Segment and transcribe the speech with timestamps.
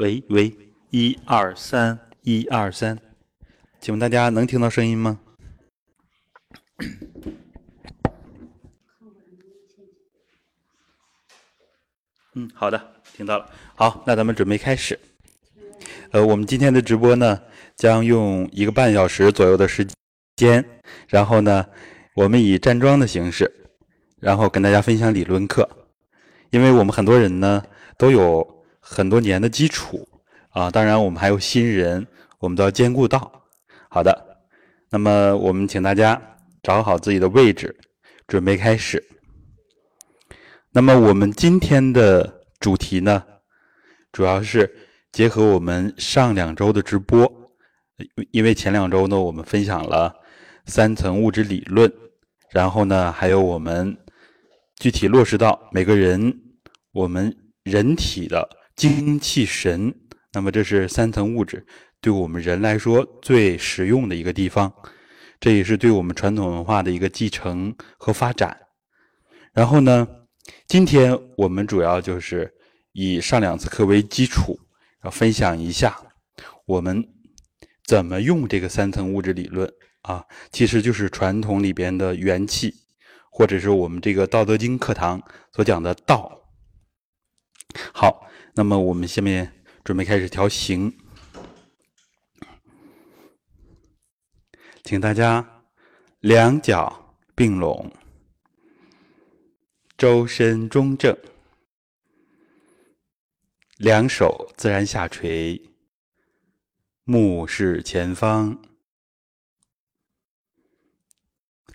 [0.00, 0.56] 喂喂，
[0.88, 2.98] 一二三，一二三，
[3.82, 5.20] 请问大家能听到声音吗？
[12.34, 12.82] 嗯，好的，
[13.12, 13.46] 听到了。
[13.74, 14.98] 好，那咱们准备开始。
[16.12, 17.38] 呃，我们今天的直播呢，
[17.76, 19.86] 将用一个半小时左右的时
[20.34, 20.64] 间，
[21.08, 21.66] 然后呢，
[22.14, 23.68] 我们以站桩的形式，
[24.18, 25.68] 然后跟大家分享理论课。
[26.48, 27.62] 因为我们很多人呢，
[27.98, 30.08] 都有很多年的基础
[30.50, 32.06] 啊，当然我们还有新人，
[32.38, 33.30] 我们都要兼顾到。
[33.88, 34.42] 好的，
[34.90, 36.20] 那么我们请大家
[36.62, 37.76] 找好自己的位置，
[38.26, 39.04] 准备开始。
[40.72, 43.24] 那么我们今天的主题呢，
[44.12, 44.72] 主要是
[45.12, 47.30] 结合我们上两周的直播，
[48.30, 50.14] 因为前两周呢，我们分享了
[50.66, 51.92] 三层物质理论，
[52.50, 53.96] 然后呢，还有我们
[54.76, 56.32] 具体落实到每个人
[56.92, 58.48] 我们人体的
[58.80, 59.94] 精气神，
[60.32, 61.66] 那么这是三层物质
[62.00, 64.72] 对我们人来说最实用的一个地方，
[65.38, 68.58] 这也是对我们传统文化的一个继承和发展。
[69.52, 70.08] 然后呢？
[70.66, 72.50] 今天我们主要就是
[72.92, 74.58] 以上两次课为基础，
[75.04, 75.94] 要分享一下
[76.64, 77.06] 我们
[77.84, 79.70] 怎么用这个三层物质理论
[80.00, 82.74] 啊，其实就是传统里边的元气，
[83.30, 86.32] 或者是我们这个《道德经》课堂所讲的道。
[87.92, 88.26] 好，
[88.60, 89.50] 那么我们下面
[89.82, 90.94] 准备开始调形，
[94.84, 95.64] 请大家
[96.18, 97.90] 两脚并拢。
[99.96, 101.16] 周身中正，
[103.78, 105.58] 两手自然下垂，
[107.04, 108.60] 目视前方，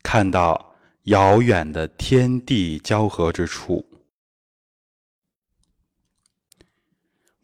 [0.04, 3.95] 看到遥远的天地交合之处，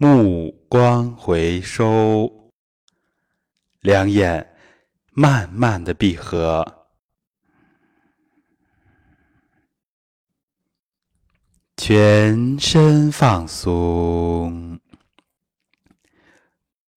[0.03, 2.51] 目光回收，
[3.81, 4.55] 两眼
[5.11, 6.87] 慢慢的闭合。
[11.77, 14.79] 全身放松，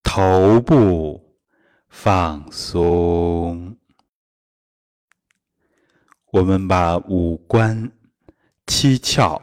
[0.03, 1.37] 头部
[1.91, 3.77] 放松。
[6.31, 7.93] 我们把五官、
[8.67, 9.39] 七窍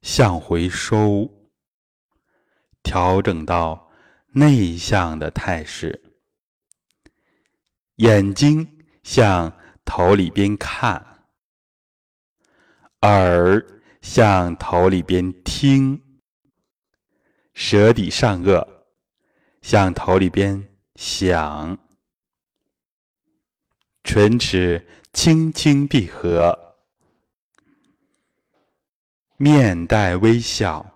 [0.00, 1.30] 向回收，
[2.84, 3.90] 调整到
[4.28, 6.00] 内向的态势。
[7.96, 9.52] 眼睛向
[9.84, 11.26] 头里边看，
[13.00, 13.66] 耳。
[14.04, 16.20] 向头里边听，
[17.54, 18.68] 舌底上颚。
[19.62, 21.78] 向头里边想，
[24.02, 26.76] 唇齿轻轻闭合，
[29.38, 30.93] 面带微笑，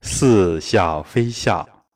[0.00, 1.86] 似笑非笑，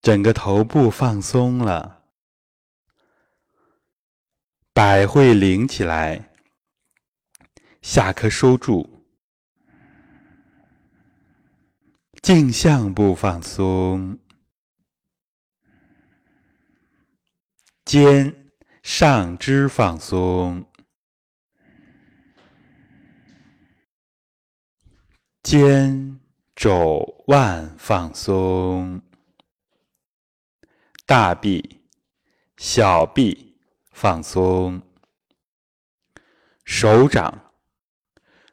[0.00, 1.96] 整个头部放松了。
[4.72, 6.30] 百会领起来，
[7.82, 9.04] 下颌收住，
[12.22, 14.20] 颈项部放松，
[17.84, 18.52] 肩
[18.84, 20.70] 上肢放松，
[25.50, 26.20] 肩
[26.54, 29.00] 肘腕放松，
[31.06, 31.80] 大臂、
[32.58, 33.56] 小臂。
[33.90, 34.82] 放松，
[36.66, 37.52] 手掌、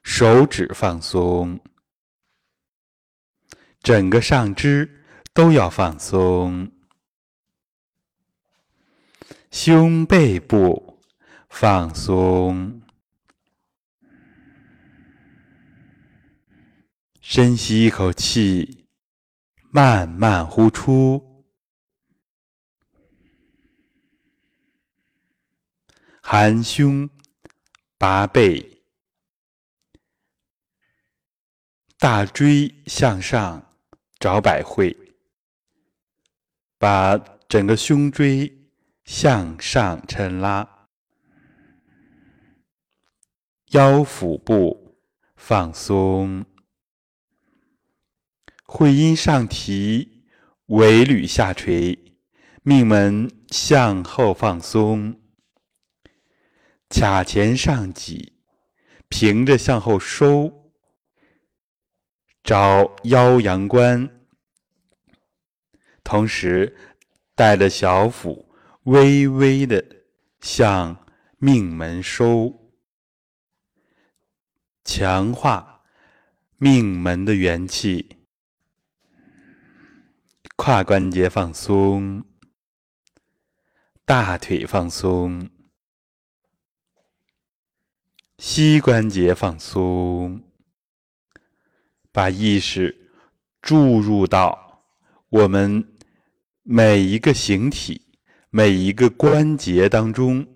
[0.04, 1.60] 手指放松，
[3.82, 6.72] 整个上肢都要放松，
[9.52, 10.98] 胸背部
[11.50, 12.82] 放松，
[17.28, 18.88] 深吸一口气，
[19.72, 21.44] 慢慢呼出。
[26.22, 27.10] 含胸
[27.98, 28.84] 拔背，
[31.98, 33.74] 大椎向上
[34.20, 34.96] 找百会，
[36.78, 37.18] 把
[37.50, 38.70] 整个胸椎
[39.04, 40.88] 向上抻拉，
[43.72, 45.00] 腰腹部
[45.36, 46.46] 放松，
[48.78, 50.26] 会阴上提，
[50.66, 52.18] 尾闾下垂，
[52.62, 55.22] 命门向后放松。
[56.90, 58.34] 髂前上挤，
[59.08, 60.74] 平着向后收，
[62.44, 64.10] 找腰阳关，
[66.04, 66.76] 同时
[67.34, 70.04] 带着小腹微微的
[70.42, 71.08] 向
[71.38, 72.74] 命门收，
[74.84, 75.86] 强化
[76.58, 78.25] 命门的元气，
[80.58, 82.24] 胯关节放松，
[84.06, 85.50] 大腿放松，
[88.38, 90.42] 膝关节放松，
[92.12, 93.12] 把意识
[93.62, 94.88] 注入到
[95.30, 95.94] 我们
[96.64, 98.08] 每一个形体、
[98.50, 100.48] 每一个关节当中，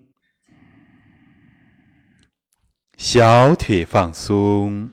[2.96, 4.92] 小腿放松。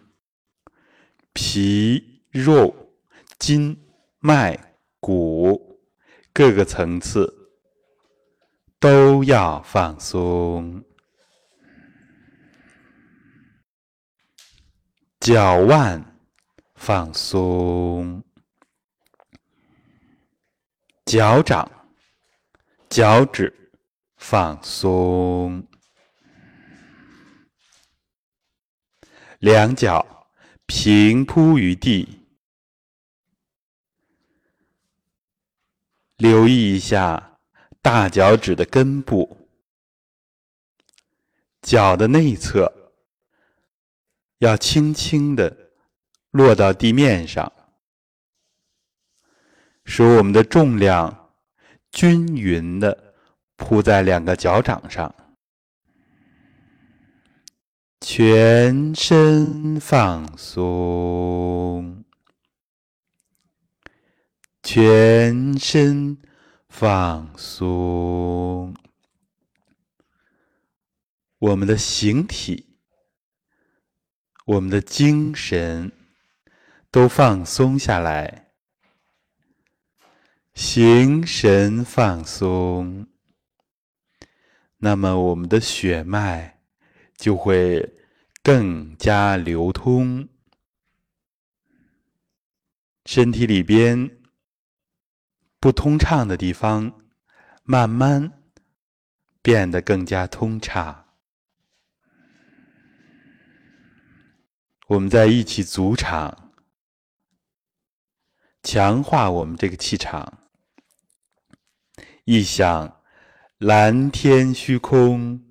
[1.34, 2.96] 皮肉、
[3.38, 3.78] 筋
[4.18, 4.67] 脉、
[5.00, 5.80] 骨
[6.34, 7.52] 各个层次
[8.80, 10.84] 都要放松，
[15.20, 16.20] 脚腕
[16.76, 18.24] 放松，
[21.06, 21.72] 脚掌、
[22.90, 23.72] 脚趾
[24.18, 25.68] 放松，
[29.40, 30.06] 两脚。
[30.70, 32.17] 平铺于地，
[36.18, 37.38] 留意一下
[37.82, 39.48] 大脚趾的根部，
[41.62, 42.92] 脚的内侧
[44.40, 45.72] 要轻轻的
[46.32, 47.52] 落到地面上，
[49.86, 51.32] 使我们的重量
[51.92, 53.14] 均匀的
[53.56, 55.14] 铺在两个脚掌上。
[58.02, 62.04] 全身放松，
[64.70, 66.18] 全身
[66.68, 68.76] 放松，
[71.40, 72.76] 我们的形体、
[74.46, 75.94] 我们的精神
[76.92, 78.50] 都放松下来，
[80.54, 83.08] 形神放松，
[84.80, 86.60] 那么我们的血脉。
[87.16, 87.96] 就会
[88.44, 90.28] 更加流通，
[93.06, 94.17] 身体里边
[95.60, 97.02] 不通畅的地方，
[97.64, 98.44] 慢慢
[99.42, 101.06] 变得更加通畅。
[104.88, 106.54] 我们在一起组场，
[108.64, 110.44] 强化我们这个气场。
[112.24, 113.02] 一想
[113.58, 115.44] 蓝天虚空。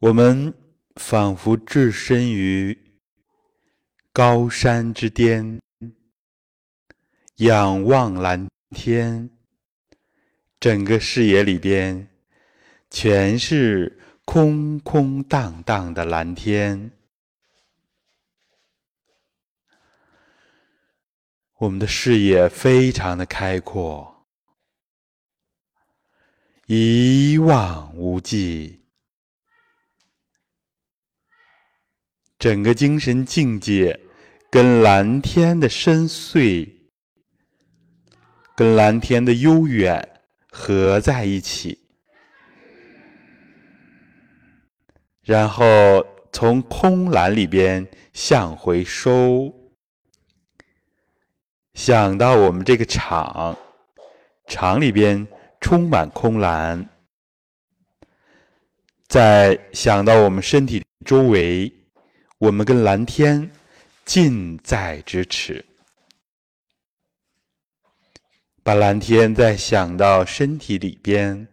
[0.00, 0.52] 我们
[0.96, 2.76] 仿佛置身于
[4.12, 5.61] 高山之巅，
[7.36, 9.30] 仰望蓝天，
[10.60, 12.08] 整个视野里边
[12.90, 16.92] 全是空空荡荡的蓝天。
[21.56, 24.26] 我们的视野非常的开阔，
[26.66, 28.80] 一望无际。
[32.38, 33.98] 整个精神境界
[34.50, 36.68] 跟蓝天的深邃、
[38.54, 40.20] 跟蓝天的悠远
[40.50, 41.78] 合在一起，
[45.22, 49.52] 然后从空蓝里边向回收，
[51.74, 53.56] 想到我们这个场，
[54.46, 55.26] 场里边
[55.60, 56.88] 充满空蓝，
[59.06, 61.72] 再想到我们身体周围。
[62.38, 63.48] 我们跟蓝天
[64.04, 65.64] 近在咫尺，
[68.64, 71.48] 把蓝天再想到身体里边，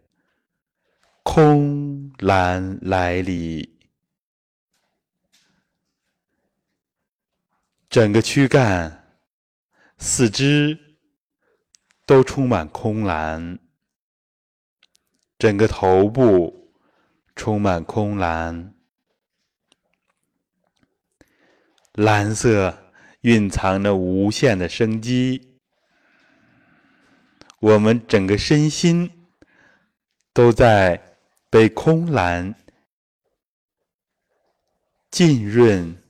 [1.24, 3.80] 空蓝来里，
[7.90, 9.18] 整个躯干、
[9.98, 10.78] 四肢
[12.06, 13.58] 都充满空蓝，
[15.40, 16.72] 整个头部
[17.36, 18.76] 充满空蓝。
[21.94, 25.49] 蓝色蕴藏着无限的生机，
[27.60, 29.28] 我们整个身心
[30.34, 31.18] 都在
[31.50, 32.56] 被空蓝
[35.12, 36.02] 浸润、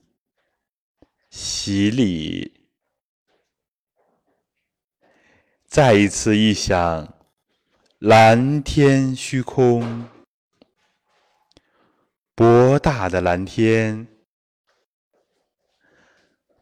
[1.29, 2.67] 洗礼。
[5.65, 7.13] 再一次一想，
[7.99, 10.07] 蓝天虚空，
[12.35, 14.07] 博大的蓝天。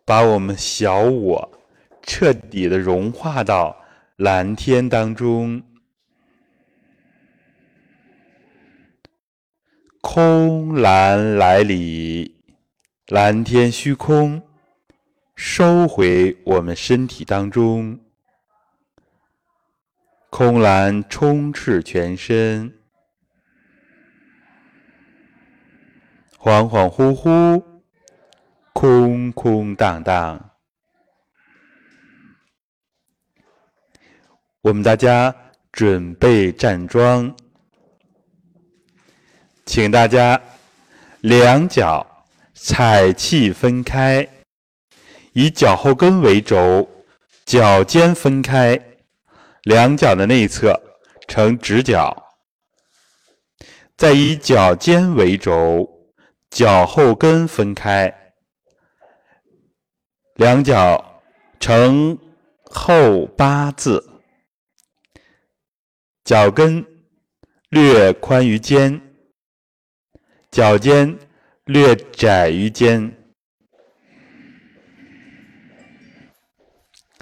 [0.05, 1.59] 把我们小我
[2.01, 3.85] 彻底的融化到
[4.17, 5.61] 蓝天当中，
[10.01, 12.43] 空蓝来里，
[13.09, 14.41] 蓝天虚空，
[15.35, 17.99] 收回我们身体当中，
[20.31, 22.73] 空蓝充斥全身，
[26.39, 27.63] 恍恍惚惚，
[28.73, 30.46] 空空荡荡。
[34.67, 35.33] 我们大家
[35.71, 37.33] 准备站桩，
[39.65, 40.41] 请大家
[41.21, 42.05] 两脚
[42.53, 44.27] 踩气分开，
[45.31, 46.85] 以脚后跟为轴，
[47.45, 48.77] 脚尖分开，
[49.63, 50.77] 两脚的内侧
[51.29, 52.35] 呈直角，
[53.95, 55.89] 再以脚尖为轴。
[56.49, 58.33] 脚后跟分开，
[60.35, 61.21] 两脚
[61.57, 62.17] 呈
[62.63, 64.16] 后八字，
[66.27, 66.85] 脚跟
[67.69, 69.01] 略宽于肩，
[70.51, 71.17] 脚尖
[71.63, 73.17] 略窄于肩，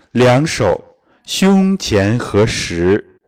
[0.09, 3.19] 两手胸前合十。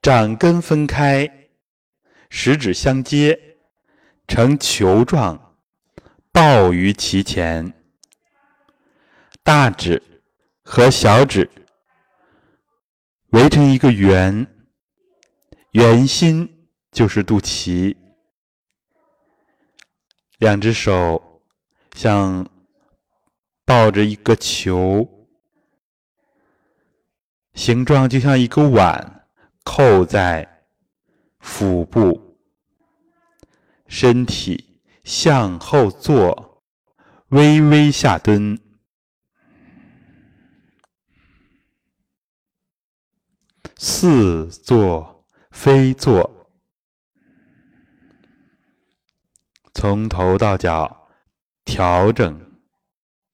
[0.00, 1.48] 掌根分开，
[2.30, 3.56] 食指相接，
[4.28, 5.56] 呈球状，
[6.30, 7.83] 抱于其前。
[9.44, 10.02] 大指
[10.64, 11.48] 和小指
[13.32, 14.46] 围成一个圆，
[15.72, 17.94] 圆心就是肚脐。
[20.38, 21.42] 两只手
[21.94, 22.48] 像
[23.66, 25.06] 抱着一个球，
[27.52, 29.12] 形状就像一个碗。
[29.66, 30.66] 扣在
[31.40, 32.38] 腹部，
[33.86, 36.62] 身体向后坐，
[37.28, 38.60] 微微下蹲，
[43.86, 46.48] 似坐非坐，
[49.74, 51.10] 从头到脚
[51.66, 52.58] 调整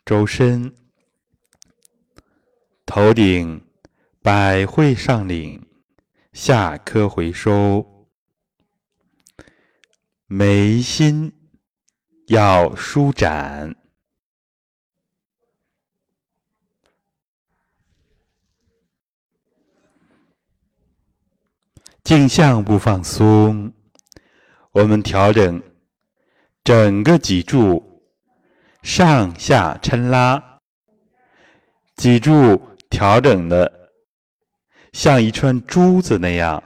[0.04, 0.75] 周身，
[2.85, 3.64] 头顶
[4.21, 5.64] 百会上领。
[6.33, 8.09] 下颏回收，
[10.26, 11.33] 眉心
[12.26, 13.76] 要舒展，
[22.11, 23.73] 颈项不放松。
[24.73, 25.62] 我们调整
[26.64, 28.02] 整个脊柱，
[28.83, 30.59] 上下抻拉，
[31.95, 33.93] 脊柱调整的。
[34.93, 36.61] 像一串珠子那样。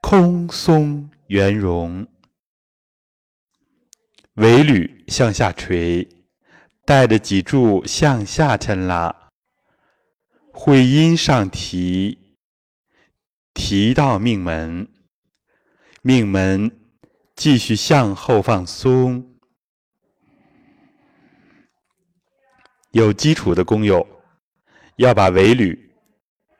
[0.00, 2.06] 空松圆融，
[4.34, 6.08] 尾闾向下垂，
[6.84, 9.30] 带着脊柱向下抻拉，
[10.52, 12.23] 会阴上提，
[13.54, 14.86] 提到命门，
[16.02, 16.70] 命门
[17.34, 19.34] 继续向后放松。
[22.90, 24.06] 有基础的工友
[24.96, 25.78] 要把尾闾。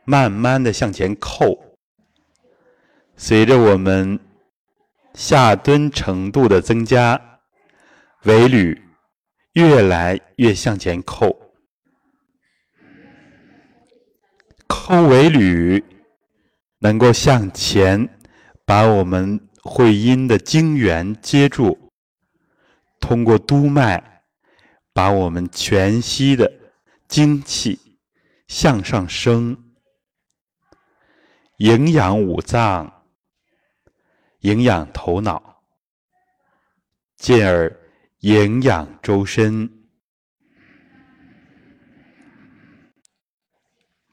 [0.07, 1.79] 慢慢的向前扣，
[3.17, 4.21] 随着我们
[5.15, 7.41] 下蹲程度的增加，
[8.25, 8.79] 尾闾
[9.55, 11.55] 越来越向前扣，
[14.67, 15.83] 扣尾闾
[16.85, 18.07] 能够向前
[18.67, 21.91] 把我们会阴的经元接住，
[23.01, 24.23] 通过督脉
[24.93, 26.53] 把我们全息的
[27.09, 27.81] 精气
[28.49, 29.57] 向上升。
[31.57, 33.07] 营养五脏，
[34.41, 35.63] 营养头脑，
[37.17, 37.75] 进而
[38.19, 39.87] 营养周身，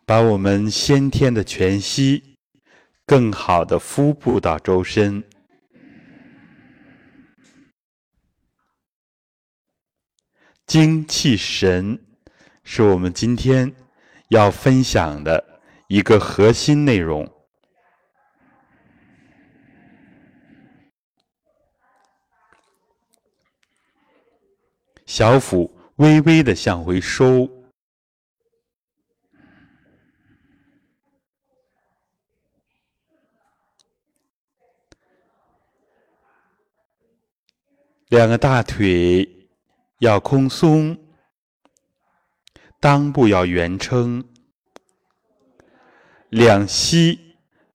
[0.06, 2.31] 把我们先天的全息
[3.12, 5.22] 更好的敷布到周身。
[10.66, 12.00] 精气神
[12.64, 13.76] 是我们今天
[14.30, 15.62] 要分享的。
[15.90, 17.30] 一个核心内容，
[25.06, 27.46] 小腹微微的向回收，
[38.12, 39.48] 两个大腿
[40.00, 40.98] 要空松，
[42.82, 44.22] 裆部要圆撑。
[46.28, 47.18] 两膝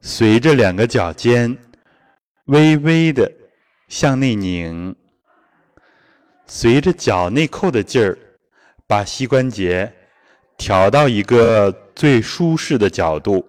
[0.02, 1.56] 随着两个脚尖
[2.48, 3.32] 微微的
[3.88, 4.94] 向内拧，
[6.46, 8.18] 随着脚内扣的劲儿，
[8.86, 9.90] 把膝关节
[10.58, 13.48] 调到一个最舒适的角度。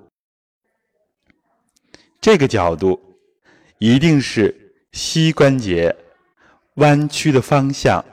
[2.22, 2.98] 这个角度
[3.78, 5.94] 一定是膝关节
[6.78, 8.04] 弯曲的方向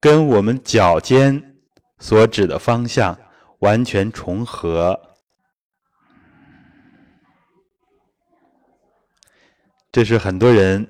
[0.00, 1.56] 跟我们脚尖
[1.98, 3.16] 所指的方向
[3.60, 5.00] 完全重合。
[9.92, 10.86] 这是很多人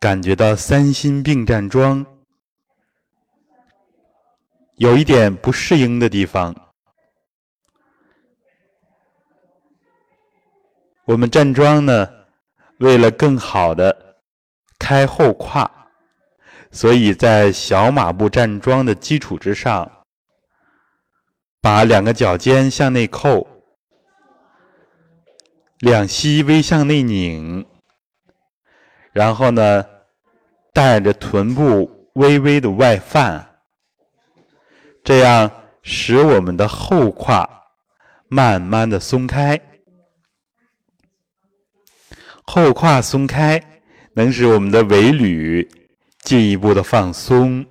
[0.00, 2.04] 感觉到三心病站桩
[4.76, 6.54] 有一点不适应的地方。
[11.04, 12.06] 我们站桩呢
[12.80, 14.07] 为了更好的
[14.78, 15.70] 开后胯，
[16.70, 19.90] 所以在小马步站桩的基础之上，
[21.60, 23.46] 把两个脚尖向内扣，
[25.80, 27.66] 两膝微向内拧，
[29.12, 29.84] 然后呢，
[30.72, 33.44] 带着臀部微微的外翻。
[35.04, 35.50] 这样
[35.82, 37.48] 使我们的后胯
[38.28, 39.58] 慢慢的松开，
[42.44, 43.77] 后胯松开
[44.18, 45.64] 能使我们的尾闾
[46.22, 47.64] 进一步的放松，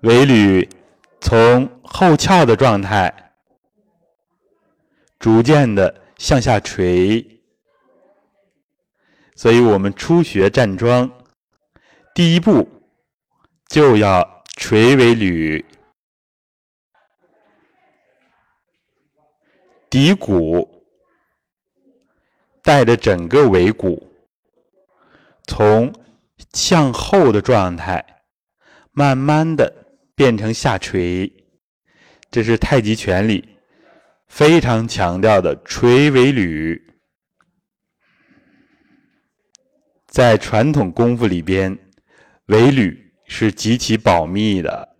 [0.00, 0.68] 尾闾
[1.22, 3.32] 从后翘的状态
[5.18, 7.40] 逐渐的向下垂，
[9.34, 11.10] 所以我们初学站桩，
[12.14, 12.68] 第一步
[13.68, 14.36] 就要。
[14.58, 15.62] 垂尾闾，
[19.90, 20.75] 骶骨
[22.66, 24.10] 带着整个尾骨，
[25.46, 25.94] 从
[26.52, 28.04] 向后的状态，
[28.90, 29.72] 慢慢的
[30.16, 31.32] 变成下垂。
[32.28, 33.56] 这是太极拳里
[34.26, 36.82] 非常强调的垂尾闾，
[40.08, 41.78] 在传统功夫里边，
[42.46, 43.06] 尾闾。
[43.28, 44.96] 是极其保密的，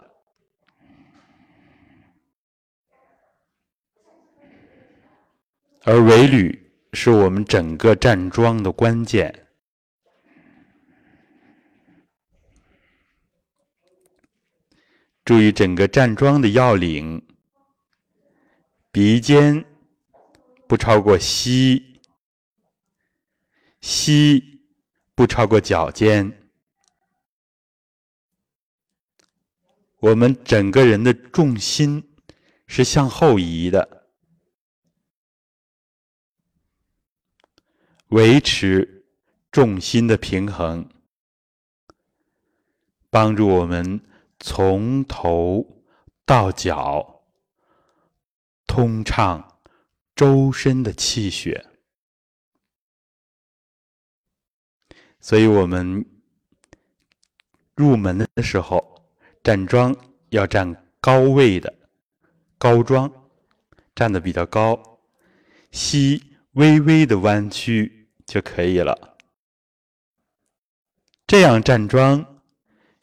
[5.85, 6.59] 而尾闾
[6.99, 9.47] 是我们整个站桩的关键。
[15.27, 17.23] 注意整个站桩的要领：
[18.91, 19.63] 鼻尖
[20.67, 22.01] 不超过膝，
[23.83, 24.63] 膝
[25.15, 26.51] 不超过脚尖。
[29.99, 32.03] 我们整个人的重心
[32.67, 33.96] 是向后移的，
[38.09, 39.05] 维持
[39.51, 40.89] 重心的平衡，
[43.11, 44.01] 帮助我们
[44.41, 45.83] 从头
[46.25, 47.23] 到脚
[48.67, 49.59] 通畅
[50.15, 51.67] 周身的气血。
[55.21, 56.05] 所以，我们
[57.75, 58.95] 入门的时候。
[59.43, 59.95] 站桩
[60.31, 61.73] 要站高位的
[62.59, 63.09] 高桩，
[63.95, 64.99] 站的比较高，
[65.71, 66.21] 膝
[66.55, 67.96] 微微的弯曲
[68.27, 69.17] 就可以了。
[71.27, 72.43] 这样站桩，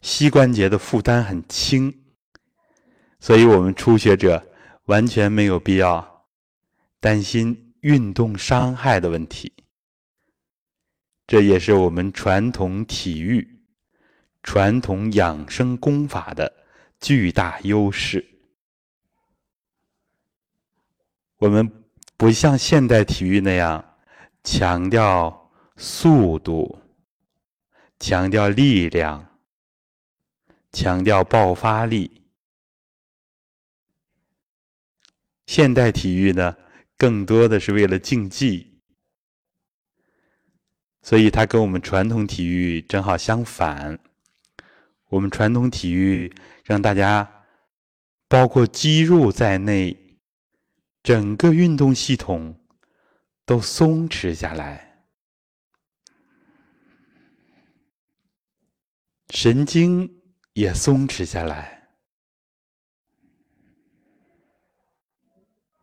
[0.01, 2.03] 膝关节的负担很轻，
[3.19, 4.45] 所以我们初学者
[4.86, 6.25] 完全没有必要
[6.99, 9.51] 担心运动伤害的问题。
[11.25, 13.49] 这也是我们传统体育。
[14.45, 16.51] 传统养生功法的
[16.99, 18.25] 巨大优势，
[21.38, 21.86] 我们
[22.17, 23.92] 不像现代体育那样
[24.43, 26.79] 强调速度、
[27.97, 29.39] 强调力量、
[30.71, 32.21] 强调爆发力。
[35.45, 36.58] 现代体育呢，
[36.97, 38.82] 更多的是为了竞技，
[41.01, 43.99] 所以它跟我们传统体育正好相反。
[45.10, 47.45] 我们传统体育让大家，
[48.27, 50.17] 包括肌肉在内，
[51.03, 52.62] 整个运动系统
[53.45, 55.03] 都松弛下来，
[59.32, 60.21] 神经
[60.53, 61.89] 也松弛下来，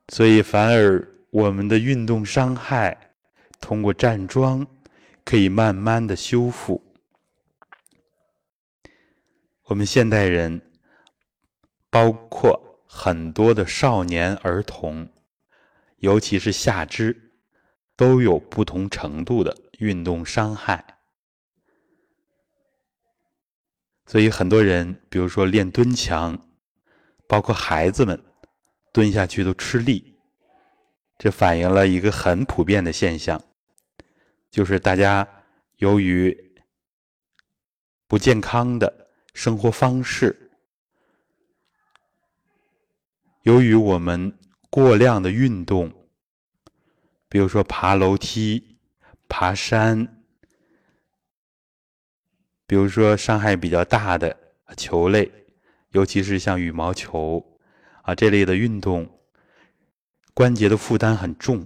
[0.08, 3.14] 所以反而我们的运动伤害
[3.60, 4.66] 通过站桩
[5.24, 6.82] 可以慢慢的修复。
[9.64, 10.60] 我们现代人，
[11.90, 15.08] 包括很多的少年儿童，
[15.98, 17.29] 尤其是下肢，
[18.00, 20.82] 都有不同程度的运动伤害。
[24.06, 26.48] 所以很多人，比如说练蹲墙，
[27.28, 28.18] 包括孩子们
[28.90, 30.18] 蹲下去都吃力，
[31.18, 33.38] 这反映了一个很普遍的现象，
[34.50, 35.28] 就是大家
[35.76, 36.34] 由于
[38.08, 38.98] 不健康的。
[39.32, 40.50] 生活方式，
[43.42, 44.36] 由于我们
[44.68, 45.99] 过量的运动，
[47.30, 48.76] 比如说爬楼梯、
[49.28, 50.22] 爬山，
[52.66, 54.36] 比如说伤害比较大的
[54.76, 55.30] 球类，
[55.90, 57.58] 尤其是像羽毛球
[58.02, 59.08] 啊这类的运动，
[60.34, 61.64] 关节的负担很重，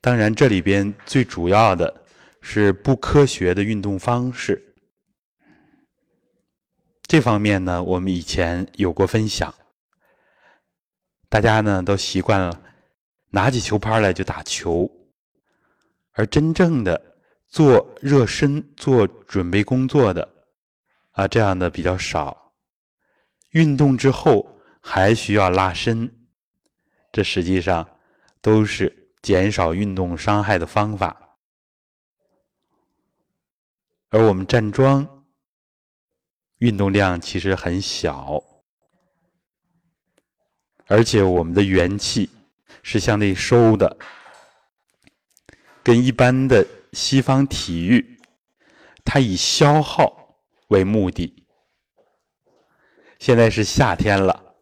[0.00, 2.04] 当然，这里边最主要的
[2.40, 4.76] 是不科学的运动方式。
[7.02, 9.52] 这方面呢，我们以前有过分享，
[11.28, 12.62] 大家呢都习惯了
[13.30, 14.90] 拿起球拍来就打球，
[16.12, 20.28] 而真正的做热身、做准备工作的
[21.12, 22.52] 啊，这样的比较少。
[23.50, 26.28] 运动之后还需要拉伸，
[27.12, 27.88] 这实际上
[28.40, 31.36] 都是减少运动伤害的方法，
[34.10, 35.06] 而我们站桩。
[36.58, 38.42] 运动量其实很小，
[40.86, 42.28] 而且我们的元气
[42.90, 43.98] 是向内收的，
[45.82, 48.18] 跟一般的西方体育，
[49.04, 51.44] 它以消耗为目的。
[53.18, 54.54] 现在是夏天了，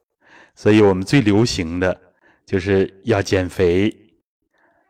[0.56, 2.12] 所以我们最流行的
[2.44, 3.96] 就是要减肥，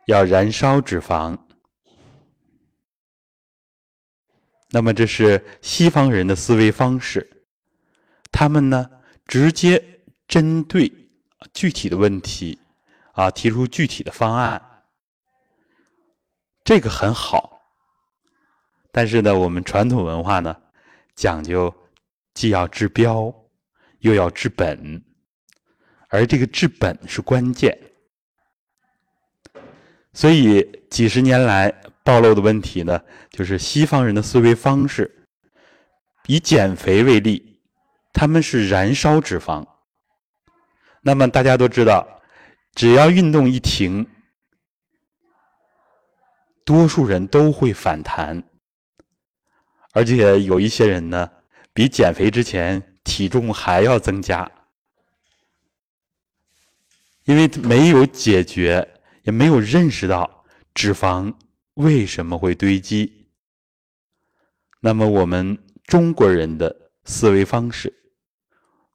[0.07, 1.37] 要燃烧脂肪。
[4.71, 7.45] 那么这是西方人的思维方式，
[8.31, 8.89] 他们呢
[9.27, 10.91] 直接针对
[11.53, 12.57] 具体的问题
[13.17, 14.61] 啊提出具体的方案，
[16.63, 17.59] 这个很好。
[18.91, 20.55] 但是呢，我们传统文化呢
[21.15, 21.73] 讲究
[22.33, 23.33] 既要治标，
[23.99, 25.03] 又要治本，
[26.09, 27.75] 而这个治本是关键。
[30.13, 31.73] 所以几十年来。
[32.07, 35.27] 暴露的问题呢，就是西方人的思维方式，
[36.25, 37.61] 以减肥为例，
[38.13, 39.67] 他们是燃烧脂肪。
[41.01, 42.16] 那么大家都知道，
[42.77, 44.05] 只要运动一停，
[46.63, 48.47] 多数人都会反弹，
[49.93, 51.27] 而且有一些人呢，
[51.73, 54.51] 比减肥之前体重还要增加，
[57.23, 61.33] 因为没有解决，也没有认识到脂肪。
[61.73, 63.31] 为什么会堆积？
[64.81, 67.91] 那么我们中国人的思维方式、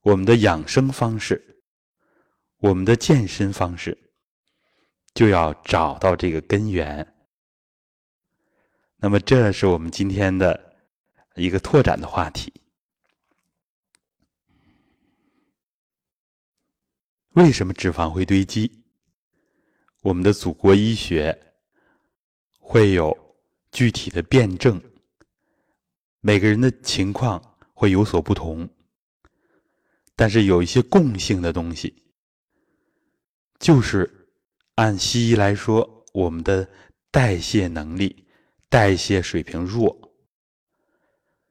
[0.02, 1.51] 我们的养生方式、
[2.62, 3.98] 我们的健身方式，
[5.14, 7.12] 就要找到这个根源。
[8.98, 10.76] 那么这是我们今天的
[11.34, 12.52] 一个拓展的话题：
[17.30, 18.84] 为什么脂肪会堆积？
[20.02, 21.36] 我们的祖国医学。
[22.64, 23.36] 会有
[23.70, 24.80] 具体的辩证，
[26.20, 28.66] 每个人的情况会有所不同，
[30.16, 32.01] 但是有一些共性的东西，
[33.62, 34.28] 就是
[34.74, 36.68] 按西医来说，我们的
[37.12, 38.26] 代谢能力、
[38.68, 40.12] 代谢水平弱。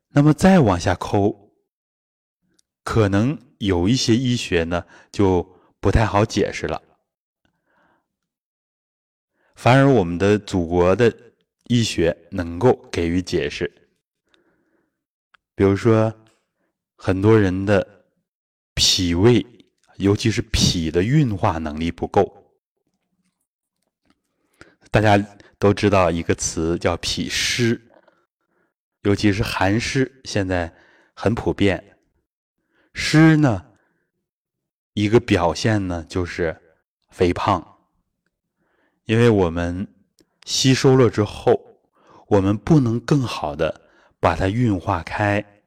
[0.09, 1.53] 那么再往下抠，
[2.83, 6.83] 可能有一些医学呢就不太好解释了。
[9.55, 11.15] 反而，我们的祖国的
[11.69, 13.71] 医学能够给予解释。
[15.55, 16.13] 比如说，
[16.97, 18.05] 很多人的
[18.73, 19.45] 脾胃，
[20.01, 22.53] 尤其是脾的运化能力不够。
[24.89, 25.17] 大家
[25.57, 27.81] 都知道一个词叫脾湿，
[29.03, 30.73] 尤其是寒湿，现在
[31.13, 31.97] 很普遍。
[32.93, 33.67] 湿呢，
[34.93, 36.59] 一个表现呢就是
[37.09, 37.77] 肥胖。
[39.05, 39.87] 因为我们
[40.45, 41.81] 吸收了之后，
[42.27, 45.63] 我们不能更好的把它运化开。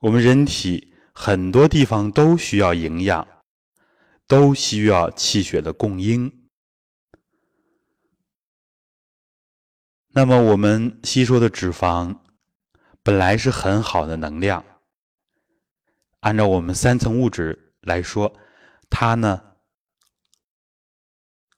[0.00, 0.89] 我们人体
[1.22, 3.28] 很多地方都需要营养，
[4.26, 6.48] 都需要气血的供应。
[10.12, 12.16] 那么我们吸收的脂肪
[13.02, 14.64] 本来是很好的能量，
[16.20, 18.34] 按照我们三层物质来说，
[18.88, 19.42] 它呢？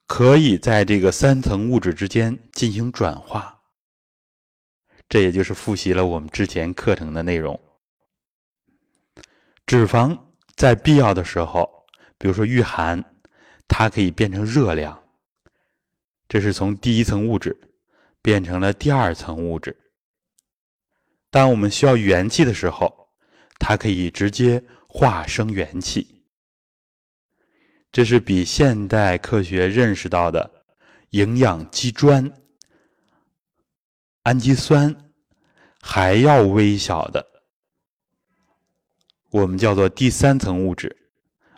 [0.09, 3.63] 可以在这个三层物质之间进行转化，
[5.09, 7.72] 这也就是复习了我们之前课程的内容。
[9.67, 10.19] 脂肪
[10.57, 11.87] 在必要的时候，
[12.19, 13.03] 比如说御寒，
[13.67, 15.03] 它可以变成热量，
[16.29, 17.59] 这是从第一层物质
[18.21, 19.77] 变成了第二层物质。
[21.31, 23.09] 当我们需要元气的时候，
[23.59, 26.23] 它可以直接化生元气。
[27.91, 30.65] 这是比现代科学认识到的
[31.11, 32.31] 营养基砖、
[34.23, 34.95] 氨基酸
[35.81, 37.27] 还要微小的，
[39.33, 40.95] 我们叫做第三层物质，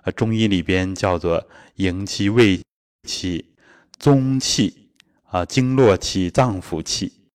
[0.02, 2.62] 啊，中医里边叫做营气、胃
[3.02, 3.56] 气、
[3.98, 4.92] 宗气
[5.24, 7.32] 啊、经络气、脏腑气，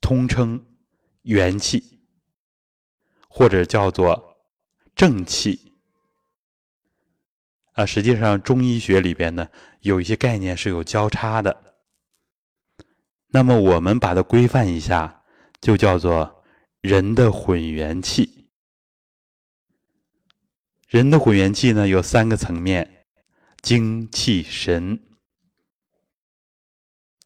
[0.00, 0.64] 通称
[1.22, 1.98] 元气，
[3.28, 4.36] 或者叫做
[4.94, 5.72] 正气。
[7.72, 9.48] 啊，实际上中医学里边呢，
[9.80, 11.74] 有一些概念是有交叉的。
[13.32, 15.24] 那么我们把它规范一下，
[15.60, 16.39] 就叫做
[16.80, 18.48] 人的混元气。
[20.88, 23.06] 人的混元气呢，有三个层面：
[23.62, 24.98] 精、气、神。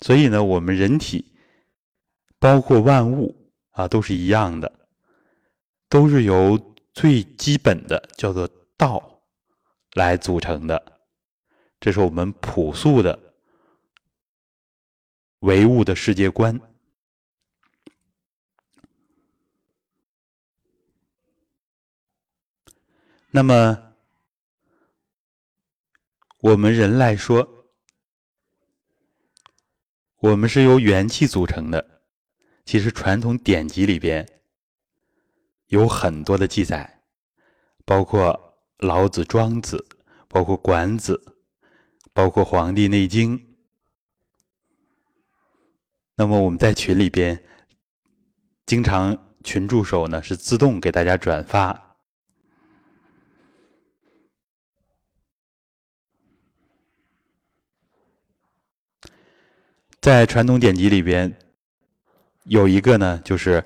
[0.00, 1.36] 所以呢，我们人体
[2.38, 4.88] 包括万物啊，都是一样的，
[5.88, 9.22] 都是由最基本的叫做道
[9.94, 11.00] 来组成的。
[11.80, 13.34] 这是我们朴素的
[15.40, 16.60] 唯物的世界观。
[23.36, 23.96] 那么，
[26.38, 27.66] 我们人来说。
[30.18, 32.00] 我们是由元气组成的，
[32.64, 34.40] 其实传统典籍里边
[35.66, 37.02] 有很多的记载，
[37.84, 39.84] 包括老子、庄子，
[40.28, 41.34] 包括管子，
[42.12, 43.36] 包括《黄帝内经》。
[46.14, 47.44] 那么我们在群里边，
[48.64, 51.83] 经常群助手呢是自动给大家转发。
[60.04, 61.34] 在传统典籍里边，
[62.42, 63.64] 有一个呢，就是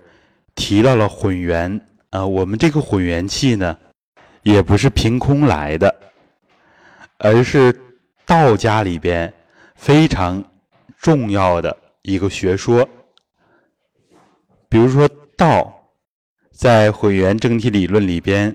[0.55, 2.25] 提到了混元啊。
[2.25, 3.77] 我们这个混元气呢，
[4.45, 5.93] 也不是凭空来的，
[7.19, 7.77] 而是
[8.25, 9.35] 道家里边
[9.75, 10.45] 非常
[10.97, 12.89] 重要的一个学说。
[14.69, 15.91] 比如说，道
[16.53, 18.55] 在混元整体理论里边，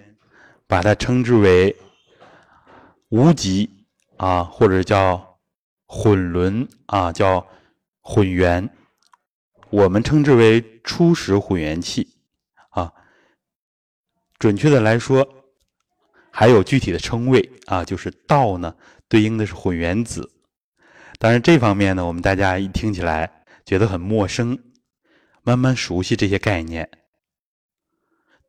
[0.68, 1.76] 把它称之为
[3.10, 3.70] 无极
[4.16, 5.38] 啊，或者叫
[5.86, 7.46] 混沌啊，叫。
[8.06, 8.70] 混元，
[9.70, 12.18] 我们称之为初始混元气，
[12.70, 12.94] 啊，
[14.38, 15.26] 准确的来说，
[16.30, 18.76] 还有具体的称谓啊，就是道呢，
[19.08, 20.30] 对应的是混元子。
[21.18, 24.60] 当然，这方面呢，我们大家一听起来觉得很陌生，
[25.42, 26.90] 慢慢熟悉这些概念。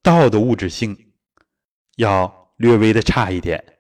[0.03, 1.15] 道的物质性
[1.97, 3.79] 要略微的差一点，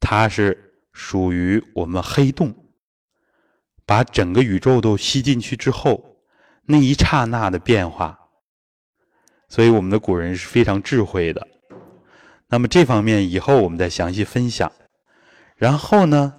[0.00, 2.65] 它是属于我们黑洞。
[3.86, 6.16] 把整个宇宙都吸进去之后，
[6.64, 8.18] 那一刹那的变化，
[9.48, 11.46] 所以我们的古人是非常智慧的。
[12.48, 14.70] 那么这方面以后我们再详细分享。
[15.54, 16.34] 然后呢，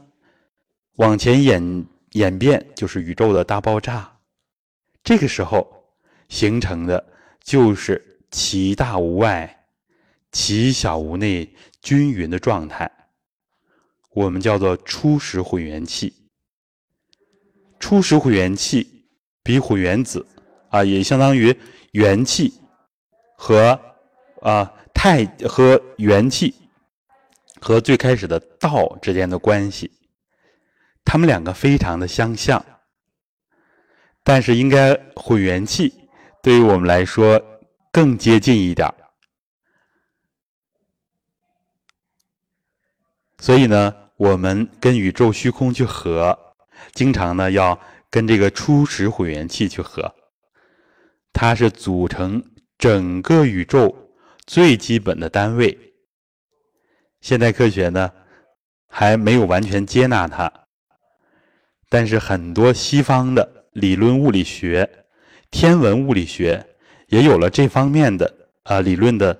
[0.98, 4.20] 往前演演变就是宇宙的大爆炸，
[5.02, 5.86] 这个时候
[6.28, 9.66] 形成的就是其大无外，
[10.32, 12.92] 其小无内，均匀的状态，
[14.12, 16.27] 我们叫做初始混元气。
[17.80, 19.06] 初始混元气
[19.44, 20.26] 比混元子
[20.70, 21.58] 啊，也相当于
[21.92, 22.54] 元气
[23.38, 23.80] 和
[24.42, 26.54] 啊太和元气
[27.62, 29.92] 和最开始的道之间的关系，
[31.06, 32.64] 他们两个非常的相像，
[34.24, 35.94] 但是应该混元气
[36.42, 37.42] 对于我们来说
[37.92, 38.94] 更接近一点
[43.40, 46.38] 所以呢，我们跟宇宙虚空去合。
[46.98, 47.80] 经常呢要
[48.10, 50.16] 跟这个初始混元气去合，
[51.32, 52.44] 它是组成
[52.80, 53.96] 整个宇宙
[54.48, 55.78] 最基本的单位。
[57.22, 58.12] 现代科学呢
[58.88, 60.52] 还没有完全接纳它，
[61.88, 64.90] 但是很多西方的理论物理学、
[65.52, 66.66] 天文物理学
[67.10, 69.40] 也有了这方面的啊理论的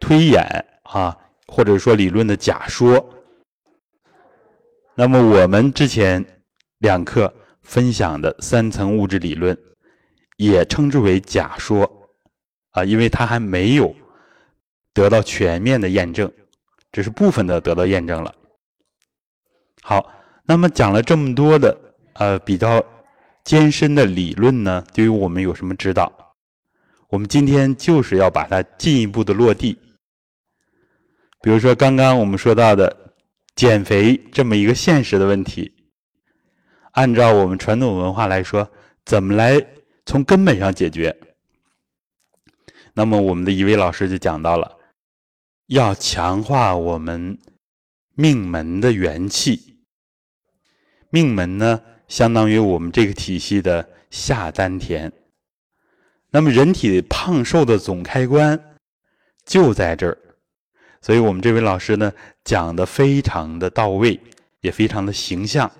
[0.00, 0.42] 推演
[0.84, 3.10] 啊，或者说理论的假说。
[4.96, 6.24] 那么我们之前
[6.78, 9.58] 两课分享的三层物质理论，
[10.36, 11.90] 也称之为假说
[12.70, 13.92] 啊，因为它还没有
[14.92, 16.30] 得到全面的验证，
[16.92, 18.32] 只是部分的得到验证了。
[19.82, 20.08] 好，
[20.44, 21.76] 那么讲了这么多的
[22.12, 22.80] 呃比较
[23.42, 26.36] 艰深的理论呢，对于我们有什么指导？
[27.08, 29.76] 我们今天就是要把它进一步的落地，
[31.42, 33.03] 比如说刚刚我们说到的。
[33.54, 35.72] 减肥这么一个现实的问题，
[36.92, 38.68] 按照我们传统文化来说，
[39.04, 39.64] 怎么来
[40.04, 41.16] 从根本上解决？
[42.94, 44.78] 那么我们的一位老师就讲到了，
[45.66, 47.38] 要强化我们
[48.14, 49.78] 命门的元气。
[51.10, 55.12] 命门呢，相当于我们这个体系的下丹田。
[56.30, 58.76] 那么人体胖瘦的总开关
[59.44, 60.18] 就在这儿。
[61.04, 62.10] 所以我们这位老师呢
[62.44, 64.18] 讲的非常的到位，
[64.60, 65.70] 也非常的形象。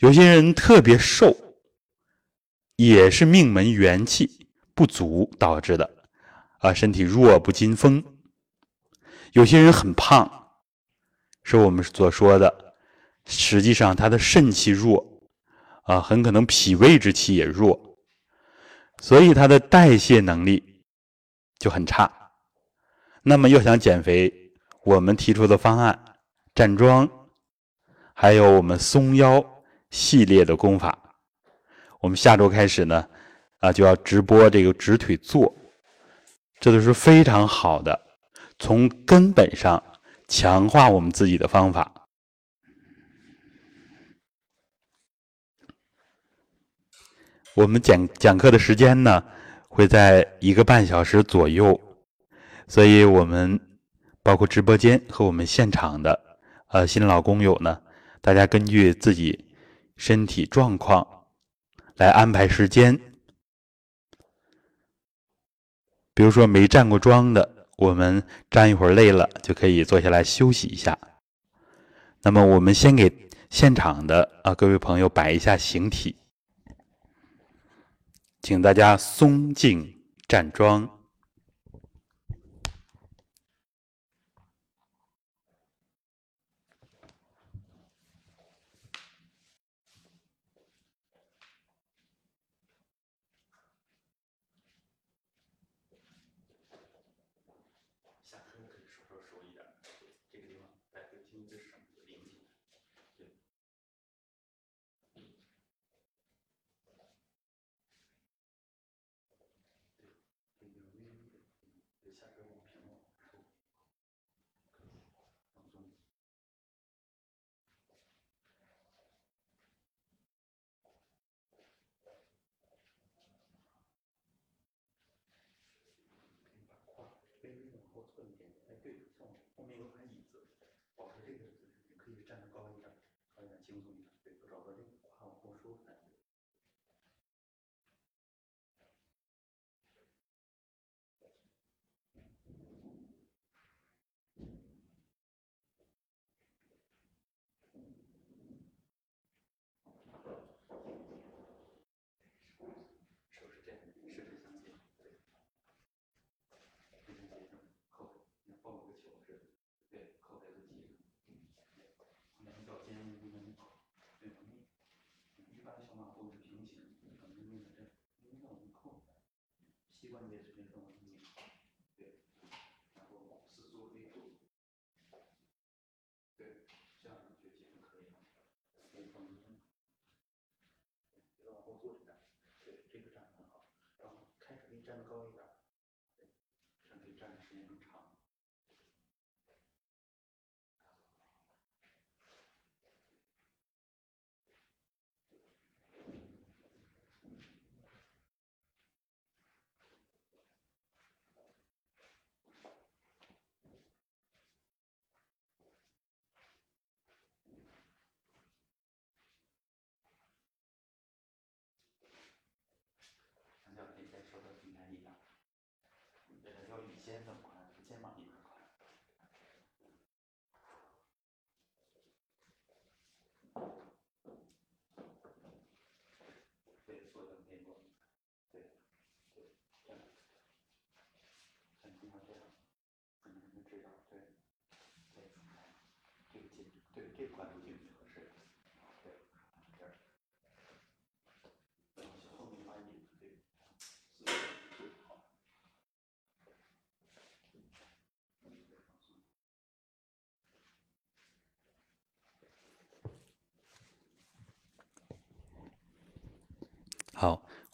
[0.00, 1.34] 有些人特别瘦，
[2.76, 5.90] 也是命门元气不足导致的，
[6.58, 8.04] 啊，身体弱不禁风。
[9.32, 10.30] 有些人很胖，
[11.42, 12.74] 是我们所说的，
[13.24, 15.22] 实际上他的肾气弱，
[15.84, 17.96] 啊，很可能脾胃之气也弱，
[19.00, 20.82] 所以他的代谢能力
[21.58, 22.19] 就很差。
[23.22, 24.32] 那么要想减肥，
[24.82, 25.98] 我们提出的方案
[26.54, 27.08] 站桩，
[28.14, 29.44] 还有我们松腰
[29.90, 30.98] 系列的功法，
[32.00, 33.06] 我们下周开始呢，
[33.58, 35.54] 啊，就要直播这个直腿坐，
[36.58, 38.00] 这都是非常好的，
[38.58, 39.82] 从根本上
[40.26, 41.92] 强化我们自己的方法。
[47.54, 49.22] 我们讲讲课的时间呢，
[49.68, 51.78] 会在一个半小时左右。
[52.70, 53.60] 所以，我们
[54.22, 57.82] 包括直播间和我们现场的呃新老工友呢，
[58.20, 59.52] 大家根据自己
[59.96, 61.04] 身体状况
[61.96, 62.96] 来安排时间。
[66.14, 70.96] 比如说没站过桩的，我们站一会儿累了，就可以坐下来休息一下。
[72.22, 76.14] 那么，我们先给现场的啊各位朋友摆一下形体，
[78.40, 80.88] 请大家松静站桩。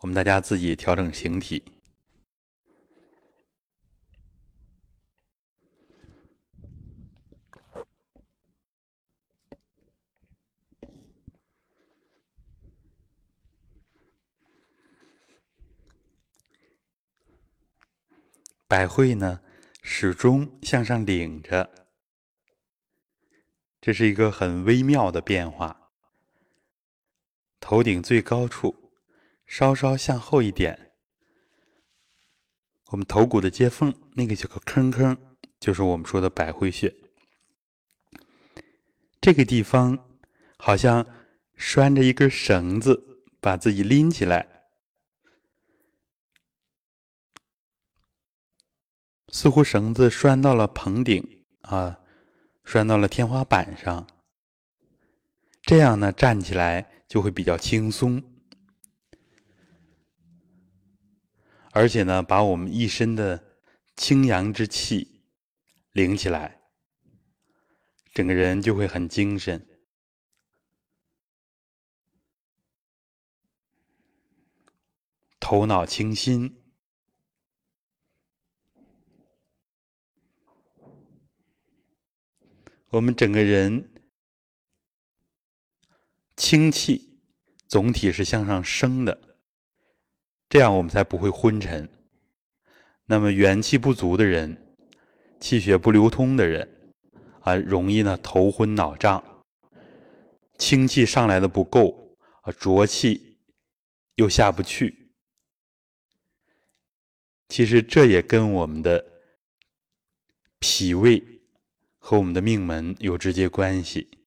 [0.06, 1.64] 我们大家自己调整形体。
[18.68, 19.40] 百会呢，
[19.82, 21.68] 始终向上领着，
[23.80, 25.90] 这是一个很微妙的变化。
[27.58, 28.85] 头顶最高处。
[29.46, 30.92] 稍稍向后一点，
[32.86, 35.16] 我们头骨的接缝那个小个坑坑，
[35.58, 36.94] 就是我们说的百会穴。
[39.20, 39.98] 这个地方
[40.58, 41.06] 好像
[41.56, 44.66] 拴着一根绳子，把自己拎起来，
[49.28, 51.98] 似乎绳子拴到了棚顶啊，
[52.64, 54.06] 拴到了天花板上，
[55.62, 58.22] 这样呢，站起来就会比较轻松，
[61.76, 63.60] 而且呢，把我们一身的
[63.96, 65.20] 清阳之气
[65.92, 66.62] 领起来，
[68.14, 69.68] 整个人就会很精神，
[75.38, 76.62] 头脑清新。
[82.88, 83.92] 我们整个人
[86.38, 87.20] 清气
[87.68, 89.25] 总体是向上升的，
[90.48, 91.88] 这样我们才不会昏沉。
[93.06, 94.76] 那么元气不足的人、
[95.40, 96.92] 气血不流通的人
[97.40, 99.44] 啊，容易呢头昏脑胀，
[100.58, 103.38] 清气上来的不够啊，浊气
[104.14, 105.12] 又下不去。
[107.48, 109.04] 其实这也跟我们的
[110.58, 111.32] 脾胃。
[111.98, 114.25] 和我们的命门有直接关系，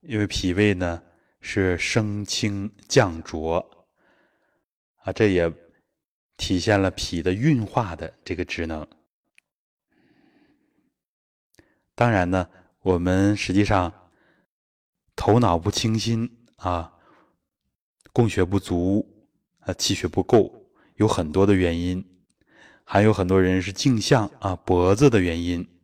[0.00, 1.02] 因为脾胃呢
[1.40, 3.58] 是升清降浊
[5.02, 5.52] 啊，这也
[6.36, 8.86] 体现了脾的运化的这个职能。
[11.94, 12.48] 当然呢，
[12.80, 13.92] 我们实际上
[15.16, 16.92] 头脑不清新啊，
[18.12, 19.14] 供血不足。
[19.60, 22.02] 啊，气血不够有很多的原因，
[22.84, 25.77] 还有很多人是镜像啊脖子的原因。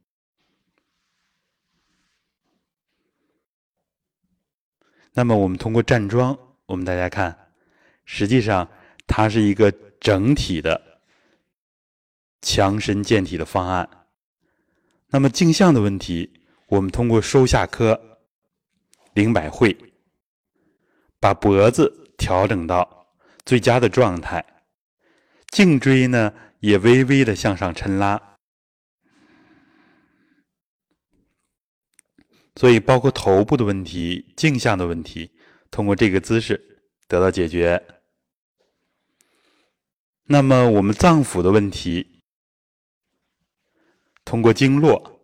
[5.14, 7.48] 那么我们通过站桩，我们大家看，
[8.04, 8.68] 实际上
[9.06, 11.00] 它是一个整体的
[12.42, 13.88] 强身健体的方案。
[15.08, 17.98] 那么镜像的问题，我们通过收下髁、
[19.14, 19.76] 领百会，
[21.18, 23.06] 把脖子调整到。
[23.46, 24.42] 最佳的状态，
[25.50, 28.33] 颈椎呢也微微的向上抻拉，
[32.56, 35.30] 所以包括头部的问题、镜像的问题，
[35.70, 37.82] 通过这个姿势得到解决。
[40.24, 42.22] 那么我们脏腑的问题，
[44.24, 45.20] 通过经络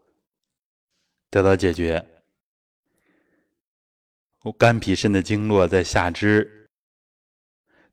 [1.31, 2.07] 得到解决。
[4.59, 6.69] 肝脾肾的经络在下肢。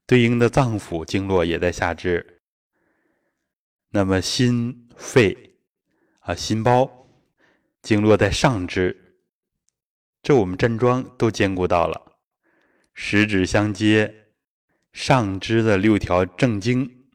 [0.06, 2.42] 对应的脏腑经络也在下肢，
[3.90, 5.58] 那么心肺
[6.20, 7.10] 啊心包
[7.82, 9.07] 经络在上肢，
[10.28, 12.18] 这我们站桩都兼顾到了，
[12.94, 14.28] 十指相接，
[14.92, 17.08] 上肢的六条正经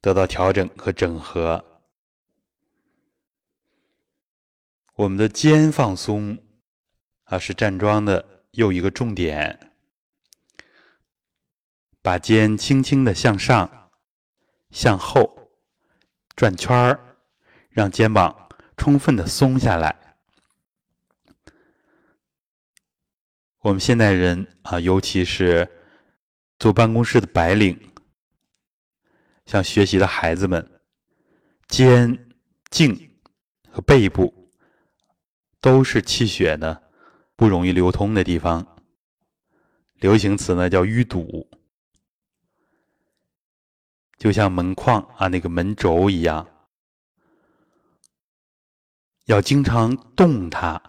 [0.00, 1.64] 得到调整和整合，
[4.96, 6.36] 我们的肩放松
[7.26, 9.72] 啊是站桩的又一个重点。
[12.02, 13.92] 把肩轻轻的向上、
[14.72, 15.52] 向后
[16.34, 17.18] 转圈儿，
[17.68, 20.01] 让肩膀充分的松下来。
[23.62, 25.70] 我们现代人啊，尤其是
[26.58, 27.92] 坐办公室的白领，
[29.46, 30.80] 像学习的孩子们，
[31.68, 32.34] 肩、
[32.70, 33.10] 颈
[33.70, 34.50] 和背部
[35.60, 36.82] 都是气血呢
[37.36, 38.66] 不容易流通的地方。
[39.94, 41.48] 流行词呢叫淤堵。
[44.18, 46.48] 就像门框啊，那个门轴一样，
[49.26, 50.82] 要经常动它，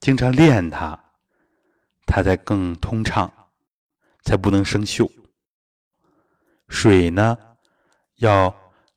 [0.00, 1.07] 经常练它，
[2.08, 3.30] 它才更通畅，
[4.22, 5.08] 才不能生锈。
[6.68, 7.36] 水呢，
[8.16, 8.54] 要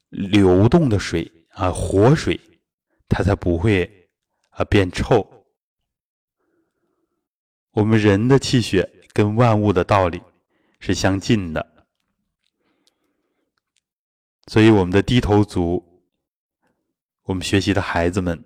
[0.09, 2.39] 流动的水啊，活水，
[3.09, 4.09] 它才不会
[4.51, 5.45] 啊变臭。
[7.71, 10.21] 我们人的气血跟万物的道理
[10.79, 11.85] 是相近的。
[14.47, 16.03] 所以，我们的低头族，
[17.23, 18.43] 我们学习的孩子们，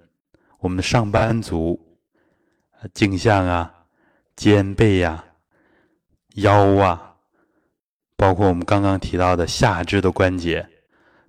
[0.59, 1.99] 我们的上班族，
[2.93, 3.74] 镜像啊、
[4.35, 5.25] 肩背呀、
[6.35, 7.17] 腰啊，
[8.15, 10.69] 包括我们刚刚提到的下肢的关节，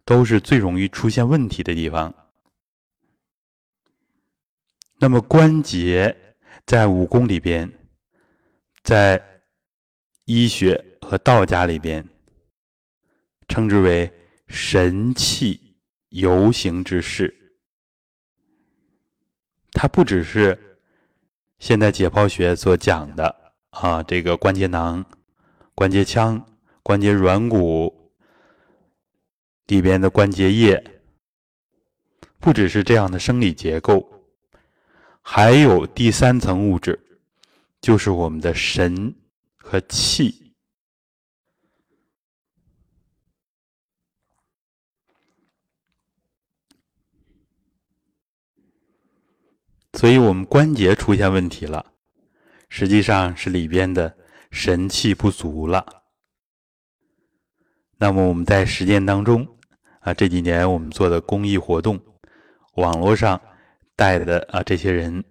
[0.05, 2.15] 都是最容易出现问题的地方。
[4.99, 6.17] 那么，关节
[6.65, 7.71] 在武功里边，
[8.83, 9.23] 在
[10.25, 12.07] 医学和道家里边，
[13.49, 14.13] 称之为。
[14.49, 15.77] 神气
[16.11, 17.35] 游行之势，
[19.73, 20.76] 它不只是
[21.59, 23.35] 现代解剖学所讲的
[23.71, 25.05] 啊，这个关节囊、
[25.75, 26.47] 关节腔、
[26.83, 28.13] 关节软骨
[29.67, 30.83] 里边的关节液，
[32.39, 34.07] 不只是这样的生理结构，
[35.23, 36.99] 还有第三层物质，
[37.81, 39.15] 就是我们的神
[39.57, 40.46] 和气。
[49.97, 51.95] 所以我们关节出现问题了，
[52.69, 54.15] 实际上是里边的
[54.51, 55.87] 神气不足了。
[57.97, 59.47] 那么我们在实践当中
[60.01, 61.99] 啊，这几年我们做的公益活动，
[62.75, 63.41] 网络上
[63.97, 65.25] 带的啊这些人，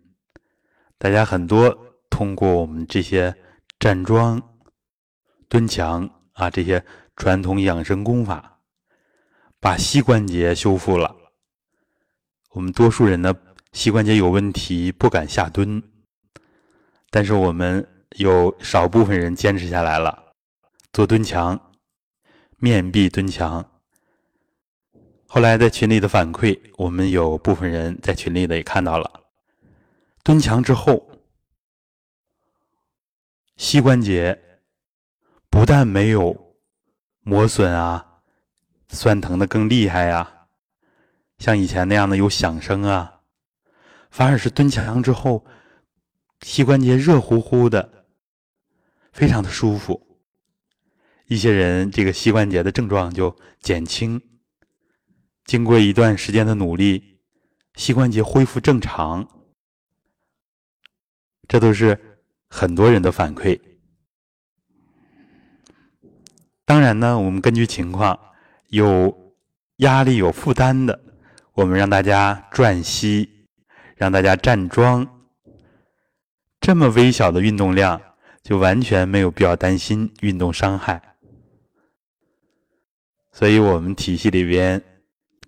[0.97, 1.77] 大家很多
[2.09, 3.35] 通过我们这些
[3.79, 4.41] 站桩、
[5.47, 6.83] 蹲墙啊这些
[7.15, 8.59] 传统养生功法，
[9.59, 11.15] 把膝关节修复了。
[12.49, 13.31] 我们多数人呢
[13.75, 15.83] 膝关节有问题，不敢下蹲，
[17.09, 20.31] 但是我们有少部分人坚持下来了，
[20.93, 21.73] 做蹲墙。
[22.57, 23.69] 面壁蹲墙。
[25.27, 29.25] 后来在群里的反馈，我们有部分人在群里的也看到了，
[30.23, 31.11] 蹲墙之后，
[33.57, 34.41] 膝关节
[35.49, 36.55] 不但没有
[37.19, 38.21] 磨损啊，
[38.87, 40.47] 酸疼的更厉害呀，
[41.39, 43.14] 像以前那样的有响声啊，
[44.15, 45.45] 反而是蹲墙之后，
[46.41, 48.05] 膝关节热乎乎的，
[49.11, 50.21] 非常的舒服。
[51.27, 54.21] 一些人这个膝关节的症状就减轻，
[55.43, 57.19] 经过一段时间的努力，
[57.75, 59.27] 膝关节恢复正常，
[61.45, 63.59] 这都是很多人的反馈。
[66.63, 68.17] 当然呢，我们根据情况，
[68.69, 69.35] 有
[69.79, 71.01] 压力有负担的，
[71.51, 73.34] 我们让大家转膝，
[73.95, 75.07] 让大家站桩，
[76.59, 78.01] 这么微小的运动量，
[78.43, 81.01] 就完全没有必要担心运动伤害。
[83.31, 84.81] 所以我们体系里边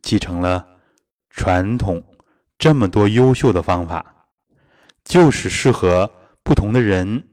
[0.02, 0.68] 继承了
[1.30, 2.04] 传统
[2.58, 4.28] 这么多优秀的方法，
[5.04, 6.10] 就是适合
[6.44, 7.28] 不同的人。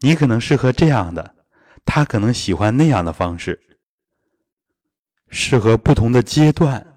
[0.00, 1.34] 你可能适合这样的，
[1.84, 3.60] 他可能喜欢那样的方式，
[5.28, 6.93] 适合不同的阶段。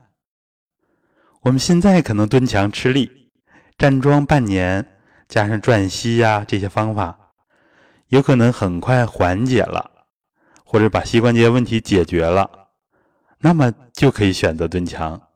[1.41, 3.31] 我们现在可能蹲墙吃力，
[3.77, 4.85] 站桩半年，
[5.27, 7.33] 加上转膝呀这些方法，
[8.07, 9.91] 有可能很快缓解了。
[10.69, 12.67] 或者把膝关节问题解决了，
[13.39, 15.29] 那么就可以选择蹲墙。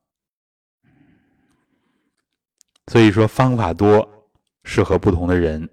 [2.88, 4.28] 所以说方法多，
[4.66, 5.70] 适合不同的人，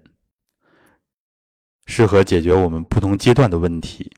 [1.87, 4.09] 适合解决我们不同阶段的问题。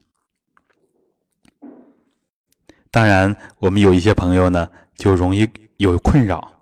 [2.92, 5.50] 当然，我们有一些朋友呢，就容易
[5.82, 6.62] 有困扰。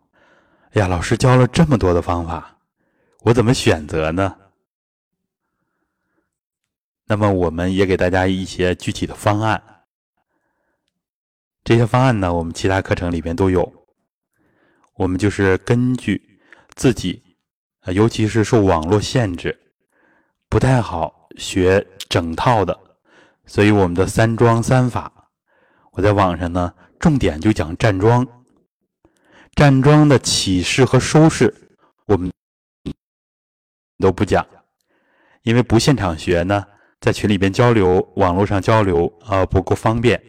[0.71, 2.57] 哎呀，老师教了这么多的方法，
[3.21, 4.35] 我怎么选择呢？
[7.05, 9.61] 那么我们也给大家一些具体的方案，
[11.63, 13.87] 这些方案呢，我们其他课程里边都有。
[14.95, 16.39] 我们就是根据
[16.75, 17.21] 自己，
[17.87, 19.57] 尤其是受网络限制，
[20.47, 22.79] 不太好学整套的，
[23.45, 25.11] 所以我们的三桩三法，
[25.91, 28.25] 我在网上呢，重点就讲站桩。
[29.55, 31.53] 站桩的起势和收势，
[32.05, 32.31] 我们
[33.97, 34.45] 都不讲，
[35.43, 36.65] 因为不现场学呢。
[37.01, 40.21] 在群里边交流，网络上交流啊不够方便，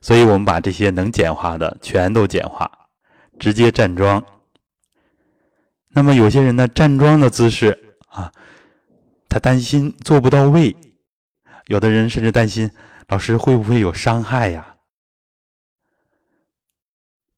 [0.00, 2.70] 所以我们把这些能简化的全都简化，
[3.36, 4.24] 直接站桩。
[5.88, 8.32] 那么有些人呢，站桩的姿势啊，
[9.28, 10.76] 他担心做不到位，
[11.66, 12.70] 有的人甚至担心
[13.08, 14.76] 老师会不会有伤害呀？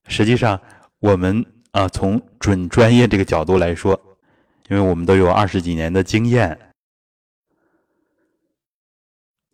[0.08, 0.60] 实际上，
[0.98, 4.00] 我们啊从准专业这个角度来说。
[4.68, 6.72] 因为我们都有二十几年的经验，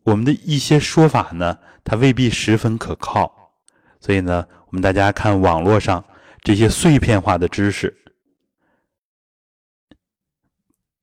[0.04, 3.52] 我们的一些说法呢，它未必十分可靠，
[4.00, 6.02] 所以呢，我们大家看网络上
[6.40, 7.94] 这些碎片化的知识，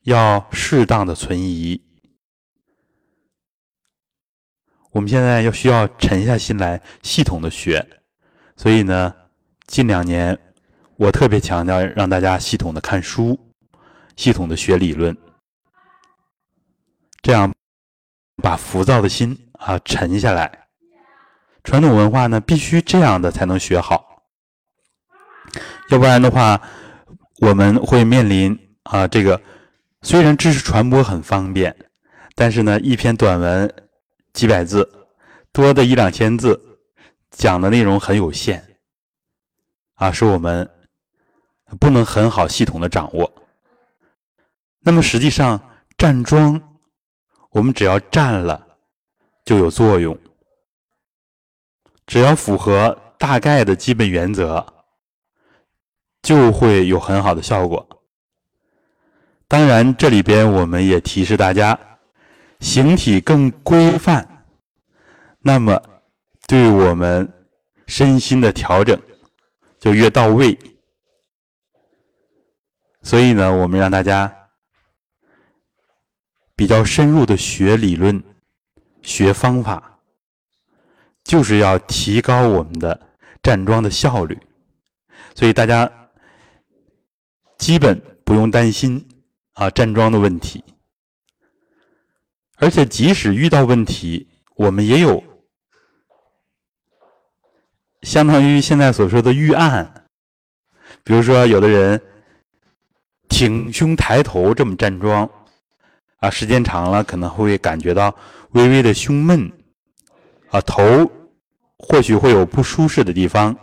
[0.01, 1.80] 要适当的存疑。
[5.00, 7.88] 我们现在要需要沉下心来，系统的学，
[8.58, 9.16] 所以呢，
[9.66, 10.38] 近两年
[10.97, 13.39] 我特别强调让大家系统的看书。
[14.18, 15.16] 系统的学理论，
[17.22, 17.50] 这样
[18.43, 20.68] 把浮躁的心啊沉下来。
[21.64, 24.22] 传统文化呢，必须这样的才能学好，
[25.91, 26.62] 要不然的话，
[27.39, 29.41] 我们会面临啊这个
[30.02, 31.74] 虽然知识传播很方便，
[32.36, 33.74] 但是呢，一篇短文
[34.34, 34.88] 几百字，
[35.52, 36.60] 多的一两千字，
[37.32, 38.64] 讲的内容很有限，
[39.96, 40.70] 啊，是我们
[41.80, 43.32] 不能很好系统的掌握。
[44.80, 45.60] 那么实际上，
[45.98, 46.80] 站桩，
[47.52, 48.66] 我们只要站了
[49.44, 50.18] 就有作用，
[52.08, 54.66] 只要符合大概的基本原则，
[56.22, 57.86] 就会有很好的效果。
[59.48, 61.78] 当然，这里边我们也提示大家，
[62.60, 64.45] 形体更规范，
[65.39, 65.82] 那么
[66.47, 67.32] 对我们
[67.88, 68.99] 身心的调整
[69.80, 70.57] 就越到位。
[73.01, 74.32] 所以呢，我们让大家
[76.55, 78.22] 比较深入的学理论、
[79.01, 79.99] 学方法，
[81.24, 82.99] 就是要提高我们的
[83.41, 84.38] 站桩的效率。
[85.34, 85.89] 所以大家
[87.57, 89.07] 基本不用担心
[89.53, 90.62] 啊站桩的问题。
[92.62, 95.24] 而且，即使遇到问题，我们也有
[98.01, 100.05] 相当于现在所说的预案。
[101.05, 102.01] 比如说，有的人
[103.30, 105.30] 挺胸抬头这么站桩，
[106.18, 108.14] 啊，时间长了可能会感觉到
[108.51, 109.51] 微微的胸闷，
[110.49, 111.10] 啊，头
[111.78, 113.55] 或许会有不舒适的地方。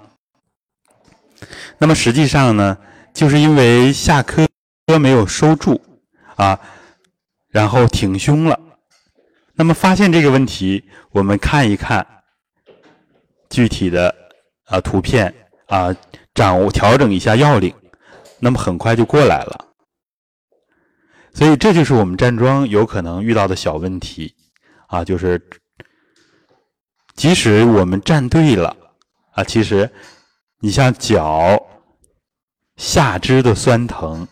[1.76, 2.78] 那么实际上呢，
[3.12, 4.48] 就是因为下颌
[4.98, 5.78] 没有收住，
[6.36, 6.58] 啊，
[7.48, 8.58] 然后挺胸了。
[9.56, 12.06] 那么发现这个问题，我们看一看
[13.48, 14.14] 具体的
[14.66, 15.34] 啊图片
[15.66, 15.96] 啊，
[16.34, 17.74] 掌握调整一下要领，
[18.38, 19.64] 那么很快就过来了。
[21.32, 24.34] 所以这就是我们站桩有可能遇到的小问题
[24.88, 25.40] 啊，就是
[27.14, 28.76] 即使我们站对了
[29.32, 29.90] 啊，其实
[30.60, 31.58] 你像脚
[32.76, 34.26] 下肢的酸疼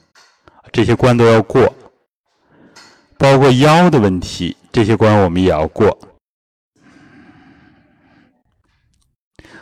[0.70, 1.72] 这些关都要过，
[3.24, 4.54] 包括腰的问题。
[4.70, 5.96] 这些关我们也要过，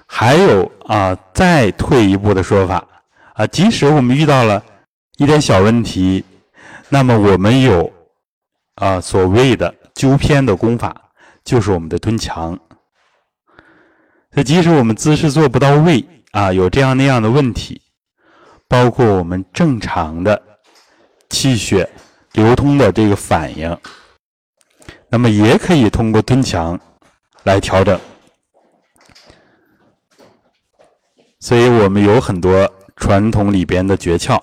[0.07, 2.83] 还有啊，再退一步的说法
[3.35, 4.65] 啊，即使我们遇到了
[5.19, 6.25] 一点小问题，
[6.89, 7.93] 那么我们有
[8.77, 10.97] 啊所谓的纠偏的功法，
[11.45, 12.59] 就是我们的蹲墙。
[14.31, 17.83] 那即使我们姿势做不到位啊，有这样那样的问题，
[18.67, 20.43] 包括我们正常的
[21.29, 21.87] 气血
[22.33, 23.77] 流通的这个反应。
[25.09, 26.81] 那么也可以通过蹲墙
[27.45, 28.01] 来调整，
[31.39, 34.43] 所以我们有很多传统里边的诀窍。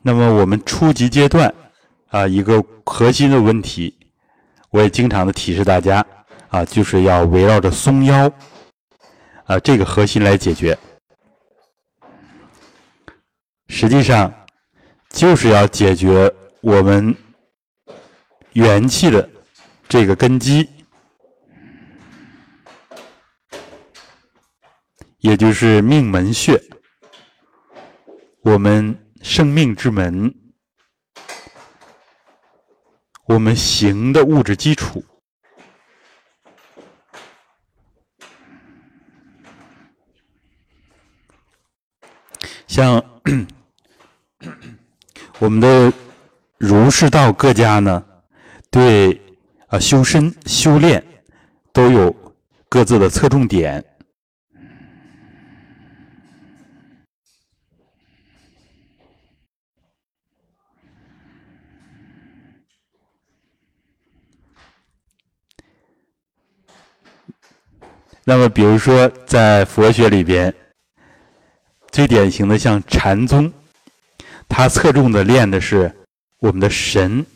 [0.00, 1.54] 那么我们初级阶段
[2.06, 3.94] 啊，一个核心的问题，
[4.70, 6.06] 我也经常的提示大家
[6.48, 8.30] 啊，就是要围绕着松腰。
[9.44, 10.78] 啊，这个核心来解决，
[13.68, 14.30] 实际上
[15.08, 16.30] 就是要解决
[16.60, 17.16] 我们
[18.52, 19.26] 元气的
[19.88, 20.68] 这个根基，
[25.20, 26.62] 也就是命门穴，
[28.42, 30.30] 我们生命之门，
[33.24, 35.02] 我们行的物质基础。
[42.78, 43.02] 像
[45.40, 45.92] 我们的
[46.58, 48.04] 儒释道各家呢，
[48.70, 49.20] 对
[49.66, 51.04] 啊修身修炼
[51.72, 52.14] 都有
[52.68, 53.84] 各自的侧重点。
[68.22, 70.54] 那么，比如说在佛学里边。
[71.98, 73.52] 最典型的像禅宗，
[74.48, 75.92] 它侧重的练的是
[76.38, 77.26] 我们的神，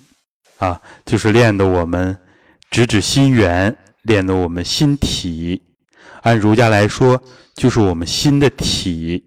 [0.58, 2.16] 啊，就是练的我们
[2.70, 5.60] 直指心源，练的我们心体。
[6.20, 7.20] 按儒家来说，
[7.56, 9.24] 就是我们心的体；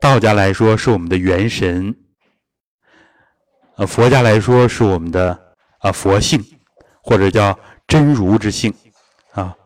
[0.00, 1.92] 道家来说是我们的元神；
[3.78, 6.40] 呃，佛家来说是我们的啊佛性，
[7.02, 7.58] 或者叫
[7.88, 8.72] 真如之性，
[9.32, 9.56] 啊。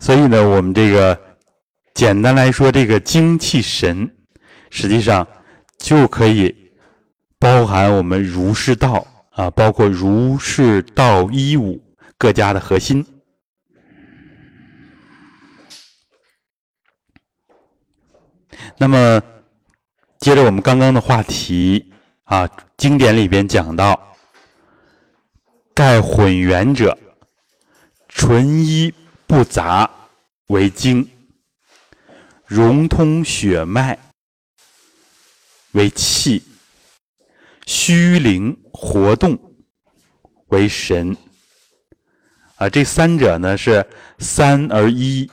[0.00, 1.20] 所以呢，我们这个
[1.92, 4.08] 简单来说，这个精气神
[4.70, 5.26] 实际上
[5.76, 6.72] 就可以
[7.38, 11.82] 包含我们儒释道啊，包括儒释道一武
[12.16, 13.04] 各家的核心。
[18.76, 19.20] 那么，
[20.20, 21.92] 接着我们刚刚的话题
[22.24, 24.16] 啊，经典里边讲到，
[25.74, 26.96] 盖混元者，
[28.08, 28.94] 纯一。
[29.28, 29.88] 不杂
[30.46, 31.06] 为精，
[32.46, 33.96] 融通血脉
[35.72, 36.42] 为气，
[37.66, 39.38] 虚灵活动
[40.46, 41.14] 为神。
[42.56, 43.86] 啊，这三者呢是
[44.18, 45.30] 三而一，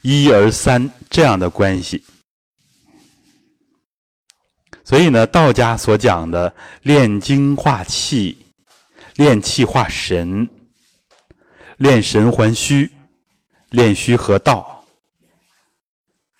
[0.00, 2.02] 一而三这样的关系。
[4.82, 8.38] 所以呢，道家所讲的炼精化气、
[9.16, 10.48] 炼气化神、
[11.76, 12.90] 炼神还虚。
[13.72, 14.84] 炼虚合道，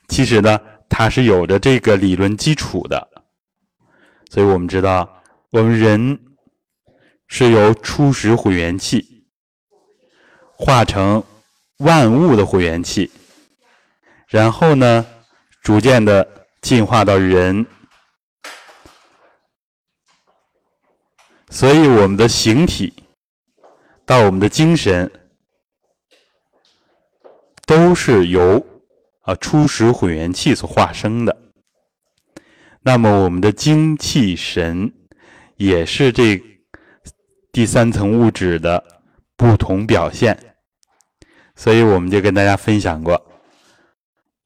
[0.09, 3.09] 其实呢它是有着这个理论基础的。
[4.30, 6.18] 所以我们知道，我们人
[7.26, 9.26] 是由初始混元气
[10.57, 11.22] 化成
[11.78, 13.11] 万物的混元气，
[14.28, 15.05] 然后呢，
[15.62, 17.66] 逐渐的进化到人。
[21.51, 22.95] 所以，我们的形体
[24.07, 25.11] 到我们的精神，
[27.67, 28.65] 都是由
[29.21, 31.37] 啊初始混元气所化生的。
[32.83, 34.93] 那么，我们的精气神
[35.57, 36.43] 也是这
[37.53, 38.83] 第三层物质的
[39.37, 40.57] 不同表现。
[41.55, 43.25] 所以，我们就跟大家分享过，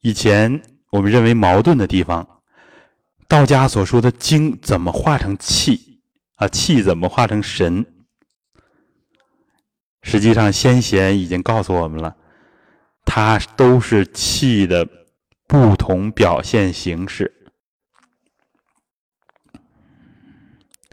[0.01, 0.61] 以前
[0.91, 2.41] 我们认为矛盾的地方，
[3.27, 6.01] 道家所说的精怎么化成气？
[6.35, 7.83] 啊，气怎么化成神？
[10.03, 12.15] 实际上，先贤已经告诉我们了，
[13.09, 14.85] 它都是气的
[15.47, 17.33] 不同表现形式。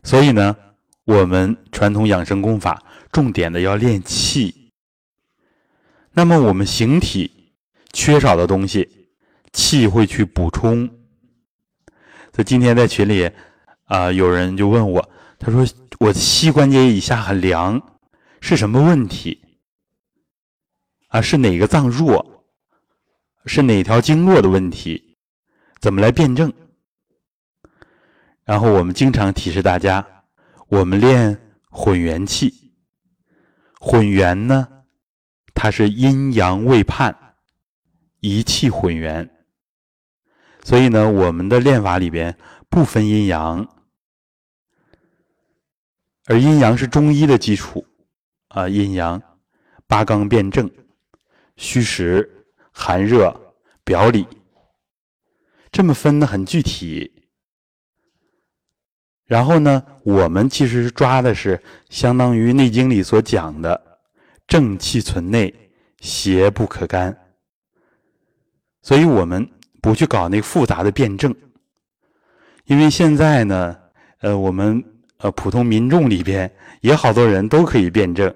[0.04, 0.56] 所以呢，
[1.04, 4.70] 我们传统养生功法重点的要练气。
[6.12, 7.52] 那么，我们形体
[7.92, 9.08] 缺少的东西，
[9.52, 10.86] 气会去补充。
[12.32, 13.28] 所以今天在群里
[13.86, 15.10] 啊，有人就问我。
[15.38, 15.66] 他说
[15.98, 17.98] ：“我膝关节以下很凉，
[18.40, 19.43] 是什么问题？
[21.14, 22.44] 啊，是哪个脏弱？
[23.46, 25.16] 是哪条经络的问题？
[25.78, 26.52] 怎么来辩证？”
[28.42, 30.04] 然后我们经常提示大家，
[30.66, 31.40] 我们练
[31.70, 32.72] 混元气。
[33.78, 34.66] 混元呢，
[35.54, 37.36] 它是阴阳未判，
[38.18, 39.30] 一气混元。
[40.64, 42.36] 所以呢，我们的练法里边
[42.68, 43.68] 不分阴阳。
[46.26, 47.86] 而阴阳是中医的基础，
[48.48, 49.22] 啊，阴阳
[49.86, 50.68] 八纲辩证、
[51.57, 52.28] 虚实、
[52.72, 53.34] 寒热、
[53.84, 54.26] 表里，
[55.70, 57.11] 这么分的很具体。
[59.26, 63.98] 然后呢，我们其实抓的是相当于《内经》里所讲的
[64.46, 65.52] “正气存内，
[66.00, 67.16] 邪不可干”。
[68.82, 69.48] 所以我们
[69.80, 71.34] 不去搞那复杂的辩证，
[72.64, 73.76] 因为现在呢，
[74.20, 74.82] 呃，我们。
[75.18, 76.52] 呃，普通民众里边
[76.82, 78.34] 也好多人都可以辩证，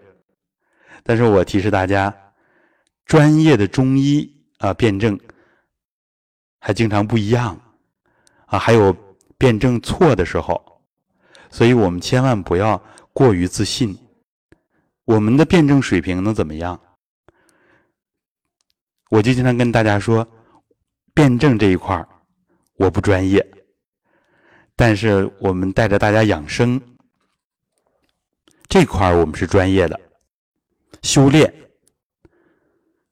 [1.03, 2.15] 但是我提示大家，
[3.09, 5.19] 专业的中医啊辩证
[6.61, 7.61] 还经常不一样
[8.47, 8.95] 啊，还有
[9.37, 10.83] 辩证错的时候，
[11.51, 12.81] 所以我们千万不要
[13.13, 13.99] 过于自信。
[15.05, 16.79] 我们的辩证水平能怎么样？
[19.09, 20.27] 我就经常跟大家说，
[21.15, 22.07] 辩证这一块
[22.75, 23.45] 我不专业。
[24.77, 26.79] 但是我们带着大家养生
[28.69, 29.99] 这块儿，我们是专业的
[31.03, 31.68] 修炼，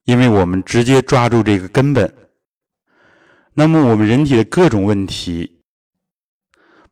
[0.07, 2.31] 因为我们直接抓住这个根本。
[3.53, 5.61] 那么我们人体的各种问题，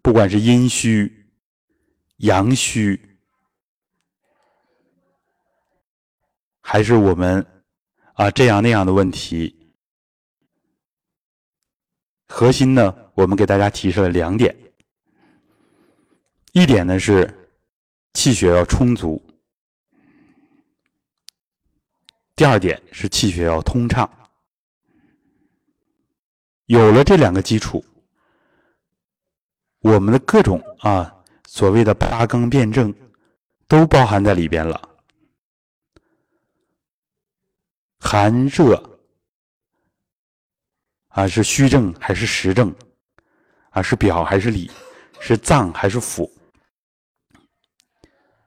[0.01, 1.25] 不管是阴虚、
[2.17, 3.17] 阳虚，
[6.59, 7.45] 还是我们
[8.15, 9.71] 啊这样那样的问题，
[12.27, 14.53] 核心呢，我们给大家提示了两点。
[16.51, 17.49] 一点呢是
[18.13, 19.24] 气血要充足，
[22.35, 24.09] 第二点是气血要通畅。
[26.65, 27.83] 有了这两个基础，
[29.79, 31.15] 我们的各种啊
[31.47, 32.93] 所谓的八纲辩证
[33.67, 34.81] 都包含在里边了。
[37.99, 38.99] 寒热
[41.07, 42.75] 啊是虚症还是实症
[43.69, 44.69] 啊是表还是里
[45.19, 46.29] 是脏还是腑？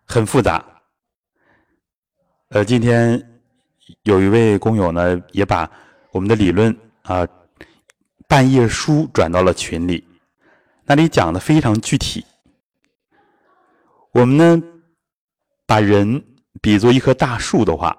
[0.05, 0.65] 很复杂，
[2.49, 3.38] 呃，今天
[4.03, 5.71] 有一位工友呢，也把
[6.11, 7.27] 我们的理论啊
[8.27, 10.07] 半页书转到了群里，
[10.85, 12.25] 那里讲的非常具体。
[14.13, 14.63] 我们呢，
[15.67, 16.25] 把人
[16.61, 17.97] 比作一棵大树的话，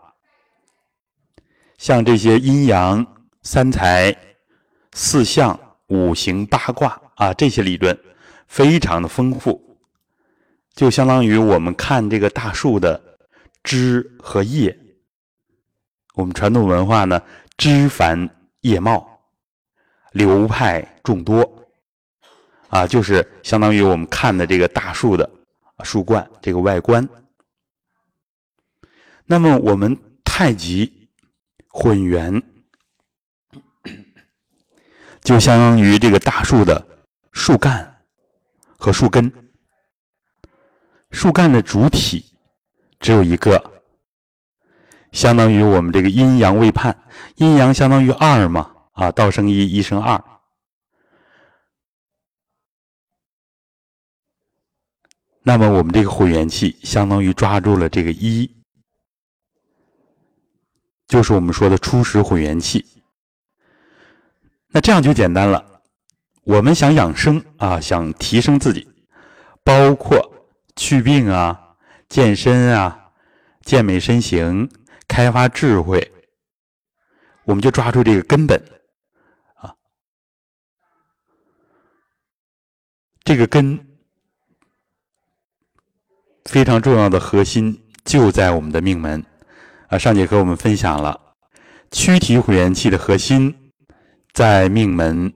[1.78, 3.06] 像这些阴阳、
[3.44, 4.16] 三才、
[4.94, 7.98] 四象、五行、八卦啊，这些理论
[8.48, 9.78] 非常的丰富。
[10.74, 13.02] 就相当于我们看这个大树的
[13.64, 14.78] 枝和叶，
[16.20, 17.22] 我们传统文化呢，
[17.56, 19.22] 枝繁叶茂，
[20.12, 21.50] 流派众多，
[22.68, 25.30] 啊，就是相当于我们看的这个大树的
[25.86, 27.08] 树冠这个外观。
[29.26, 31.10] 那么我们太极
[31.70, 32.44] 混元，
[35.22, 36.86] 就相当于这个大树的
[37.32, 38.04] 树干
[38.78, 39.32] 和树根。
[41.12, 42.26] 树干的主体
[43.00, 43.79] 只有一个，
[45.12, 46.98] 相当于我们这个阴阳未判，
[47.36, 50.24] 阴阳相当于二嘛，啊，道生一，一生二。
[55.42, 58.50] 那么我们这个混元气相当于抓住了这个一，
[61.08, 62.86] 就是我们说的初始混元气。
[64.68, 65.82] 那这样就简单了。
[66.44, 68.88] 我们想养生啊，想提升自己，
[69.64, 70.20] 包括
[70.76, 71.60] 祛病啊、
[72.08, 73.12] 健身啊、
[73.64, 74.70] 健美身形、
[75.10, 76.10] 开发智慧，
[77.44, 78.58] 我们就抓住这个根本
[79.56, 79.76] 啊，
[83.26, 84.00] 这个根
[86.46, 89.26] 非常重要的核心就在我们的命门
[89.90, 89.98] 啊。
[89.98, 91.36] 上节课我们分享了
[91.92, 93.74] 躯体混元气的核心
[94.32, 95.34] 在命门。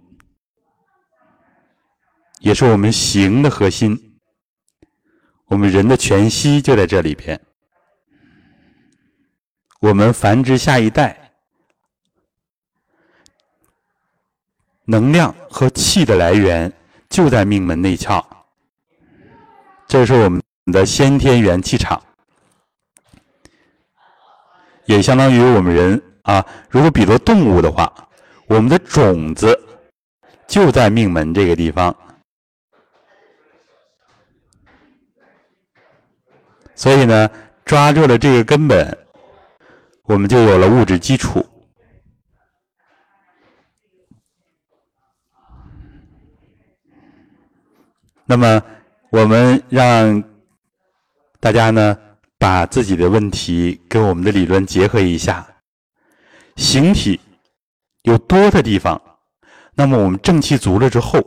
[2.40, 4.20] 也是我们形的核心，
[5.46, 7.40] 我们人的全息就在这里边。
[9.84, 11.30] 我们繁殖下一代，
[14.86, 16.72] 能量和气的来源
[17.10, 18.26] 就在命门内窍，
[19.86, 22.02] 这是我们的先天元气场，
[24.86, 27.94] 也相当于我们人啊，如果比作动物的话，
[28.48, 29.62] 我们的种子
[30.48, 31.94] 就在命门这个地方。
[36.74, 37.30] 所以呢，
[37.66, 39.03] 抓住了这个根本，
[40.04, 41.46] 我们就有了物质基础。
[48.26, 48.62] 那么，
[49.12, 50.24] 我们让
[51.40, 51.98] 大家呢，
[52.38, 55.46] 把自己的问题跟我们的理论结合一下。
[56.56, 57.20] 形体
[58.04, 59.02] 有多的地方，
[59.74, 61.22] 那么我们正气足了之后，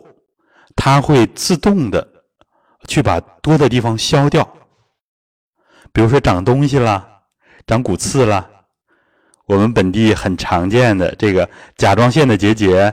[0.74, 2.06] 它会自动的
[2.86, 4.46] 去把多的地方消掉。
[5.92, 7.22] 比如说长东西了，
[7.66, 8.55] 长骨刺了，
[9.46, 12.92] 我们本地很常见的这个甲状腺的结节。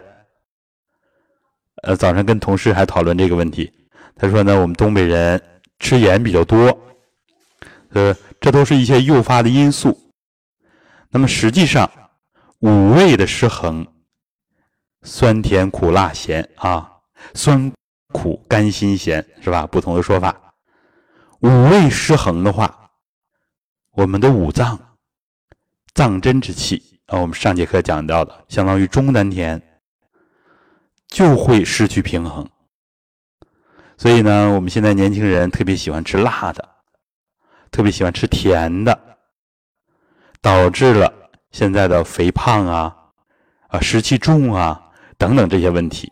[1.83, 3.69] 呃，早上跟同事还讨论这个问题，
[4.15, 5.41] 他说呢，我们东北人
[5.79, 6.79] 吃盐比较多，
[7.89, 9.99] 呃，这都是一些诱发的因素。
[11.09, 11.91] 那么实际上，
[12.59, 13.85] 五味的失衡，
[15.01, 16.89] 酸甜苦辣咸啊，
[17.33, 17.69] 酸
[18.13, 19.67] 苦甘辛咸是吧？
[19.67, 20.53] 不同的说法，
[21.41, 22.79] 五味失衡的话。
[23.95, 24.92] 我们的五脏
[25.93, 29.61] 脏真之气啊，我们上节课讲到的，相当于中丹田，
[31.07, 32.49] 就会失去平衡。
[33.97, 36.67] 所以呢，我们现在年轻人特别喜欢吃辣的，
[37.69, 38.99] 特别喜欢吃甜的，
[40.41, 41.13] 导致了
[41.51, 42.95] 现在的肥胖啊、
[43.67, 46.11] 啊湿气重啊等等这些问题。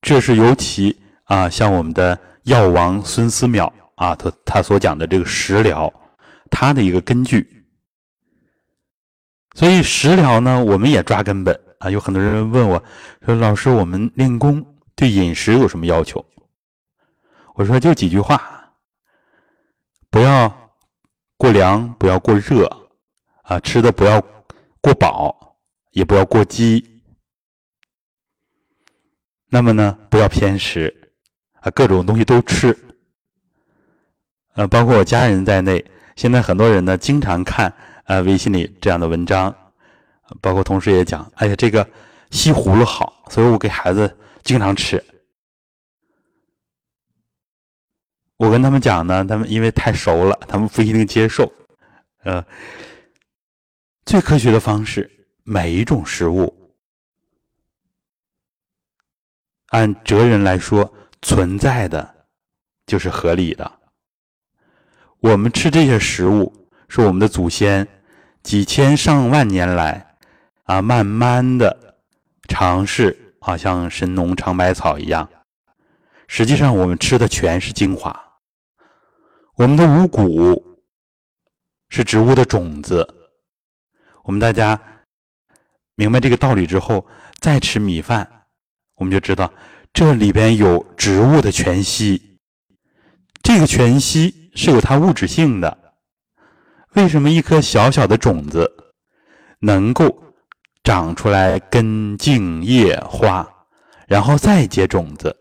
[0.00, 3.72] 这是尤其啊，像我们的药王孙思邈。
[3.96, 5.92] 啊，他他所讲的这个食疗，
[6.54, 7.66] 它的一个根据。
[9.54, 11.90] 所以食疗呢，我们也抓根本啊。
[11.90, 12.82] 有很多人问我，
[13.24, 16.24] 说老师，我们练功对饮食有什么要求？
[17.54, 18.72] 我说就几句话：
[20.10, 20.72] 不要
[21.36, 22.66] 过凉，不要过热，
[23.42, 24.20] 啊，吃的不要
[24.80, 25.56] 过饱，
[25.90, 27.02] 也不要过饥。
[29.46, 31.12] 那么呢，不要偏食，
[31.60, 32.76] 啊，各种东西都吃。
[34.54, 35.84] 呃，包括我家人在内，
[36.16, 37.72] 现在很多人呢经常看
[38.04, 39.54] 呃微信里这样的文章，
[40.40, 41.88] 包括同事也讲，哎呀，这个
[42.30, 45.02] 西葫芦好，所以我给孩子经常吃。
[48.36, 51.50] 我跟他们讲呢，他们因为太熟了，他们不一定接受。
[52.24, 52.44] 呃，
[54.04, 55.08] 最科学的方式，
[55.44, 56.74] 每一种食物，
[59.68, 60.92] 按哲人来说，
[61.22, 62.26] 存在的
[62.86, 63.80] 就是合理的。
[65.24, 66.52] 我们吃这些食物，
[66.86, 67.88] 是我们的祖先
[68.42, 70.16] 几千上万年来
[70.64, 71.96] 啊，慢慢的
[72.46, 75.26] 尝试，好像神农尝百草一样。
[76.28, 78.14] 实际上，我们吃的全是精华。
[79.56, 80.78] 我们的五谷
[81.88, 83.08] 是植物的种子。
[84.24, 84.78] 我们大家
[85.94, 87.06] 明白这个道理之后，
[87.40, 88.30] 再吃米饭，
[88.96, 89.50] 我们就知道
[89.90, 92.38] 这里边有植物的全息。
[93.42, 94.43] 这个全息。
[94.54, 95.94] 是有它物质性的。
[96.94, 98.70] 为什么一颗小小的种子
[99.58, 100.32] 能够
[100.84, 103.48] 长出来根茎叶花，
[104.06, 105.36] 然后再结种子？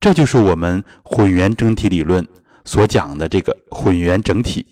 [0.00, 2.26] 这就是我们混元整体理论
[2.64, 4.66] 所讲的这个混元整体，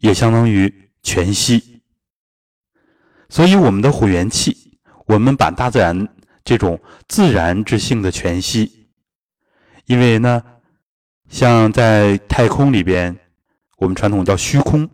[0.00, 1.82] 也相当于全息。
[3.28, 6.08] 所以，我们的混元气，我们把大自然
[6.42, 8.88] 这种自然之性的全息，
[9.86, 10.42] 因为呢。
[11.28, 13.16] 像在太空里边，
[13.76, 14.88] 我们传统叫虚空，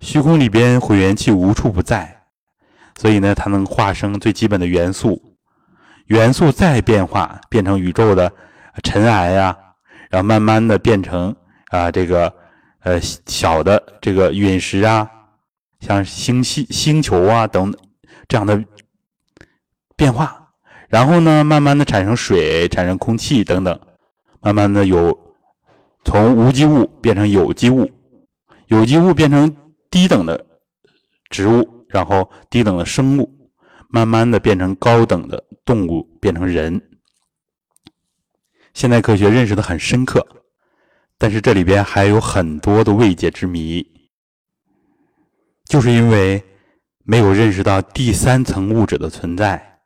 [0.00, 2.24] 虚空里边混元气无处不在，
[2.98, 5.36] 所以呢，它能化生最基本的元素，
[6.06, 8.32] 元素再变化，变成宇宙的
[8.82, 9.56] 尘埃呀，
[10.10, 11.34] 然后慢慢的变成
[11.68, 12.34] 啊这个
[12.80, 15.08] 呃小的这个陨石啊，
[15.80, 17.72] 像星系、星球啊等
[18.26, 18.62] 这样的
[19.96, 20.48] 变化，
[20.88, 23.80] 然后呢，慢慢的产生水、产生空气等等，
[24.40, 25.31] 慢慢的有
[26.04, 27.90] 从无机物变成有机物，
[28.66, 29.54] 有机物变成
[29.90, 30.46] 低等的
[31.30, 33.38] 植物，然后低等的生物。
[33.94, 36.80] 慢慢的变成高等的动物，变成人。
[38.72, 40.26] 现代科学认识的很深刻，
[41.18, 43.86] 但是这里边还有很多的未解之谜，
[45.66, 46.42] 就是因为
[47.04, 49.80] 没有认识到第三层物质的存在。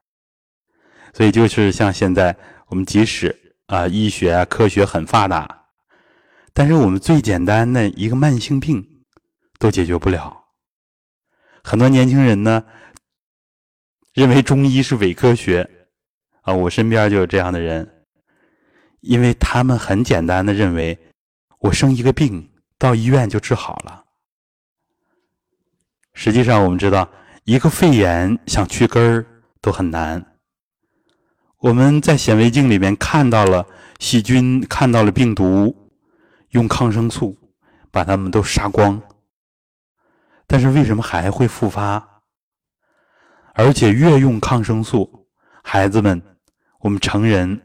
[1.12, 2.36] 所以就是像现在
[2.68, 3.36] 我们即使
[3.66, 5.65] 啊医学啊科学很发达，
[6.56, 9.04] 但是我们最简单的一个慢性病
[9.58, 10.44] 都解决不了。
[11.62, 12.64] 很多年轻人呢。
[14.14, 15.68] 认为中医是伪科学，
[16.40, 18.06] 啊，我身边就有这样的人，
[19.02, 20.98] 因为他们很简单的认为，
[21.58, 24.06] 我生一个病到医院就治好了。
[26.14, 27.10] 实际上，我们知道，
[27.44, 29.26] 一个肺炎想去根儿
[29.60, 30.38] 都很难。
[31.58, 33.66] 我们在显微镜里面看到了
[33.98, 35.85] 细菌，看到了病毒，
[36.56, 37.36] 用抗生素
[37.90, 38.98] 把他们都杀光，
[40.46, 42.22] 但是为什么还会复发？
[43.52, 45.28] 而且越用抗生素，
[45.62, 46.22] 孩子们，
[46.80, 47.60] 我们成人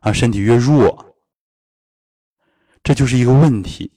[0.00, 1.14] 啊，身体越弱，
[2.82, 3.92] 这就是一个问题。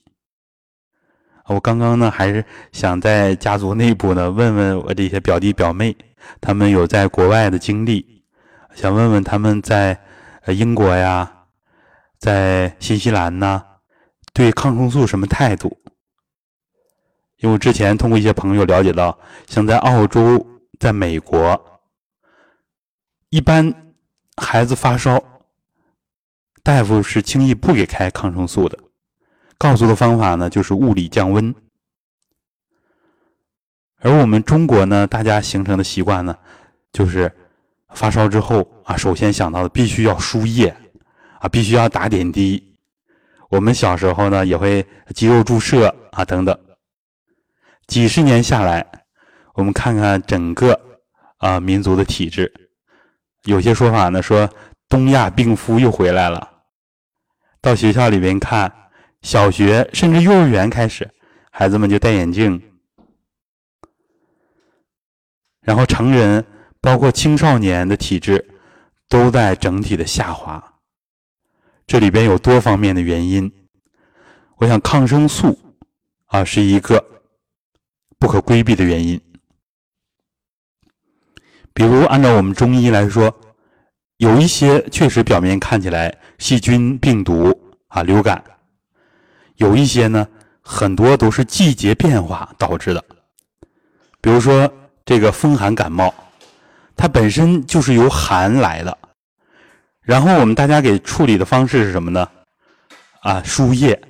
[1.46, 5.96] 我刚刚呢，还是想在家族内部呢，问问我这些表弟表妹，
[6.40, 8.24] 他们有在国外的经历，
[8.72, 10.00] 想问问他们在
[10.46, 11.46] 英国呀，
[12.18, 13.64] 在新西兰呢，
[14.38, 15.76] 对抗生素什么态度？
[17.38, 19.18] 因为我之前通过一些朋友了解到，
[19.48, 20.46] 像在澳洲。
[20.78, 21.80] 在美国，
[23.30, 23.74] 一般
[24.36, 25.20] 孩子发烧，
[26.62, 28.78] 大夫是轻易不给开抗生素的，
[29.58, 31.52] 告诉的方法呢就是物理降温。
[33.98, 36.38] 而我们中国呢，大家形成的习惯呢，
[36.92, 37.36] 就是
[37.88, 40.68] 发烧之后啊，首先想到的必须要输液
[41.40, 42.67] 啊，必须要打点滴。
[43.48, 46.58] 我们小时候呢，也会肌肉注射啊等等。
[47.86, 48.86] 几十年下来。
[49.54, 50.80] 我们看看整个
[51.38, 52.70] 啊民族的体质，
[53.42, 54.48] 有些说法呢说
[54.88, 56.48] 东亚病夫又回来了。
[57.60, 58.72] 到学校里边看，
[59.22, 61.10] 小学甚至幼儿园开始，
[61.50, 62.62] 孩子们就戴眼镜，
[65.60, 66.46] 然后成人
[66.80, 68.48] 包括青少年的体质
[69.08, 70.77] 都在整体的下滑。
[71.88, 73.50] 这里边有多方面的原因，
[74.58, 75.58] 我想抗生素
[76.26, 77.02] 啊是一个
[78.18, 79.18] 不可规避的原因。
[81.72, 83.34] 比如，按照我们中医来说，
[84.18, 88.36] 有一些确实表面看起来细菌、病毒啊、流感；
[89.56, 90.28] 有一些呢，
[90.60, 93.02] 很多都是季节变化导致的。
[94.20, 94.70] 比如说
[95.06, 96.12] 这个风寒感冒，
[96.94, 98.98] 它本身就是由寒来的。
[100.08, 102.26] 然后我们大家给处理的方式是什么呢？
[103.20, 104.00] 啊，输液。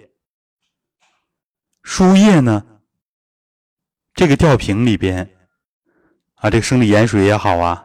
[1.82, 2.64] 输液呢，
[4.14, 5.28] 这个吊瓶里边。
[6.36, 7.84] 啊，这个生理盐水也好啊，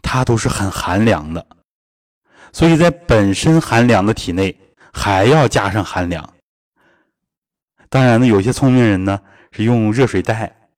[0.00, 1.46] 它都是很寒凉的，
[2.54, 4.58] 所以在本身寒凉的体内
[4.94, 6.26] 还要加上寒凉。
[7.90, 9.20] 当然呢，有些聪明人呢
[9.50, 10.70] 是用热水袋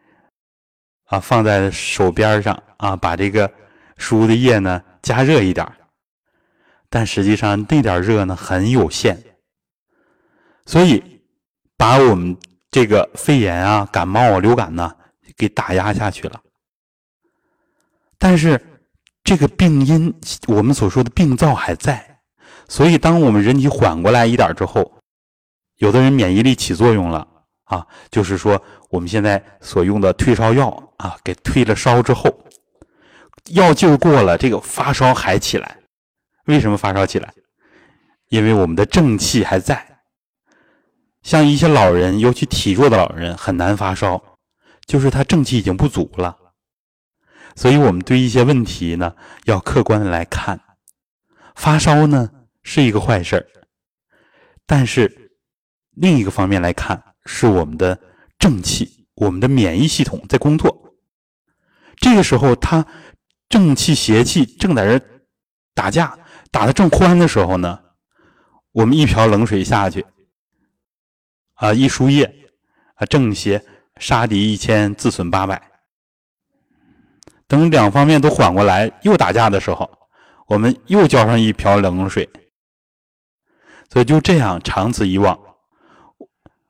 [1.05, 3.49] 啊放在手边上啊，把这个
[3.97, 5.65] 输的液呢加热一点
[6.91, 9.17] 但实际上那点热呢很有限，
[10.67, 11.23] 所以
[11.77, 12.37] 把我们
[12.73, 14.93] 这个肺炎啊、感冒啊、流感呢。
[15.37, 16.41] 给打压下去了，
[18.19, 18.61] 但是
[19.25, 20.15] 这个病因，
[20.47, 22.21] 我们所说的病灶还在，
[22.69, 24.93] 所以当我们人体缓过来一点之后，
[25.79, 27.27] 有的人免疫力起作用了
[27.65, 32.44] 啊，就是说我们现在所用的退烧药啊，给退了烧之后，
[33.51, 35.79] 药劲儿过了，这个发烧还起来，
[36.47, 37.33] 为什么发烧起来？
[38.29, 40.01] 因为我们的正气还在，
[41.23, 44.23] 像一些老人，尤其体弱的老人，很难发烧。
[44.87, 46.37] 就是他正气已经不足了，
[47.57, 49.15] 所以我们对一些问题呢，
[49.45, 50.61] 要客观的来看。
[51.55, 52.31] 发烧呢
[52.63, 53.47] 是一个坏事儿，
[54.67, 55.33] 但是
[55.93, 57.99] 另一个方面来看，是我们的
[58.39, 60.95] 正气，我们的免疫系统在工作。
[61.97, 62.87] 这个时候，他
[63.49, 65.05] 正气邪气正在这
[65.75, 66.19] 打架，
[66.51, 67.81] 打的正欢的时候呢，
[68.73, 70.05] 我们一瓢冷水下去，
[71.55, 72.25] 啊，一输液，
[72.95, 73.65] 啊，正邪。
[74.01, 75.71] 杀敌一千，自损八百。
[77.47, 79.89] 等两方面都缓过来，又打架的时候，
[80.49, 82.29] 我们又浇上一瓢冷水。
[83.89, 85.39] 所以就这样，长此以往，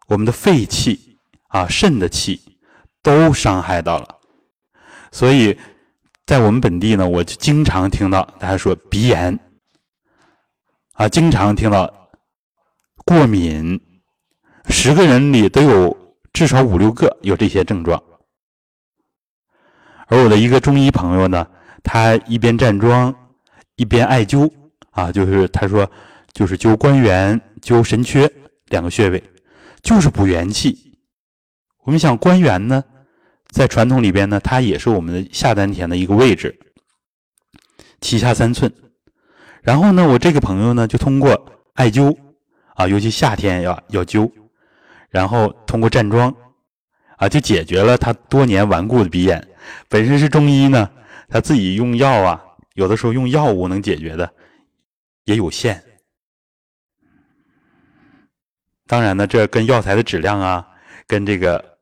[0.09, 1.19] 我们的肺气
[1.49, 2.59] 啊、肾的气
[3.03, 4.19] 都伤害到了。
[5.11, 5.59] 所以
[6.27, 9.39] 在我们本地呢，我就经常听到大家说鼻炎
[10.93, 11.93] 啊，经常听到
[13.05, 13.79] 过敏，
[14.71, 18.03] 十个人里都有至少五六个有这些症状。
[20.07, 21.47] 而我的一个中医朋友呢，
[21.83, 23.15] 他一边站桩，
[23.77, 24.51] 一边艾灸
[24.93, 25.91] 啊，就是他说，
[26.33, 28.31] 就是灸关元、灸神阙
[28.69, 29.23] 两个穴位，
[29.83, 30.99] 就是补元气。
[31.83, 32.83] 我们想关元呢，
[33.55, 36.59] 在传统里边呢，它也是我们的下丹田的一个位置，
[38.01, 38.73] 脐下三寸。
[39.63, 42.19] 然后呢，我这个朋友呢，就通过艾灸
[42.75, 44.29] 啊，尤其夏天要要灸，
[45.09, 46.35] 然后通过站桩
[47.17, 49.47] 啊，就解决了他多年顽固的鼻炎。
[49.89, 50.91] 本身是中医呢，
[51.29, 52.43] 他自己用药啊，
[52.75, 54.29] 有的时候用药物能解决的
[55.27, 55.81] 也有限。
[58.89, 60.67] 当然呢，这跟药材的质量啊，
[61.07, 61.74] 跟这个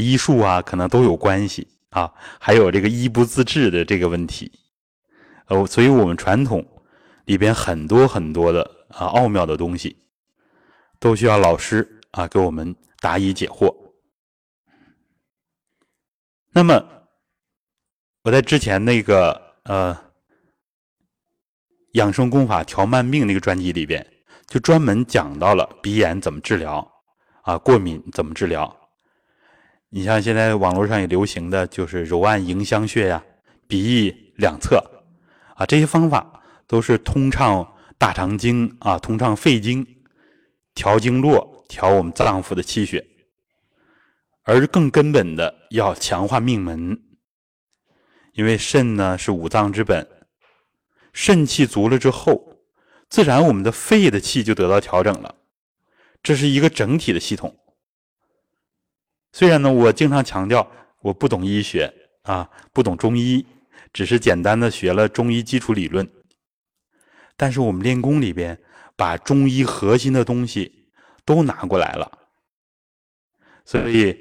[0.00, 2.12] 医术啊，可能都有关系啊。
[2.40, 4.50] 还有这个医不自治的这个问题，
[5.46, 6.64] 哦，所以我们传统
[7.24, 9.96] 里边很多很多的啊奥妙的东西，
[10.98, 13.74] 都需要老师啊给我们答疑解惑。
[16.52, 16.84] 那么，
[18.22, 19.96] 我在之前那个呃
[21.92, 24.06] 养生功法调慢病那个专辑里边，
[24.46, 26.88] 就专门讲到了鼻炎怎么治疗
[27.42, 28.83] 啊，过敏怎么治疗。
[29.96, 33.24] 你像现在网络上也流行的就是揉按迎香穴呀，
[33.68, 34.82] 鼻翼两侧
[35.54, 37.64] 啊，这些方法都是通畅
[37.96, 39.86] 大肠经啊，通畅肺经，
[40.74, 43.06] 调经络，调我们脏腑的气血。
[44.42, 47.00] 而更根本的要强化命门，
[48.32, 50.04] 因为肾呢是五脏之本，
[51.12, 52.58] 肾气足了之后，
[53.08, 55.36] 自然我们的肺的气就得到调整了。
[56.20, 57.56] 这是一个整体的系统。
[59.34, 60.64] 虽然呢，我经常强调
[61.00, 63.44] 我不懂医学啊，不懂中医，
[63.92, 66.08] 只是简单的学了中医基础理论，
[67.36, 68.56] 但是我们练功里边
[68.94, 70.86] 把中医核心的东西
[71.24, 72.10] 都拿过来了，
[73.64, 74.16] 所以。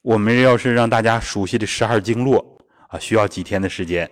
[0.00, 4.10] 我们要是让大家熟悉的十二经络啊，需要几天的时间。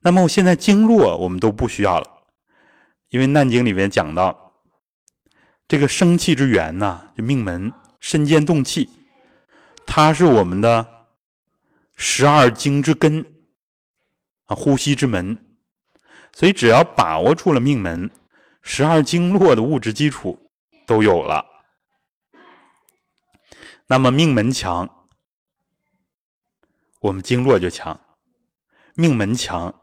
[0.00, 2.06] 那么我现在经络我们都不需要了，
[3.10, 4.54] 因为《难经》里面讲到，
[5.68, 8.90] 这个生气之源呐，就命门，身兼动气，
[9.86, 11.06] 它是我们的
[11.96, 13.24] 十二经之根
[14.46, 15.36] 啊，呼吸之门。
[16.34, 18.10] 所以只要把握住了命门，
[18.62, 20.50] 十二经络的物质基础
[20.86, 21.44] 都有了。
[23.86, 24.88] 那么命门强，
[27.00, 27.94] 我们经络就强；
[28.94, 29.74] 命门强，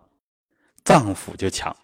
[0.84, 1.76] 脏腑就强。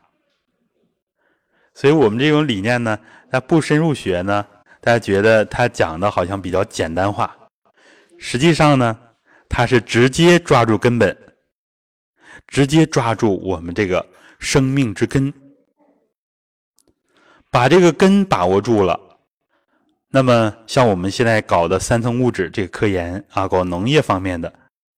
[1.75, 2.99] 所以，我们这种理念呢，
[3.29, 4.47] 它不深入学呢，
[4.81, 7.37] 大家觉得它讲的好像比较简单化。
[8.27, 8.99] 实际上呢，
[9.47, 11.15] 它是直接抓住根本，
[12.47, 14.03] 直接抓住我们这个
[14.39, 15.31] 生命之根，
[17.51, 18.99] 把这个根把握住了。
[20.07, 24.51] 那么，像我们现在搞的三层物质这个科研啊，搞农业方面的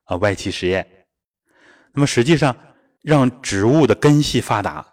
[0.05, 0.87] 啊外企实验，
[1.91, 2.55] 那么实际上
[3.01, 4.87] 让植物的根系发达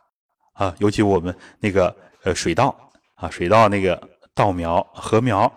[0.55, 2.77] 啊，尤其我们那个呃水稻
[3.15, 5.51] 啊，水稻那个稻苗、禾苗，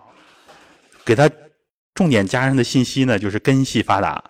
[1.04, 1.28] 给它
[1.98, 4.24] 重点加上的信息呢，就是根系发达。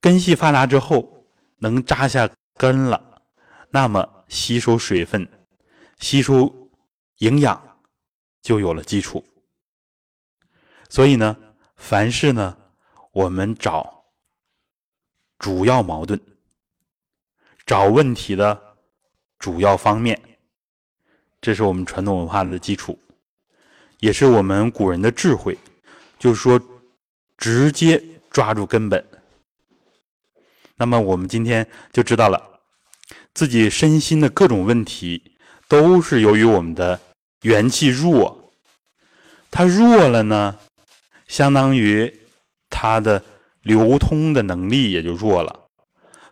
[0.00, 1.26] 根系发达之后，
[1.58, 3.20] 能扎下根了，
[3.68, 5.28] 那么吸收水分，
[5.98, 6.64] 吸收。
[7.20, 7.80] 营养
[8.42, 9.24] 就有了基础，
[10.90, 11.34] 所以呢，
[11.76, 12.54] 凡事呢，
[13.12, 14.04] 我们找
[15.38, 16.20] 主要矛盾，
[17.64, 18.76] 找问题的
[19.38, 20.38] 主要方面，
[21.40, 22.98] 这是我们传统文化的基础，
[24.00, 25.56] 也是我们古人的智慧，
[26.18, 26.60] 就是说，
[27.36, 29.04] 直接抓住根本。
[30.76, 32.60] 那么，我们今天就知道了，
[33.34, 35.36] 自己身心的各种问题，
[35.68, 37.00] 都是由于我们的。
[37.42, 38.50] 元气弱，
[39.52, 40.58] 它弱了呢，
[41.28, 42.22] 相当于
[42.70, 43.22] 它的
[43.62, 45.68] 流通的能力也就弱了。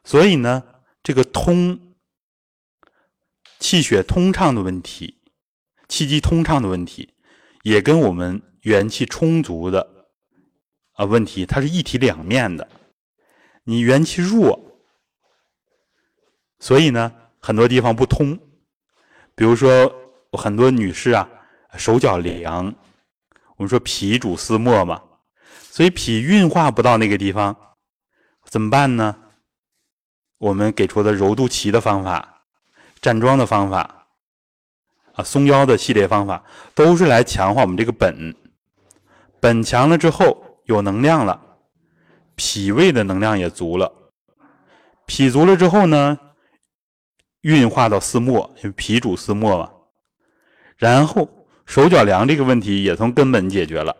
[0.02, 0.64] 所以呢，
[1.04, 1.78] 这个通
[3.60, 5.20] 气血通畅的问题，
[5.86, 7.13] 气机通畅的问题，
[7.64, 10.06] 也跟我们元气充足的
[10.92, 12.68] 啊问题，它是一体两面的。
[13.64, 14.78] 你元气弱，
[16.60, 18.38] 所以呢，很多地方不通，
[19.34, 19.92] 比如说。
[20.36, 21.28] 很多女士啊，
[21.76, 22.74] 手脚凉，
[23.56, 25.00] 我们说脾主思末嘛，
[25.70, 27.56] 所以脾运化不到那个地方，
[28.50, 29.16] 怎么办呢？
[30.38, 32.46] 我们给出的揉肚脐的方法、
[33.00, 34.03] 站桩的方法
[35.14, 38.34] 啊、松腰的系列方法，都是来强化我们这个本。
[39.40, 41.40] 本强了之后，有能量了，
[42.34, 43.92] 脾胃的能量也足了。
[45.06, 46.18] 脾足了之后呢，
[47.42, 49.70] 运化到四末，因为脾主四末嘛。
[50.76, 53.94] 然后手脚凉这个问题也从根本解决了。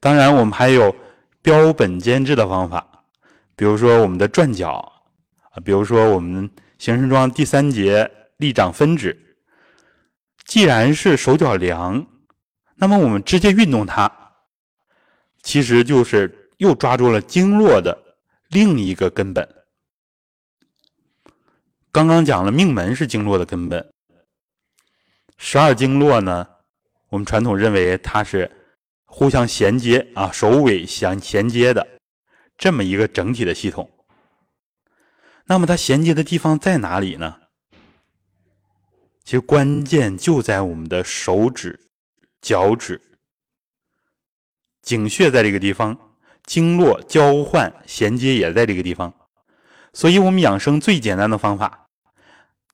[0.00, 0.94] 当然，我们还有
[1.42, 3.04] 标本兼治的方法，
[3.54, 4.92] 比如说我们的转脚
[5.50, 8.10] 啊，比如说我们形神桩第三节
[8.42, 9.38] 立掌分指。
[10.44, 12.06] 既然是手脚凉，
[12.74, 14.10] 那么我们直接运动它，
[15.42, 18.16] 其实就是又抓住了经络的
[18.48, 19.48] 另一个根本。
[21.90, 23.92] 刚刚讲了命门是经络的根本，
[25.38, 26.46] 十二经络呢，
[27.08, 28.50] 我们传统认为它是。
[29.14, 31.86] 互相衔接啊，首尾相衔接的
[32.56, 33.90] 这么一个整体的系统。
[35.44, 37.41] 那么它衔接的地方在哪里呢？
[39.24, 41.78] 其实关键就在我们的手指、
[42.40, 43.00] 脚趾、
[44.82, 49.14] 井穴在这个地方，经络交换衔接也在这个地方。
[49.92, 51.88] 所以我们养生最简单的方法，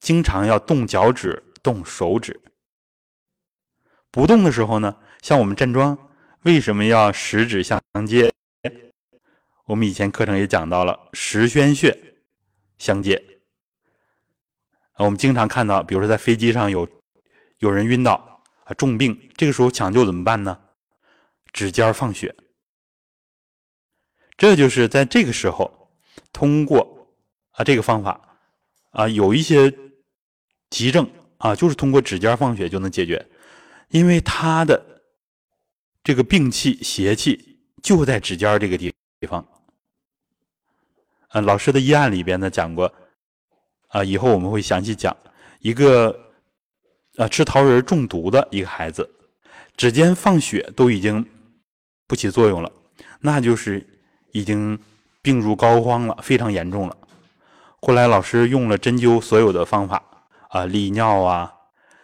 [0.00, 2.40] 经常要动脚趾、动手指。
[4.10, 5.98] 不动的时候呢，像我们站桩。
[6.42, 8.32] 为什么要十指相接？
[9.66, 12.14] 我们以前课程也讲到了十宣穴
[12.78, 13.37] 相接。
[15.04, 16.88] 我们经常看到，比如说在飞机上有
[17.58, 20.58] 有人晕倒啊重病，这个时候抢救怎么办呢？
[21.52, 22.34] 指尖放血。
[24.36, 25.90] 这就是在这个时候
[26.32, 27.08] 通过
[27.52, 28.38] 啊这个方法
[28.90, 29.72] 啊有一些
[30.70, 33.26] 急症啊就是通过指尖放血就能解决，
[33.88, 34.86] 因为它的。
[36.04, 39.46] 这个病气邪气就在指尖这个地地方。
[41.28, 42.90] 啊，老师的医案里边呢讲过，
[43.88, 45.16] 啊，以后我们会详细讲
[45.60, 46.18] 一个
[47.16, 49.08] 啊吃桃仁中毒的一个孩子，
[49.76, 51.24] 指尖放血都已经
[52.06, 52.70] 不起作用了，
[53.20, 53.86] 那就是
[54.32, 54.78] 已经
[55.22, 56.96] 病入膏肓了，非常严重了。
[57.80, 60.02] 后来老师用了针灸所有的方法
[60.48, 61.52] 啊，利尿啊，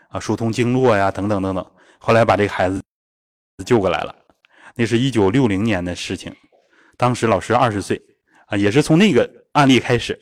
[0.08, 1.66] 啊疏通经络呀，等等等等，
[1.98, 2.80] 后来把这个孩子。
[3.64, 4.12] 救过来了，
[4.74, 6.34] 那是一九六零年的事情，
[6.96, 8.02] 当时老师二十岁，
[8.46, 10.20] 啊，也是从那个案例开始，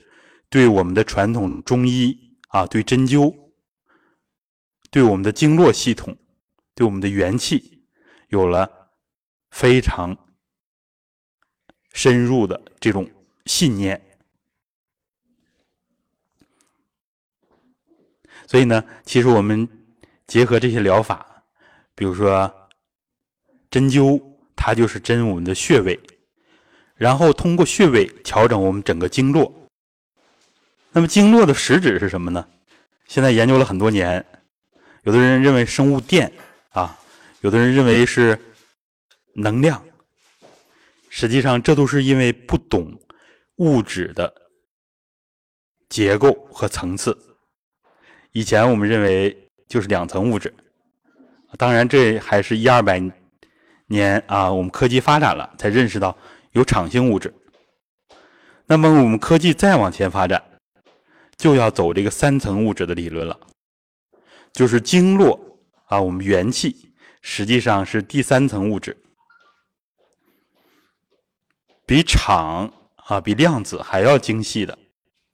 [0.53, 3.35] 对我们的传统中医啊，对针灸，
[4.91, 6.15] 对我们的经络系统，
[6.75, 7.87] 对我们的元气，
[8.29, 8.91] 有了
[9.51, 10.15] 非常
[11.95, 13.11] 深入的这种
[13.47, 13.99] 信念。
[18.47, 19.67] 所以呢，其实我们
[20.27, 21.45] 结合这些疗法，
[21.95, 22.55] 比如说。
[23.71, 24.23] 针灸，
[24.55, 25.99] 它就是针我们的穴位，
[26.95, 29.62] 然后通过穴位调整我们整个经络。
[30.93, 32.47] 那么经络的实质是什么呢？
[33.09, 34.25] 现在研究了很多年，
[35.03, 36.33] 有的人认为生物电
[36.71, 36.99] 啊，
[37.41, 38.39] 有的人认为是
[39.35, 39.83] 能量。
[41.09, 42.99] 实际上，这都是因为不懂
[43.57, 44.33] 物质的
[45.89, 47.17] 结构和层次。
[48.33, 50.55] 以前我们认为就是两层物质，
[51.59, 53.03] 当然这还是一二百。
[53.89, 56.17] 年啊，我们科技发展了，才认识到
[56.53, 57.35] 有场性物质。
[58.65, 60.43] 那么我们科技再往前发展，
[61.37, 63.39] 就要走这个三层物质的理论了，
[64.53, 65.39] 就是经络
[65.87, 68.97] 啊，我们元气实际上是第三层物质，
[71.85, 72.73] 比场
[73.07, 74.79] 啊，比量子还要精细的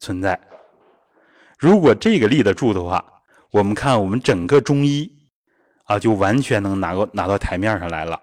[0.01, 0.41] 存在。
[1.59, 3.05] 如果这个立得住的话，
[3.51, 5.11] 我们看我们整个中医
[5.85, 8.21] 啊，就完全能拿过拿到台面上来了。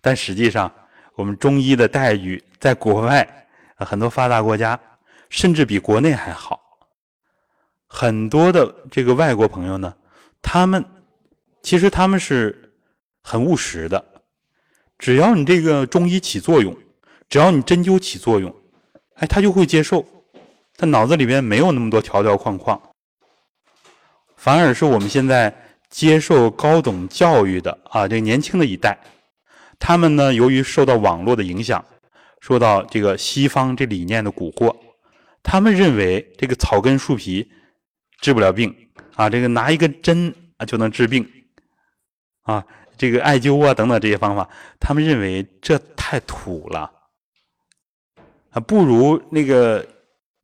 [0.00, 0.72] 但实际上，
[1.14, 4.78] 我们中医的待遇在国外很多发达国家，
[5.32, 6.60] 甚至比国内还好。
[7.86, 9.94] 很多的这个外国朋友呢，
[10.42, 10.84] 他们
[11.62, 12.74] 其实他们是
[13.22, 14.04] 很务实的，
[14.98, 16.76] 只要你这个中医起作用，
[17.30, 18.54] 只要你针灸起作用，
[19.14, 20.04] 哎，他就会接受，
[20.76, 22.80] 他脑子里面没有那么多条条框框，
[24.36, 25.54] 反而是我们现在
[25.88, 28.98] 接受高等教育的啊，这年轻的一代。
[29.78, 31.82] 他们呢，由于受到网络的影响，
[32.40, 34.76] 受到这个西方这理念的蛊惑，
[35.42, 37.50] 他们认为这个草根树皮
[38.20, 38.74] 治不了病
[39.14, 41.28] 啊，这个拿一个针啊就能治病
[42.42, 42.64] 啊，
[42.96, 44.48] 这个艾灸啊等等这些方法，
[44.78, 46.90] 他们认为这太土了
[48.50, 49.86] 啊，不如那个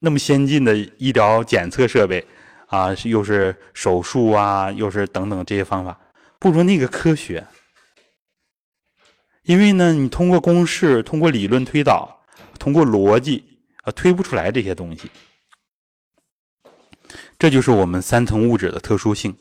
[0.00, 2.26] 那么先进的医疗检测设备
[2.66, 5.98] 啊，又是手术啊，又是等等这些方法，
[6.38, 7.46] 不如那个科学。
[9.44, 12.22] 因为呢，你通过公式、通过理论推导、
[12.58, 15.10] 通过逻辑啊，推不出来这些东西。
[17.38, 19.36] 这就是我们三层物质的特殊性。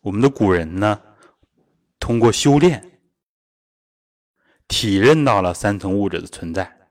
[0.00, 1.02] 我们的古人呢，
[1.98, 3.00] 通过修炼，
[4.68, 6.90] 体认到了三层物质的存在。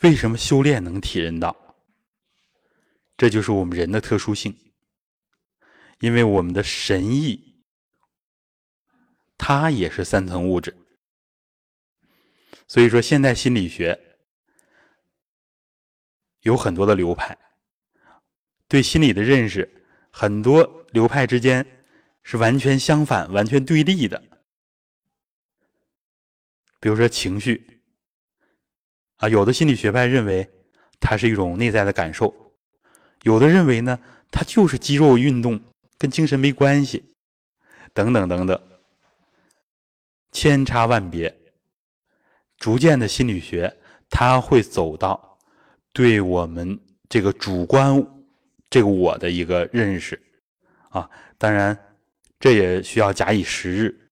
[0.00, 1.56] 为什么修炼能体认到？
[3.16, 4.56] 这就是我们人的特殊性，
[5.98, 7.64] 因为我们的神意，
[9.36, 10.76] 它也是三层物质。
[12.68, 14.07] 所以说，现代心理学
[16.42, 17.36] 有很多的流派，
[18.68, 19.68] 对心理的认识，
[20.10, 21.66] 很多流派之间
[22.22, 24.22] 是完全相反、完全对立的。
[26.80, 27.80] 比如说情绪，
[29.16, 30.48] 啊，有的心理学派认为
[31.00, 32.32] 它是一种内在的感受。
[33.22, 33.98] 有的认为呢，
[34.30, 35.60] 它就是肌肉运动，
[35.98, 37.16] 跟精神没关系，
[37.92, 38.62] 等等等等，
[40.30, 41.36] 千差万别。
[42.58, 43.76] 逐渐的心理学，
[44.08, 45.27] 它会走到
[45.92, 46.78] 对我们
[47.08, 48.04] 这个主观
[48.70, 50.20] 这个我的一个认识
[50.90, 51.08] 啊。
[51.36, 51.78] 当然，
[52.38, 54.10] 这也需要假以时日。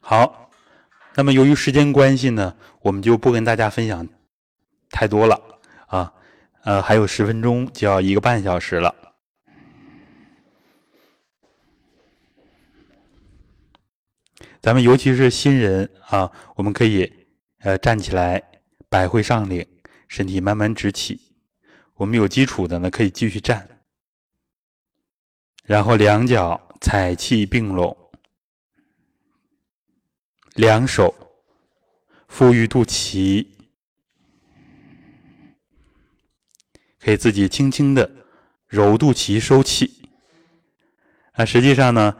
[0.00, 0.50] 好，
[1.14, 2.56] 那么由于时间关系呢。
[2.82, 4.08] 我们就不跟大家分享
[4.88, 5.38] 太多了
[5.88, 6.10] 啊，
[6.62, 8.94] 呃，还有十分钟就要一个半小时了。
[14.60, 17.10] 咱们尤其是新人啊，我们可以
[17.60, 18.42] 呃站起来，
[18.88, 19.66] 百会上领，
[20.08, 21.20] 身体慢慢直起。
[21.94, 23.66] 我们有基础的呢，可以继续站，
[25.64, 27.96] 然后两脚踩气并拢，
[30.54, 31.14] 两手。
[32.28, 33.44] 腹于肚脐，
[37.00, 38.08] 可以自己轻轻的
[38.68, 40.08] 揉肚脐收气。
[41.32, 42.16] 啊，实际上呢，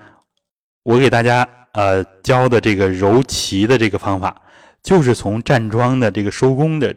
[0.83, 4.43] 我给大家呃教的这个揉脐的这个方法，
[4.83, 6.95] 就是从站桩的这个收功的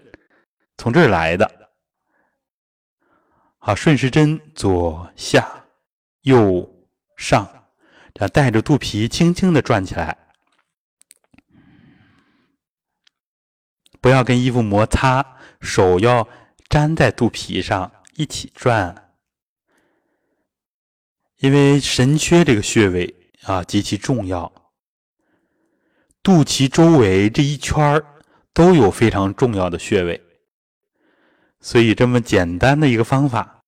[0.78, 1.70] 从这儿来的。
[3.60, 5.66] 好，顺时针左下
[6.24, 6.70] 右
[7.16, 7.48] 上，
[8.14, 10.18] 这样带着肚皮轻轻的转起来。
[14.02, 16.28] 不要跟衣服摩擦，手要
[16.70, 19.12] 粘在肚皮上一起转，
[21.38, 24.52] 因为神阙这个穴位啊极其重要。
[26.24, 28.02] 肚脐周围这一圈
[28.54, 30.24] 都有非常重要的穴位，
[31.60, 33.62] 所以这么简单的一个方法，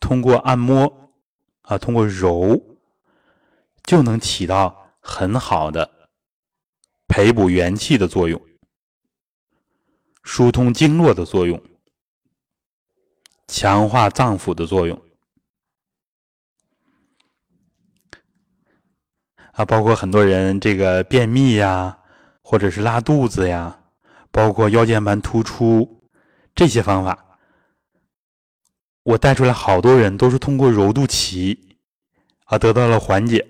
[0.00, 1.12] 通过按摩
[1.62, 2.60] 啊，通过揉，
[3.84, 5.88] 就能起到很好的
[7.06, 8.40] 培补元气的作用。
[10.24, 11.62] 疏通经络的作用，
[13.46, 15.00] 强化脏腑的作用
[19.60, 21.98] 啊，包括很多人这个便秘呀，
[22.40, 23.78] 或者是拉肚子呀，
[24.30, 26.02] 包括腰间盘突出
[26.54, 27.36] 这些方法，
[29.02, 31.58] 我带出来好多人都是通过揉肚脐
[32.44, 33.46] 啊得到了缓解，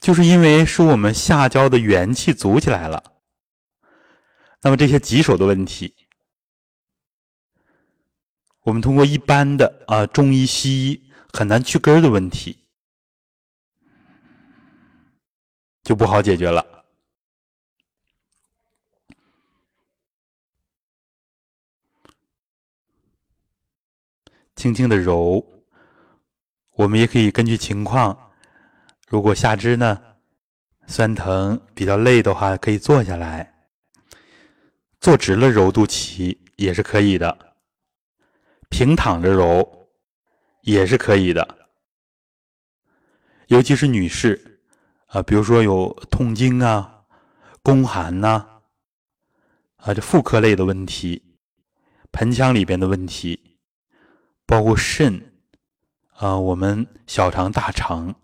[0.00, 3.02] 就是因为是我们下焦的元气足起来了。
[4.62, 5.94] 那么这些棘手的问题，
[8.62, 12.65] 我们通过一般的啊中医西医很难去根的问题，
[15.86, 16.66] 就不好解决了。
[24.56, 25.46] 轻轻的揉，
[26.72, 28.32] 我们也可以根据情况，
[29.06, 30.02] 如果下肢呢
[30.88, 33.54] 酸疼比较累的话，可以坐下来。
[34.98, 37.54] 坐直了揉肚脐也是可以的，
[38.70, 39.88] 平躺着揉
[40.62, 41.68] 也是可以的。
[43.46, 44.55] 尤其是女士
[45.06, 47.04] 啊，比如说有痛经啊、
[47.62, 48.44] 宫寒呐，
[49.76, 51.22] 啊，这妇科类的问题、
[52.12, 53.58] 盆腔里边的问题，
[54.44, 55.32] 包括肾
[56.14, 58.14] 啊、我们小肠、大肠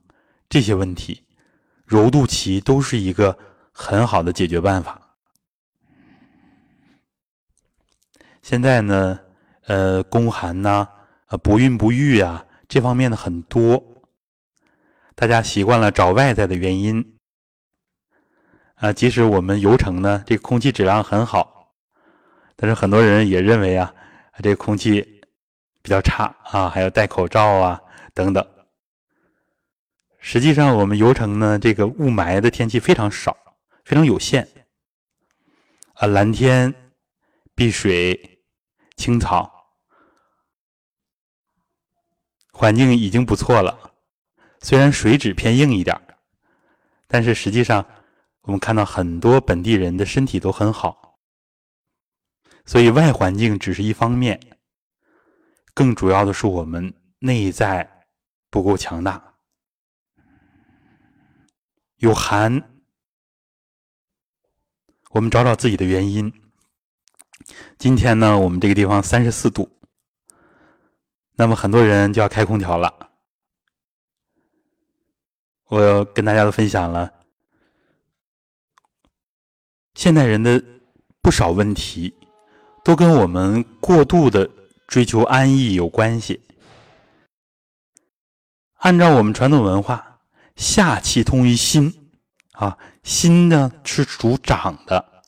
[0.49, 1.25] 这些问题，
[1.85, 3.39] 揉肚脐都是一个
[3.71, 4.99] 很好的解决办法。
[8.43, 9.21] 现在呢，
[9.67, 10.89] 呃，宫寒呐，
[11.27, 13.83] 呃，不孕不育啊，这方面的很多，
[15.23, 17.17] 大家习惯了找外在的原因，
[18.75, 21.77] 啊，即使我们游城呢，这个空气质量很好，
[22.57, 23.95] 但是很多人也认为啊，
[24.43, 25.23] 这空气
[25.81, 27.81] 比较差啊，还要戴口罩啊，
[28.13, 28.45] 等等。
[30.19, 33.37] 实际上，我们游城呢，这个雾霾的天气非常少，
[33.85, 34.49] 非常有限，
[35.95, 36.75] 啊，蓝天，
[37.55, 38.41] 碧水。
[38.97, 39.69] 青草
[42.53, 43.92] 环境已经不错了，
[44.63, 46.01] 虽然水质偏硬一点
[47.07, 47.85] 但是实际上
[48.43, 51.19] 我们看到很多本地人的身体都很好。
[52.65, 54.41] 所以外环境只是一方面，
[55.75, 58.07] 更主要的是我们内在
[58.51, 59.35] 不够强大，
[61.97, 62.71] 有寒。
[65.11, 66.33] 我们找找自己的原因。
[67.77, 69.69] 今天呢，我们这个地方三十四度，
[71.33, 73.12] 那么很多人就要开空调了。
[75.73, 77.11] 我要跟大家都分享了
[79.95, 80.63] 现代人的
[81.23, 82.13] 不少问题，
[82.85, 84.51] 都跟我们过度的
[84.87, 86.43] 追求安逸有关系。
[88.81, 90.21] 按照我们传统文化，
[90.57, 92.11] 夏气通于心。
[92.53, 95.25] 啊，心呢是主长的。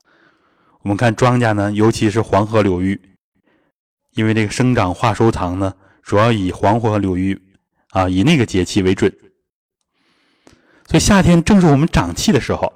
[0.82, 3.00] 我们看庄稼呢，尤其是黄河流域，
[4.10, 7.40] 因为这个生长化收藏呢，主要以黄河流域
[7.92, 9.10] 啊，以那个节气为准。
[10.86, 12.72] 所以夏天正是我们长气的时候。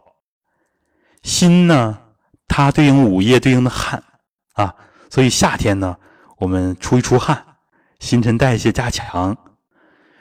[1.22, 1.98] 心呢，
[2.46, 4.02] 它对应午夜对应的汗
[4.54, 4.74] 啊，
[5.10, 5.96] 所以夏天呢，
[6.38, 7.44] 我们出一出汗，
[7.98, 9.36] 新陈代谢加强，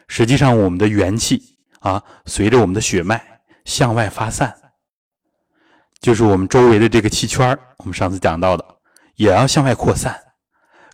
[0.07, 3.35] 实际上我们的元气啊，随着我们的血脉。
[3.68, 4.55] 向外发散，
[5.99, 8.64] 就是我们周围的这个气圈我们上次讲到的，
[9.15, 10.18] 也要向外扩散，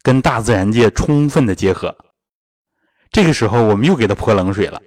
[0.02, 1.96] 跟大自然界充分的结合。
[3.12, 4.82] 这个时候，我们又给它泼冷水了。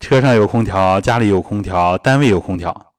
[0.00, 2.94] 车上有空调，家里有空调，单位有空调。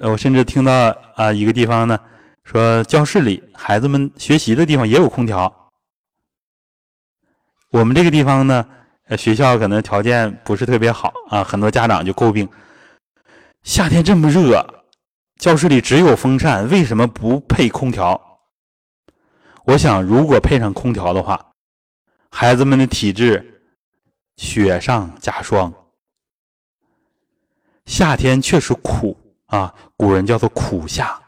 [0.00, 1.98] 我甚至听到啊，一个地方呢，
[2.44, 5.70] 说教室里孩子们学习的地方也有空调。
[7.70, 8.66] 我们这个地方呢？
[9.18, 12.48] 学校可能条件不是特别好啊，很多家长就诟病，
[13.62, 14.66] 夏天这么热，
[15.38, 18.18] 教室里只有风扇，为什么不配空调？
[19.66, 21.52] 我想，如果配上空调的话，
[22.30, 23.53] 孩子们的体质
[24.36, 25.72] 雪上加霜。
[27.86, 29.16] 夏天确实苦
[29.46, 31.20] 啊，古人叫做苦夏，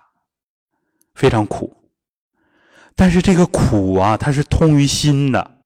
[1.15, 1.77] 非常苦。
[2.95, 5.59] 但是这个苦啊，它是通于心的。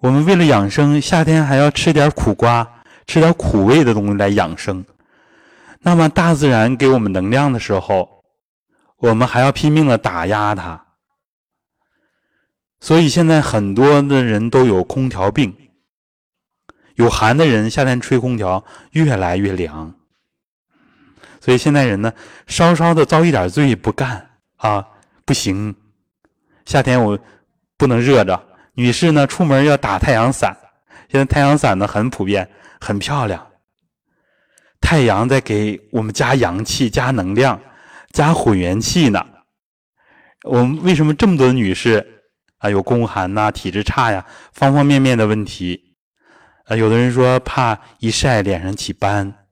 [0.00, 4.84] 我们为了养生，夏天还要吃点苦瓜，吃点苦味的东西来养生。
[5.80, 8.22] 那么大自然给我们能量的时候，
[8.98, 10.86] 我们还要拼命的打压它。
[12.78, 15.67] 所以现在很多的人都有空调病，
[16.98, 19.94] 有寒的人夏天吹空调越来越凉。
[21.40, 22.12] 所以现在人呢，
[22.48, 24.84] 稍稍的遭一点罪不干啊，
[25.24, 25.72] 不行。
[26.66, 27.16] 夏天我
[27.76, 28.44] 不能热着。
[28.74, 30.56] 女士呢，出门要打太阳伞。
[31.08, 32.50] 现在太阳伞呢很普遍，
[32.80, 33.46] 很漂亮。
[34.80, 37.60] 太阳在给我们加阳气、加能量、
[38.10, 39.24] 加混元气呢。
[40.42, 42.24] 我们为什么这么多的女士
[42.58, 45.87] 啊有宫寒呐、体质差呀、方方面面的问题？
[46.68, 49.46] 啊，有的人说怕一晒脸上起斑。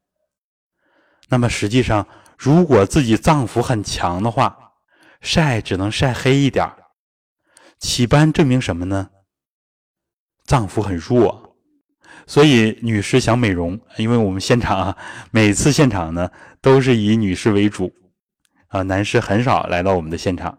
[1.28, 2.06] 那么实际上，
[2.38, 4.74] 如果自己脏腑很强的话，
[5.20, 6.70] 晒只能晒黑一点
[7.78, 9.10] 起斑证明什么呢？
[10.44, 11.56] 脏腑很弱，
[12.26, 14.96] 所以女士想美容，因为我们现场啊，
[15.30, 16.30] 每次现场呢
[16.60, 17.92] 都是以女士为主，
[18.68, 20.58] 啊，男士很少来到我们的现场。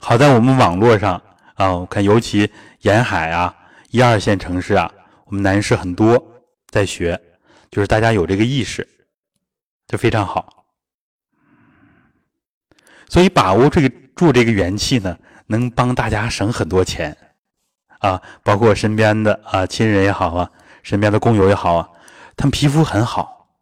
[0.00, 1.22] 好在我们网络上
[1.54, 2.50] 啊，我看尤其
[2.80, 3.54] 沿海啊、
[3.90, 4.92] 一二线城市啊，
[5.24, 7.20] 我们男士很多在学，
[7.72, 8.86] 就是大家有这个意识，
[9.88, 10.64] 就非常好。
[13.08, 15.18] 所以把握这个住这个元气呢，
[15.48, 17.16] 能帮大家省很多钱。
[17.98, 20.50] 啊，包括我身边的啊亲人也好啊，
[20.82, 21.90] 身边的工友也好啊，
[22.36, 23.58] 他们皮肤很好。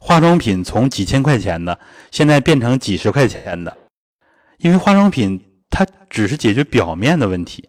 [0.00, 1.78] 化妆品从几千块钱的，
[2.12, 3.76] 现在变成几十块钱的，
[4.58, 7.68] 因为化妆品它只是解决表面的问题，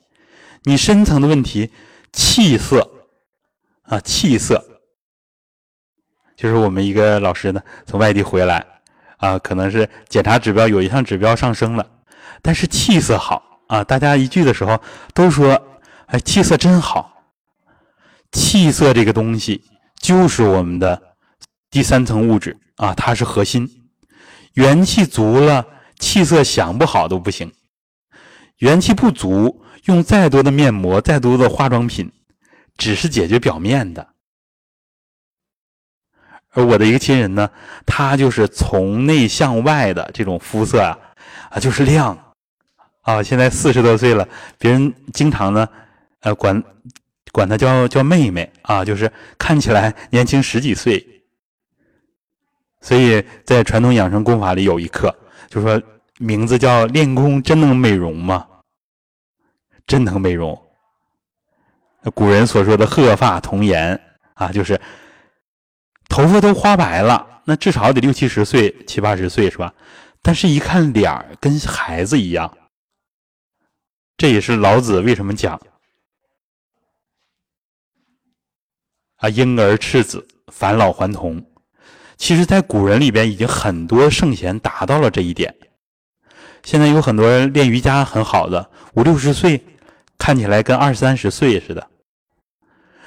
[0.67, 1.71] 你深层的问题，
[2.11, 2.85] 气色
[3.83, 4.61] 啊，气色，
[6.35, 8.67] 就是我们一个老师呢从外地回来
[9.15, 11.89] 啊，可能是检查指标有一项指标上升了，
[12.41, 13.61] 但是气色好。
[13.67, 14.81] 啊，大家一聚的时候
[15.13, 17.13] 都说：“哎，气色真好。”
[18.33, 19.63] 气色这个东西
[20.01, 21.01] 就是我们的
[21.69, 23.69] 第三层物质啊，它是核心。
[24.53, 25.65] 元气足了，
[25.97, 27.49] 气色想不好都不行；
[28.57, 32.11] 元气不足，用再多的面膜、再多的化妆品，
[32.77, 34.07] 只是解决表面的。
[36.51, 37.49] 而我的一个亲人呢，
[37.85, 40.97] 他就是从内向外的这种肤色啊，
[41.49, 42.17] 啊，就是亮。
[43.01, 44.27] 啊，现在四十多岁了，
[44.59, 45.69] 别人经常呢，
[46.19, 46.61] 呃，管
[47.31, 51.23] 管他叫叫妹妹啊，就是看起来年轻十几岁。
[52.81, 55.15] 所以在传统养生功法里有一课，
[55.49, 55.81] 就说
[56.17, 58.45] 名字叫练功真能美容吗？
[59.87, 60.61] 真能美容。
[62.13, 63.99] 古人所说的鹤发童颜
[64.35, 64.79] 啊，就是
[66.07, 69.73] 头发都花白了，那至少得六七十岁、七八十岁是吧？
[70.21, 72.57] 但是，一看脸儿跟孩子一样。
[74.17, 75.59] 这也是老子为什么讲
[79.17, 81.43] 啊，婴儿赤子，返老还童。
[82.17, 85.55] 其实，在古人里边，已经很多圣贤达到了这一点。
[86.63, 89.63] 现在有很多人练瑜伽很好的，五六十岁，
[90.17, 91.87] 看起来跟二三十岁似的。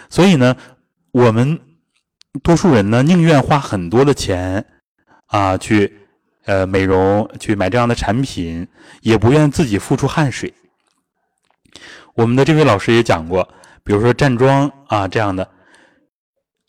[0.09, 0.57] 所以呢，
[1.13, 1.61] 我们
[2.43, 4.67] 多数人呢，宁愿花很多的钱
[5.27, 6.09] 啊，去
[6.45, 8.67] 呃美容，去买这样的产品，
[9.03, 10.53] 也不愿自己付出汗水。
[12.15, 13.49] 我们的这位老师也讲过，
[13.85, 15.49] 比如说站桩啊这样的，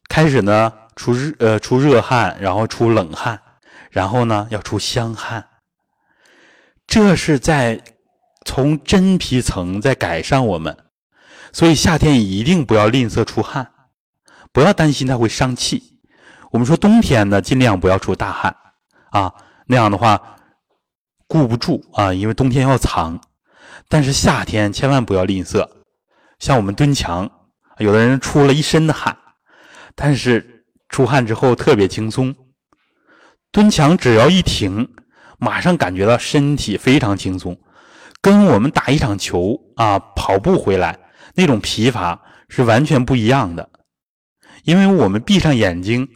[0.07, 3.41] 开始呢出热呃出热汗，然后出冷汗，
[3.89, 5.47] 然后呢要出香汗，
[6.85, 7.81] 这是在
[8.45, 10.76] 从真皮层在改善我们，
[11.53, 13.72] 所以夏天一定不要吝啬出汗，
[14.51, 15.99] 不要担心它会伤气。
[16.51, 18.55] 我们说冬天呢尽量不要出大汗
[19.11, 19.34] 啊，
[19.68, 20.38] 那样的话
[21.27, 23.22] 顾不住啊，因为冬天要藏。
[23.88, 25.68] 但是夏天千万不要吝啬，
[26.39, 27.30] 像我们蹲墙，
[27.77, 29.18] 有的人出了一身的汗，
[29.95, 32.34] 但是出汗之后特别轻松。
[33.51, 34.88] 蹲墙只要一停，
[35.38, 37.57] 马上感觉到身体非常轻松，
[38.22, 40.99] 跟我们打一场球啊、跑步回来
[41.35, 43.69] 那种疲乏是完全不一样的。
[44.64, 46.07] 因为我们闭上眼睛，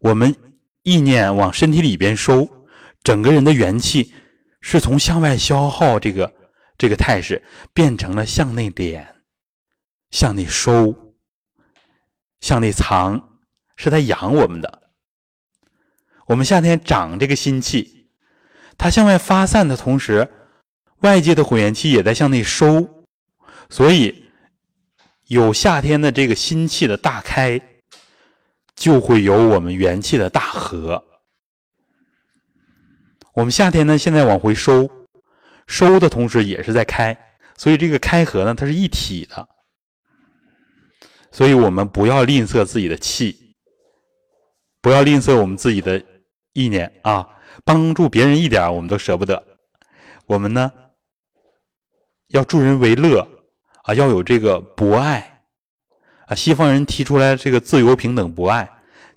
[0.00, 0.34] 我们
[0.82, 2.48] 意念往身体里边收，
[3.02, 4.14] 整个人的元气
[4.60, 6.34] 是从向外消耗这个。
[6.80, 7.42] 这个态势
[7.74, 9.04] 变成了向内敛，
[10.12, 10.94] 向内收，
[12.38, 13.40] 向内藏，
[13.74, 14.82] 是在养我们的。
[16.28, 18.12] 我们夏天长这个心气，
[18.76, 20.30] 它向外发散的同时，
[21.00, 23.04] 外界的混元气也在向内收，
[23.70, 24.24] 所以
[25.26, 27.60] 有夏天的这个心气的大开，
[28.74, 31.04] 就会有我们元气的大合。
[33.34, 34.90] 我们夏天呢，现在往回收。
[35.68, 37.16] 收的同时也是在开，
[37.56, 39.46] 所以这个开合呢，它是一体的。
[41.30, 43.54] 所以我们不要吝啬自己的气，
[44.80, 46.02] 不要吝啬我们自己的
[46.54, 47.28] 意念啊！
[47.64, 49.44] 帮助别人一点，我们都舍不得。
[50.24, 50.72] 我们呢，
[52.28, 53.26] 要助人为乐
[53.82, 55.42] 啊，要有这个博爱
[56.26, 56.34] 啊。
[56.34, 58.68] 西方人提出来这个自由、平等、博爱，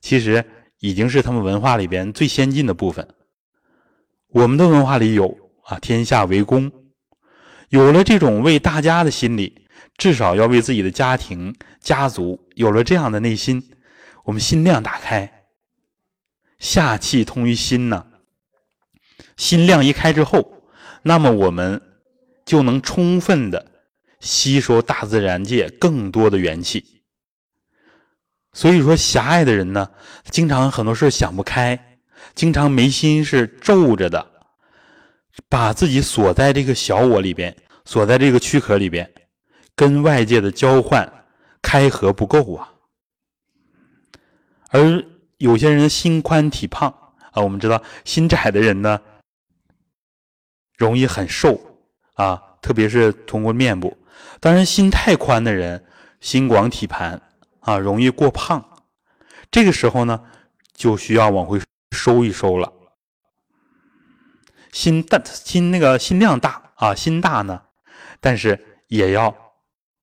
[0.02, 0.44] 其实
[0.80, 3.08] 已经是他们文化里边最先进的部分。
[4.30, 5.38] 我们的文化里有。
[5.66, 6.70] 啊，天下为公，
[7.70, 13.64] 有了这种为大家的心理，至少要为自己的家庭、家族有了这样的内心，
[14.26, 15.46] 我们心量打开，
[16.58, 18.08] 下气通于心呢。
[19.38, 20.52] 心量一开之后，
[21.04, 21.80] 那么我们
[22.52, 23.65] 就能充分的
[24.19, 27.02] 吸收大自然界更多的元气。
[28.52, 29.90] 所以说，狭隘的人呢，
[30.32, 31.98] 经常很多事想不开，
[32.36, 34.28] 经常眉心是皱着的。
[35.48, 37.56] 把自己锁在这个小我里边，
[37.86, 39.10] 锁在这个躯壳里边，
[39.73, 41.26] 跟外界的交换
[41.61, 42.73] 开合不够啊。
[44.72, 45.02] 而
[45.38, 46.90] 有些人心宽体胖
[47.32, 48.99] 啊，我们知道心窄的人呢，
[50.76, 51.70] 容易很瘦
[52.22, 53.98] 啊，特别是通过面部。
[54.39, 55.84] 当然，心太宽的人，
[56.19, 57.19] 心广体盘
[57.61, 58.64] 啊，容易过胖。
[59.49, 60.22] 这个时候呢，
[60.76, 61.60] 就需要往回
[61.95, 62.72] 收一收了。
[64.72, 67.60] 心大，心那个心量大啊，心大呢，
[68.19, 69.35] 但是也要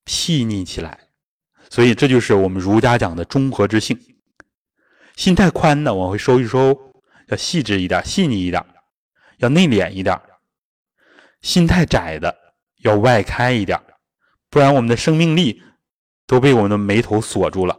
[0.07, 0.99] 细腻起来，
[1.71, 3.97] 所以这就是我们儒家讲的中和之性。
[5.15, 6.77] 心太宽的往回收一收，
[7.29, 8.65] 要细致一点，细腻一点，
[9.39, 10.17] 要内敛一点；
[11.41, 12.35] 心太窄的
[12.79, 13.81] 要外开一点，
[14.51, 15.63] 不然我们的生命力
[16.27, 17.79] 都被我们的眉头锁住了。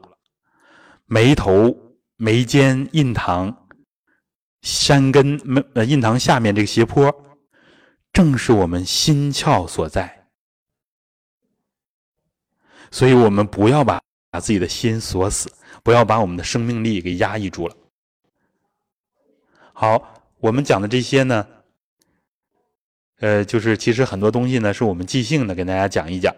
[1.06, 1.76] 眉头、
[2.18, 3.56] 眉间、印堂。
[4.61, 5.40] 山根
[5.73, 7.10] 呃印堂下面这个斜坡，
[8.11, 10.27] 正是我们心窍所在。
[12.91, 15.49] 所以，我们不要把把自己的心锁死，
[15.81, 17.77] 不要把我们的生命力给压抑住了。
[19.72, 21.48] 好，我们讲的这些呢，
[23.19, 26.35] 呃，就是其实很多东西呢，是我们即兴的，跟大家讲一讲，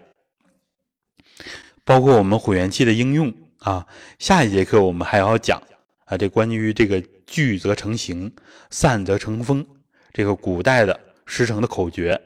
[1.84, 3.88] 包括我们混元气的应用啊。
[4.20, 5.62] 下一节课我们还要讲
[6.06, 7.02] 啊，这关于这个。
[7.28, 8.30] 聚则成形，
[8.72, 9.66] 散则成风。
[10.12, 12.22] 这个古代的师承的口诀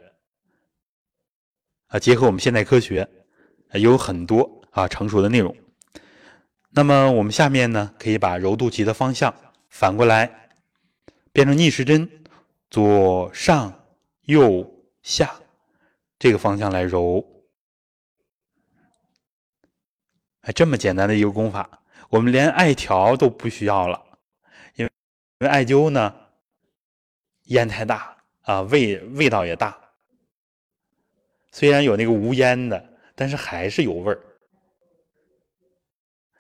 [1.90, 3.08] 啊，结合我们现代科学，
[3.74, 5.56] 有很多啊成熟的内容。
[6.72, 9.32] 那么我们下面呢，可以把揉肚脐的方向
[9.70, 10.50] 反过来，
[11.32, 12.10] 变成逆时针，
[12.72, 13.85] 左上
[14.26, 14.70] 右
[15.02, 15.34] 下
[16.20, 17.26] 这个方向来揉。
[20.42, 24.00] 哎，这么简单的一个功法，我们连艾条都不需要了，
[24.76, 24.92] 因为
[25.40, 26.14] 因为艾灸呢，
[27.46, 29.76] 烟太大啊，味味道也大。
[31.52, 34.20] 虽然有那个无烟的，但是还是有味儿。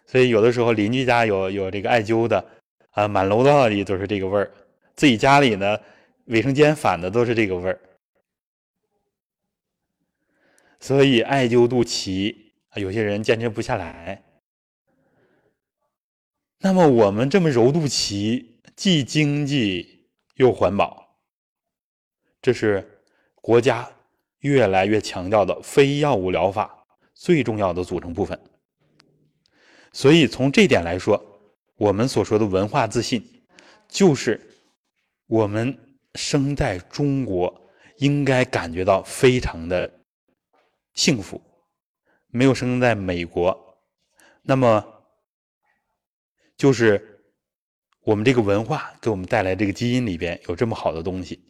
[0.06, 2.46] 所以有的时候邻居家有有这个艾灸的
[2.92, 4.52] 啊，满楼道里都是这个味儿。
[4.96, 5.80] 自己家里呢，
[6.26, 7.80] 卫生间反的都是这个味儿。
[10.80, 12.44] 所以艾灸肚脐。
[12.76, 14.22] 有些人坚持不下来，
[16.60, 18.46] 那么我们这么揉肚脐，
[18.76, 21.16] 既经济又环保，
[22.42, 23.02] 这是
[23.36, 23.90] 国家
[24.40, 28.38] 越来越强调的非药物疗法最重要的组成部分。
[29.94, 31.40] 所以从这点来说，
[31.78, 33.24] 我们所说的文化自信，
[33.88, 34.42] 就是
[35.28, 35.85] 我们
[36.16, 37.54] 生在中国
[37.98, 39.92] 应该感觉到非常的
[40.94, 41.42] 幸福。
[42.28, 43.78] 没有生在美国，
[44.42, 44.84] 那么
[46.58, 47.22] 就是
[48.02, 51.42] 我们这个文化给我们带来这个基因里边有这么好的东西。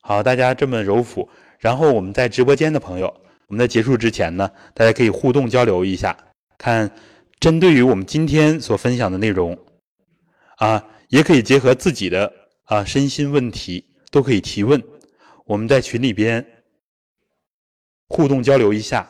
[0.00, 1.28] 好，大家这么揉腹，
[1.58, 3.06] 然后我们在直播间的朋友，
[3.48, 6.16] 我们在结束之前呢，大家可以互动交流一下，
[6.56, 6.90] 看
[7.40, 9.58] 针对于我们今天所分享的内容
[10.58, 12.32] 啊，也可以结合自己的
[12.72, 14.82] 啊身心问题都可以提问，
[15.44, 16.64] 我们在群里边
[18.08, 19.06] 互动交流一下。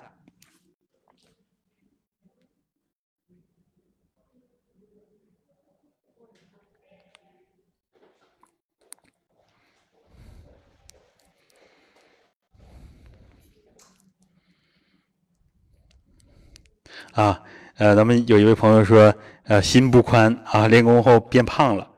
[17.13, 17.45] 啊，
[17.77, 19.15] 呃，咱们有一位朋友说，
[19.45, 21.92] 呃，心不宽啊，练功后变胖了，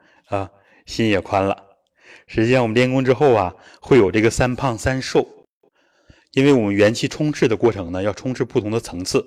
[0.87, 1.63] 心也宽了。
[2.27, 5.27] 实际上，我们练功之后啊，会有这个三胖三瘦，
[6.33, 9.25] 因为我们元气充斥的过程呢，要充斥不同的层次。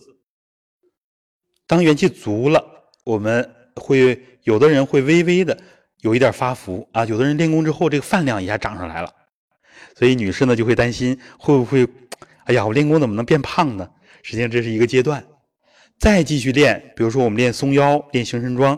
[1.67, 2.63] 当元气足了，
[3.03, 5.57] 我们会有的人会微微的
[6.01, 9.13] 有一点发福啊，有的人练功之后这个饭量一下涨上来了，
[9.95, 11.88] 所以女士呢就会担心会不会，
[12.45, 13.89] 哎呀，我练功怎么能变胖呢？
[14.23, 15.23] 实际上这是一个阶段。
[15.99, 18.77] 再继续练，比如说我们练松腰、练形神桩，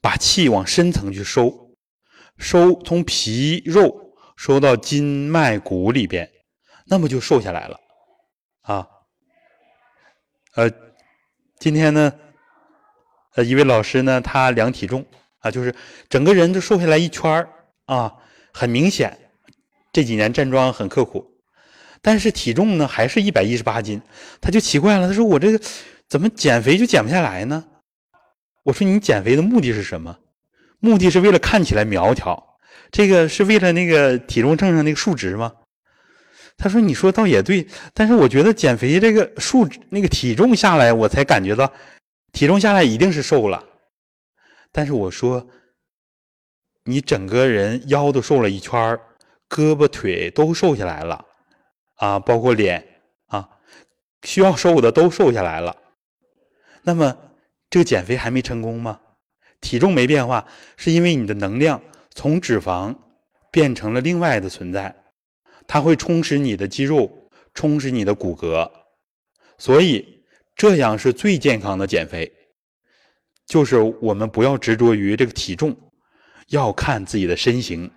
[0.00, 1.67] 把气往深层去收，
[2.38, 6.30] 收从皮肉收到筋脉骨里边，
[6.86, 7.78] 那么就瘦下来了。
[8.62, 8.88] 啊，
[10.54, 10.70] 呃，
[11.58, 12.12] 今天呢，
[13.34, 15.04] 呃，一位老师呢，他量体重
[15.40, 15.74] 啊，就是
[16.08, 17.48] 整个人都瘦下来一圈儿
[17.86, 18.14] 啊，
[18.52, 19.18] 很明显，
[19.92, 21.26] 这几年站桩很刻苦，
[22.00, 24.00] 但是体重呢还是一百一十八斤，
[24.40, 25.60] 他就奇怪了，他说我这个。
[26.08, 27.66] 怎么减肥就减不下来呢？
[28.62, 30.18] 我说你减肥的目的是什么？
[30.80, 32.58] 目的是为了看起来苗条，
[32.90, 35.52] 这个是为了那个体重秤上那个数值吗？
[36.60, 37.64] 他说：“你说倒也对，
[37.94, 41.72] 但是我觉得减肥这个数那个体重下来，我才感觉到
[42.32, 43.62] 体重下来一定是瘦了。
[44.72, 45.46] 但是我说，
[46.82, 48.98] 你整个人腰都瘦了一圈
[49.48, 51.24] 胳膊腿都瘦下来了，
[51.98, 52.84] 啊，包括脸
[53.28, 53.48] 啊，
[54.24, 55.76] 需要瘦的都瘦下来了。”
[56.82, 57.16] 那么，
[57.70, 58.98] 这个减肥还没成功吗？
[59.60, 61.82] 体重没变化，是因为你的能量
[62.14, 62.94] 从脂肪
[63.50, 64.94] 变成了另外的存在，
[65.66, 68.70] 它会充实你的肌肉，充实你的骨骼，
[69.58, 70.22] 所以
[70.54, 72.32] 这样是最健康的减肥。
[73.46, 75.76] 就是我们不要执着于这个体重，
[76.48, 77.90] 要看自己的身形，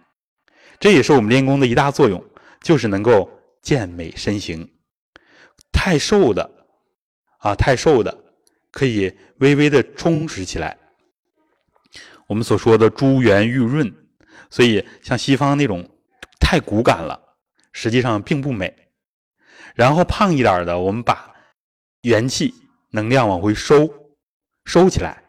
[0.80, 2.24] 这也是我们练功的一大作用，
[2.62, 3.30] 就是能够
[3.62, 4.68] 健美身形。
[5.72, 6.50] 太瘦的
[7.40, 8.18] 啊，太瘦的。
[8.72, 10.78] 可以微微的充实起来。
[12.32, 13.94] 我们所说的珠圆玉润，
[14.50, 15.86] 所以像西方那种
[16.40, 17.22] 太骨感了，
[17.74, 18.74] 实际上并不美。
[19.76, 21.36] 然后胖一点的，我们把
[22.04, 22.54] 元气
[22.92, 23.94] 能量往回收，
[24.64, 25.22] 收起来，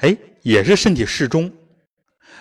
[0.00, 1.50] 哎，也是身体适中。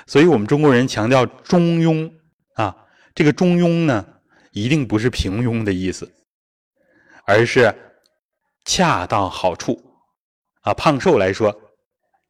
[0.06, 2.12] 所以我们中国人强调中庸
[2.56, 2.76] 啊，
[3.16, 4.06] 这个中庸呢，
[4.52, 6.14] 一定不是平庸的意思，
[7.26, 7.74] 而是
[8.66, 9.82] 恰到好处。
[10.64, 11.58] 啊，胖瘦来说，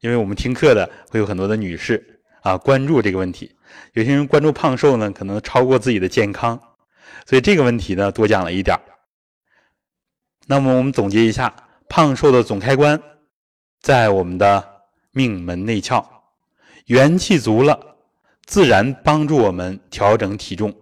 [0.01, 3.55] 因为我们听课的会有很多的女士啊，关注这个问题。
[3.93, 6.59] 有些人关注胖瘦呢，可能超过自己的健康，
[7.25, 8.79] 所以这个问题呢，多讲了一点
[10.45, 11.53] 那么我们总结一下，
[11.89, 13.01] 胖瘦的总开关
[13.81, 16.05] 在我们的命门内窍，
[16.85, 17.97] 元气足了，
[18.45, 20.73] 自然帮助我们调整体重。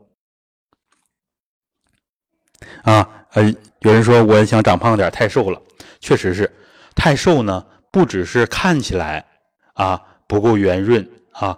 [2.84, 3.44] 啊，呃，
[3.80, 5.62] 有人说我想长胖点，太瘦了，
[6.00, 6.52] 确实是。
[6.94, 7.66] 太瘦呢，
[7.96, 9.26] 不只是看起来
[9.74, 11.58] 啊不够圆润啊，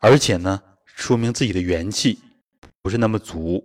[0.00, 2.18] 而且呢，说明自己的元气
[2.82, 3.64] 不是那么足，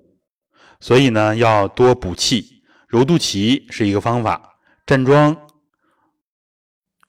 [0.80, 2.61] 所以呢，要多补气。
[2.88, 5.36] 揉肚脐是一个方法，站桩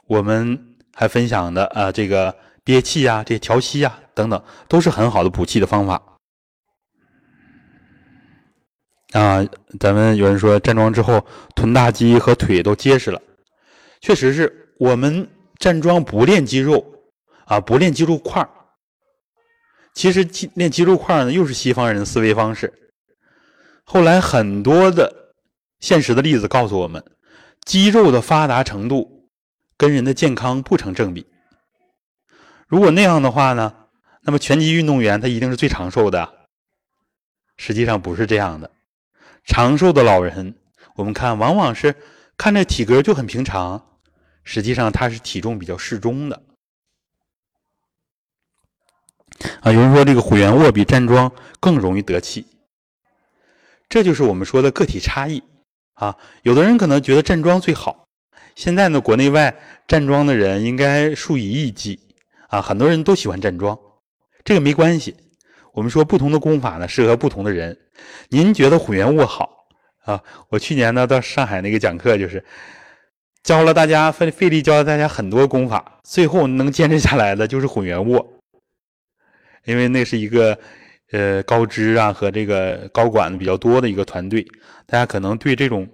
[0.06, 6.02] 我们还分享的啊，这个憋气呀、这些调息呀等等，都是很好的补气的方法。
[9.12, 9.44] 啊，
[9.78, 13.20] 咱们有人说站桩之后臀大肌和腿都结实了，
[14.00, 15.28] 确实是我们
[15.58, 16.84] 站桩不练肌肉
[17.46, 18.48] 啊，不练肌肉块儿。
[19.94, 22.72] 其实肌练肌肉块呢，又是西方人的思维方式。
[23.84, 25.34] 后来很多的
[25.80, 27.02] 现实的例子告诉我们，
[27.64, 29.30] 肌肉的发达程度
[29.78, 31.26] 跟人的健康不成正比。
[32.68, 33.72] 如果那样的话呢，
[34.22, 36.48] 那么拳击运动员他一定是最长寿的。
[37.56, 38.70] 实际上不是这样的，
[39.44, 40.54] 长寿的老人，
[40.96, 41.94] 我们看往往是
[42.36, 43.95] 看着体格就很平常，
[44.46, 46.42] 实际上他是体重比较适中的。
[49.60, 52.46] 啊，有人说这个虎元卧比站桩更容易得气，
[53.88, 55.42] 这就是我们说的个体差异
[55.94, 56.16] 啊。
[56.42, 58.06] 有的人可能觉得站桩最好，
[58.54, 59.54] 现在呢，国内外
[59.86, 62.00] 站桩的人应该数以亿计
[62.48, 63.78] 啊，很多人都喜欢站桩，
[64.44, 65.14] 这个没关系。
[65.72, 67.76] 我们说不同的功法呢，适合不同的人。
[68.28, 69.66] 您觉得虎元卧好
[70.04, 70.22] 啊？
[70.48, 72.42] 我去年呢到上海那个讲课，就是
[73.46, 78.40] 教了大家费费力教了大家很多功法，最后能坚持下来的就是混元卧。
[79.66, 80.58] 因为那是一个，
[81.12, 84.44] 呃，高知啊和这个高管比较多的一个团队，
[84.84, 85.88] 大家可能对这种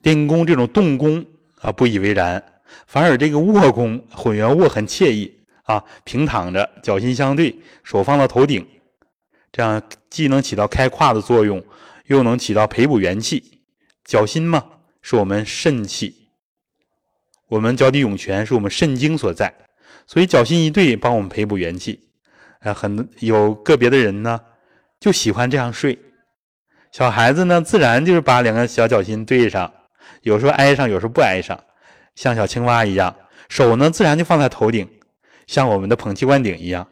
[0.00, 1.22] 练功、这种动功
[1.60, 2.42] 啊不以为然，
[2.86, 5.30] 反而这个卧功、混元卧很惬意
[5.64, 7.54] 啊，平躺着，脚心相对，
[7.84, 8.66] 手放到头顶，
[9.52, 11.62] 这样既能起到开胯的作用，
[12.06, 13.60] 又能起到培补元气。
[14.06, 14.64] 脚心嘛，
[15.08, 16.28] 是我们肾气，
[17.48, 19.54] 我们脚底涌泉是我们肾经所在。
[20.06, 22.10] 所以脚心一对，帮我们培补元气。
[22.60, 24.38] 啊，很有个别的人呢，
[25.00, 25.98] 就喜欢这样睡。
[26.92, 29.72] 小孩子呢，自然就是把两个小脚心对上，
[30.20, 31.58] 有时候挨上，有时候不挨上，
[32.14, 33.16] 像小青蛙一样。
[33.48, 34.86] 手呢，自然就放在头顶，
[35.46, 36.86] 像我们的捧气灌顶一样。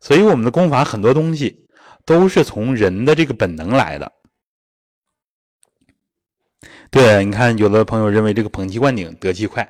[0.00, 1.66] 所以我们的功法很多东西
[2.04, 4.12] 都是从人的这个本能来的。
[6.92, 9.66] 对，你看，有的朋友认为这个捧气灌顶得气快。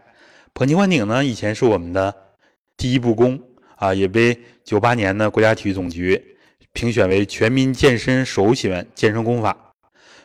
[0.53, 2.12] 捧气灌顶呢，以前是我们的。
[2.77, 3.40] 第一步功
[3.77, 6.20] 啊，也被九八年的国家体育总局
[6.73, 9.57] 评选为全民健身首选健身功法。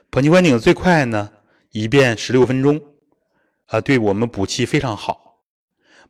[0.10, 1.30] 捧气灌顶最快呢，
[1.72, 2.82] 一遍十六分钟，
[3.68, 5.38] 啊，对我们补气非常好。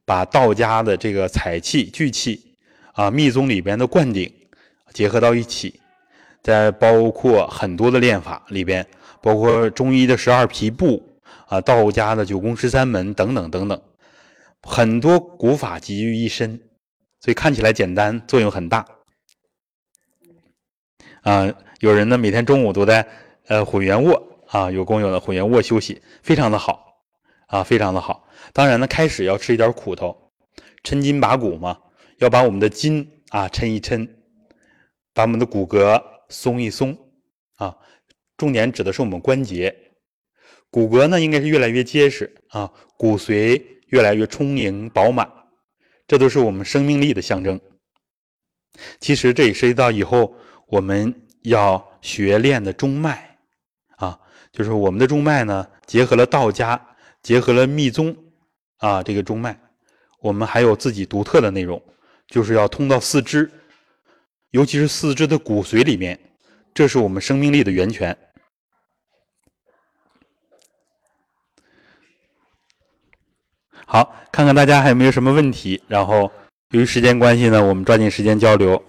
[0.05, 2.55] 把道家的这个采气聚气
[2.93, 4.31] 啊，密宗里边的灌顶
[4.93, 5.81] 结合到一起，
[6.41, 8.87] 再包括很多的练法里边，
[9.21, 13.81] 包括中医的十二皮部啊，道家的九宫十三门等等等等。
[14.61, 16.59] 很多古法集于一身，
[17.19, 18.85] 所以看起来简单，作用很大。
[21.21, 23.07] 啊，有人呢每天中午都在
[23.47, 27.01] 呃混元卧啊，有工友的混元卧休息，非常的好
[27.47, 28.27] 啊，非常的好。
[28.53, 30.31] 当然呢，开始要吃一点苦头，
[30.83, 31.77] 抻筋拔骨嘛，
[32.17, 34.07] 要把我们的筋啊抻一抻，
[35.13, 36.97] 把我们的骨骼松一松。
[38.37, 39.75] 重点指的是我们关节，
[40.69, 43.61] 骨骼呢应该是越来越结实啊，骨髓。
[43.89, 45.31] 越来越充盈饱满，
[46.05, 47.57] 这都是我们生命力的象征。
[48.99, 50.35] 其实这也涉及到以后
[50.67, 53.37] 我们要学练的中脉
[53.95, 54.19] 啊，
[54.51, 56.85] 就是我们的中脉呢，结合了道家，
[57.23, 58.13] 结合了密宗
[58.79, 59.57] 啊，这个中脉，
[60.19, 61.81] 我们还有自己独特的内容，
[62.27, 63.49] 就是要通到四肢，
[64.49, 66.19] 尤其是四肢的骨髓里面，
[66.73, 68.17] 这是我们生命力的源泉。
[73.89, 75.81] 好，看看大家还有没有什么问题。
[75.87, 76.29] 然后，
[76.71, 78.83] 由于时间关系呢，我们抓紧时间交流。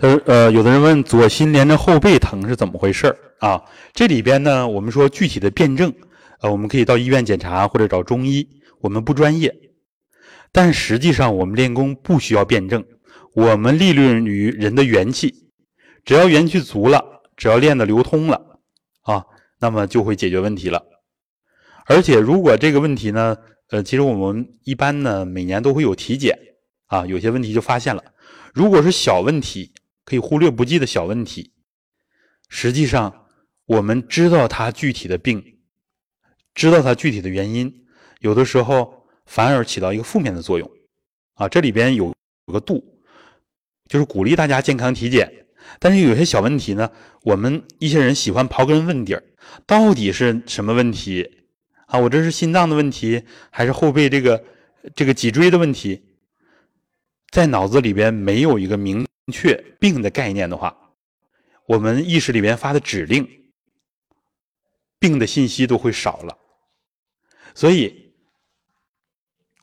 [0.00, 3.62] 呃呃，有的人问左心连着后背疼是怎么回事啊？
[3.94, 5.90] 这里边呢，我们说具体的辩证，
[6.42, 8.46] 呃，我们可以到医院检查或者找中医，
[8.82, 9.54] 我们不专业。
[10.52, 12.84] 但实际上，我们练功不需要辩证，
[13.34, 15.49] 我们立论于人的元气。
[16.04, 18.58] 只要元气足了，只要练的流通了，
[19.02, 19.24] 啊，
[19.58, 20.84] 那么就会解决问题了。
[21.86, 23.36] 而且如果这个问题呢，
[23.68, 26.38] 呃，其实我们一般呢每年都会有体检，
[26.86, 28.02] 啊，有些问题就发现了。
[28.54, 29.72] 如果是小问题，
[30.04, 31.52] 可以忽略不计的小问题，
[32.48, 33.26] 实际上
[33.66, 35.42] 我们知道它具体的病，
[36.54, 37.84] 知道它具体的原因，
[38.20, 40.70] 有的时候反而起到一个负面的作用，
[41.34, 42.14] 啊，这里边有
[42.46, 42.82] 有个度，
[43.88, 45.46] 就是鼓励大家健康体检。
[45.78, 46.90] 但是有些小问题呢，
[47.22, 49.22] 我们一些人喜欢刨根问底儿，
[49.66, 51.44] 到底是什么问题
[51.86, 51.98] 啊？
[51.98, 54.44] 我这是心脏的问题，还是后背这个
[54.94, 56.02] 这个脊椎的问题？
[57.30, 60.76] 在脑子里边没有一个明确病的概念的话，
[61.66, 63.28] 我们意识里边发的指令，
[64.98, 66.36] 病的信息都会少了。
[67.54, 68.12] 所以，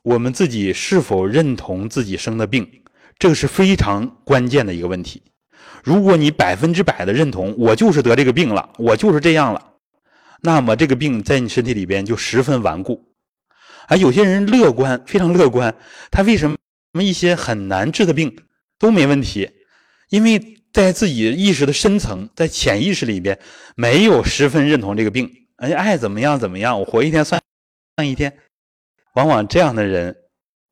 [0.02, 2.82] 我们自己是否认同自己生的病，
[3.18, 5.22] 这个是非常关键的一个问题。
[5.88, 9.72] 如果你百分之百的认同我就是得这个病了，我就是这样了，
[10.42, 13.02] 那么这个病在你身体里边就十分顽固。
[13.86, 15.74] 而有些人乐观，非常乐观，
[16.10, 16.50] 他为什
[16.92, 18.36] 么一些很难治的病
[18.78, 19.50] 都没问题？
[20.10, 23.38] 因为在自己意识的深层，在潜意识里边
[23.74, 27.40] 没有十分认同这个病，哎，爱怎么样怎么样，我活一天算
[28.04, 28.30] 一天。
[29.14, 30.14] 往往这样的人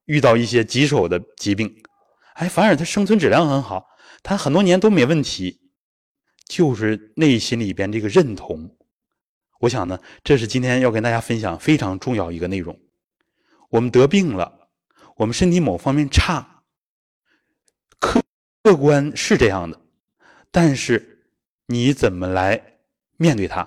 [0.04, 1.74] 遇到一些棘手的疾病，
[2.34, 3.86] 哎，反而他生存质量很好。
[4.22, 5.60] 他很多年都没问题，
[6.46, 8.76] 就是内心里边这个认同。
[9.60, 12.78] 我想呢，这是今天要跟大家分享非常重要一个内容。
[13.70, 14.68] 我们得病了，
[15.16, 16.62] 我们身体某方面差，
[17.98, 18.22] 客
[18.62, 19.80] 客观是这样的，
[20.50, 21.22] 但是
[21.66, 22.78] 你怎么来
[23.16, 23.66] 面对它，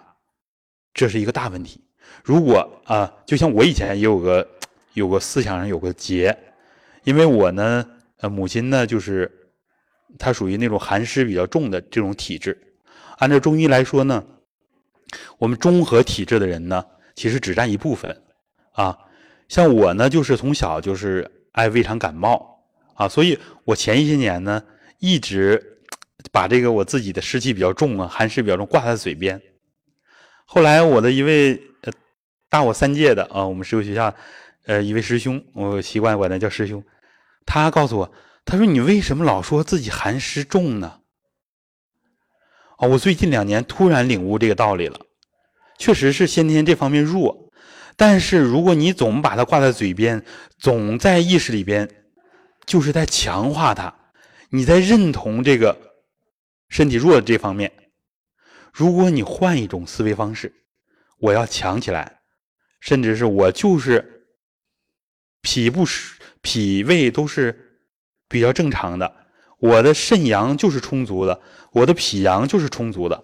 [0.94, 1.84] 这是一个大问题。
[2.24, 4.48] 如果啊，就像我以前也有个
[4.94, 6.38] 有个思想上有个结，
[7.04, 9.38] 因为我呢，呃，母亲呢就是。
[10.18, 12.57] 它属于那种寒湿比较重的这种体质。
[13.18, 14.23] 按照中医来说呢，
[15.38, 18.23] 我们中和体质的人呢，其实只占一部分。
[18.72, 18.98] 啊，
[19.49, 22.64] 像我呢，就是从小就是爱胃肠感冒
[22.94, 24.64] 啊，所以我前一些年呢，
[24.99, 25.61] 一直
[26.31, 29.41] 把这个我自己的湿气比较重啊，寒湿比较重挂在嘴边。
[30.45, 31.91] 后来我的一位呃
[32.49, 34.14] 大我三届的啊，我们石油学校
[34.65, 36.81] 呃一位师兄，我习惯管他叫师兄，
[37.45, 38.11] 他告诉我。
[38.50, 41.02] 他说：“你为什么老说自己寒湿重呢？”
[42.80, 45.00] 哦，我最近两年突然领悟这个道理了，
[45.78, 47.52] 确实是先天这方面弱，
[47.96, 50.26] 但是如果你总把它挂在嘴边，
[50.58, 51.88] 总在意识里边，
[52.66, 53.94] 就是在强化它，
[54.50, 55.78] 你在认同这个
[56.70, 57.72] 身体弱的这方面。
[58.74, 60.52] 如果你换一种思维方式，
[61.20, 62.22] 我要强起来，
[62.80, 64.26] 甚至是我就是
[65.44, 65.86] 脾不
[66.42, 67.68] 脾胃都是。
[68.30, 69.14] 比较正常的，
[69.57, 71.41] 我的肾阳就是充足的，
[71.73, 73.22] 我的脾阳就是充足的。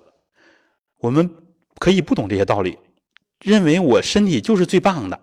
[0.97, 1.29] 我们
[1.77, 2.77] 可以不懂这些道理，
[3.39, 5.21] 认为我身体就是最棒的。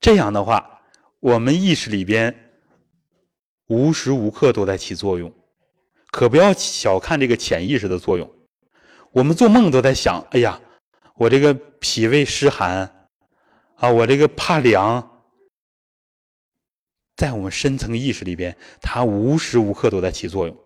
[0.00, 0.82] 这样的话，
[1.18, 2.52] 我们意识里边
[3.66, 5.32] 无时无刻都在起作用，
[6.10, 8.30] 可不要小看这个潜意识的作用。
[9.12, 10.60] 我们做梦都在想：哎呀，
[11.16, 13.08] 我这个脾胃湿寒
[13.76, 15.09] 啊，我这个怕凉。
[17.20, 20.56] 在我们深层意识里边，它无时无刻都在起作用。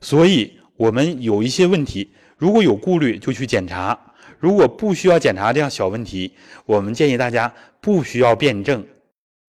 [0.00, 3.94] 所以，我们有一些问题，如果有顾虑，就去检查；
[4.38, 6.34] 如果不需要检查这样小问题，
[6.64, 8.86] 我们建议大家不需要辩证，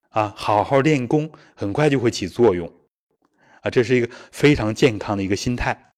[0.10, 2.70] 啊，好好练功，很快就会起作用。
[3.62, 5.94] 啊，这是一个非常健康的一个心态，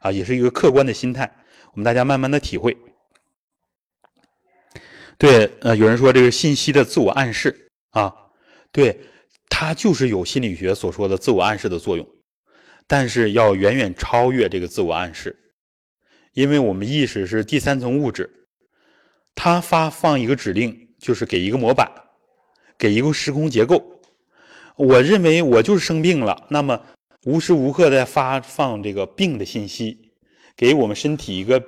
[0.00, 1.30] 啊，也是一个客观的心态。
[1.72, 2.74] 我们大家慢慢的体会。
[5.18, 8.14] 对，呃，有人说这个信息的自我暗示，啊，
[8.72, 8.98] 对。
[9.58, 12.06] 它就是有心理学所说的自我暗示的作用，
[12.86, 15.34] 但是要远远超越这个自我暗示，
[16.34, 18.28] 因为我们意识是第三层物质，
[19.34, 21.90] 它发放一个指令，就是给一个模板，
[22.76, 23.82] 给一个时空结构。
[24.76, 26.78] 我认为我就是生病了，那么
[27.24, 30.12] 无时无刻在发放这个病的信息，
[30.54, 31.64] 给我们身体一个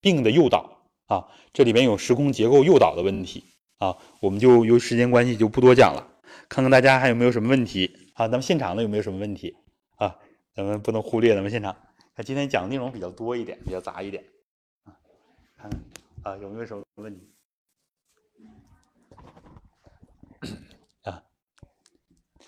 [0.00, 1.24] 病的诱导啊。
[1.52, 3.44] 这里边有时空结构诱导的问题
[3.78, 6.08] 啊，我们就由时间关系就不多讲了。
[6.50, 8.26] 看看大家还有没有什么问题啊？
[8.26, 9.56] 咱们现场的有没有什么问题
[9.98, 10.18] 啊？
[10.52, 11.74] 咱们不能忽略咱们现场。
[12.16, 14.24] 看今天讲的内容比较多一点，比较杂一点
[14.82, 14.90] 啊。
[15.56, 15.80] 看看
[16.24, 17.32] 啊，有没有什么问题
[21.04, 21.22] 啊？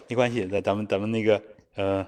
[0.09, 1.41] 没关系，咱咱们咱们那个
[1.77, 2.05] 呃，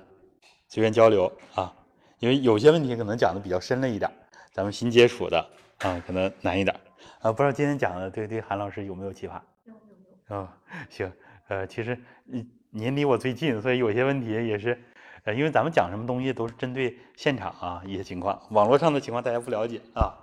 [0.66, 1.72] 随便交流啊。
[2.18, 4.10] 因为有些问题可能讲的比较深了一点，
[4.52, 5.38] 咱们新接触的
[5.78, 6.74] 啊，可能难一点
[7.20, 7.30] 啊。
[7.30, 9.40] 不知道今天讲的对对韩老师有没有启发？
[9.62, 10.36] 有有有。
[10.36, 10.58] 啊，
[10.90, 11.12] 行。
[11.48, 14.82] 呃，其实您您离我最近，所以有些问题也是，
[15.24, 20.14] 呃，因为咱们讲什么东西都是针对现场啊一些情况，网络上的情况大家不了解啊，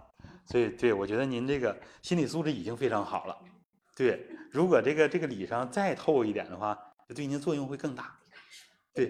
[0.48, 3.38] 所以对我觉得您这个心理素质已经非常好了，
[3.96, 6.78] 对，如果这个这个理上再透一点的话，
[7.16, 8.18] 对您作用会更大，
[8.96, 9.06] 对，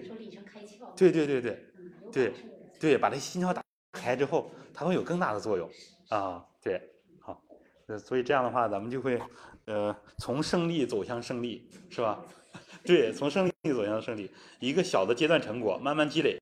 [0.94, 1.70] 对对对对
[2.12, 2.32] 对
[2.78, 3.62] 对，把这心窍打
[3.92, 5.66] 开之后，它会有更大的作用
[6.10, 6.78] 啊，对，
[7.20, 7.42] 好，
[7.86, 9.18] 呃，所以这样的话，咱们就会。
[9.66, 12.18] 呃，从胜利走向胜利，是吧？
[12.84, 14.30] 对，从胜利走向胜利，
[14.60, 16.38] 一个小的阶段成果慢慢积累，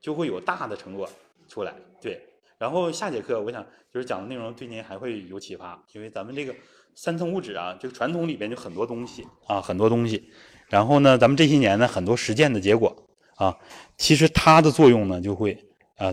[0.00, 1.08] 就会有大的成果
[1.48, 1.74] 出来。
[2.00, 2.20] 对，
[2.58, 6.54] 然后下节课我想就是讲的内容对您还会有启发，因为咱们这个
[6.94, 10.30] 三层物质啊，这个传统里边就很多东西啊，很多东西。
[10.68, 12.94] 然后呢，咱们这些年呢，很多实践的结果
[13.36, 13.56] 啊，
[13.96, 15.56] 其实它的作用呢，就会
[15.96, 16.12] 啊，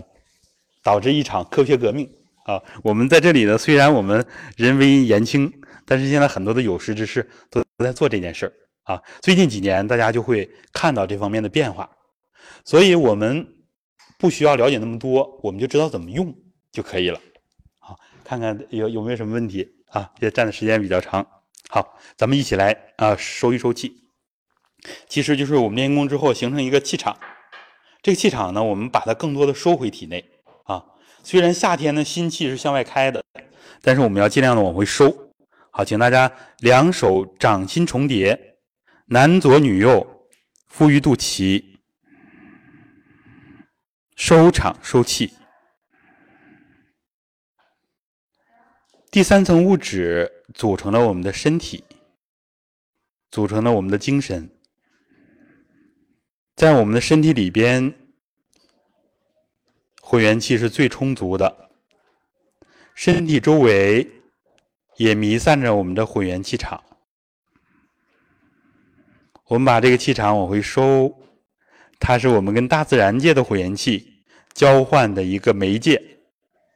[0.82, 2.08] 导致一场科学革命
[2.44, 2.62] 啊！
[2.82, 4.24] 我们在这里呢，虽然我们
[4.56, 5.52] 人微言轻，
[5.86, 8.52] 但是现在很多的有识之士都在做这件事儿
[8.82, 9.02] 啊。
[9.22, 11.88] 最近几年，大家就会看到这方面的变化，
[12.64, 13.46] 所以我们
[14.18, 16.34] 不需要了解那么多，我们就知道怎么用
[16.72, 17.20] 就可以了。
[17.78, 20.10] 好，看看有有没有什么问题啊？
[20.18, 21.26] 这占的时间比较长。
[21.68, 23.92] 好，咱们一起来啊，收一收气。
[25.08, 27.18] 其实就是我们练功之后形成一个气场，
[28.02, 30.24] 这个气场呢，我们把它更多的收回体内
[30.64, 30.84] 啊。
[31.24, 33.24] 虽然夏天呢心气是向外开的，
[33.82, 35.25] 但是我们要尽量的往回收。
[35.76, 38.56] 好，请大家两手掌心重叠，
[39.08, 40.26] 男左女右，
[40.68, 41.62] 敷于肚脐，
[44.14, 45.34] 收场收气。
[49.10, 51.84] 第三层物质组成了我们的身体，
[53.30, 54.48] 组成了我们的精神。
[56.54, 57.92] 在我们的身体里边，
[60.00, 61.68] 混元气是最充足的。
[62.94, 64.15] 身体周围
[64.96, 66.82] 也弥散着我们的混元气场。
[69.46, 71.12] 我们把这个气场往回收，
[72.00, 76.02] 它是我们跟大自然界的混元气交换的一个媒介，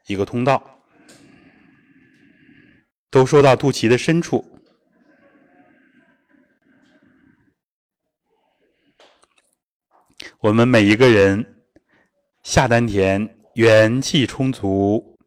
[0.07, 0.63] 一个通道。
[3.13, 4.45] 都收到肚脐的深处。
[10.39, 11.65] 我们每一个人
[12.45, 15.19] 下丹田，元气充足；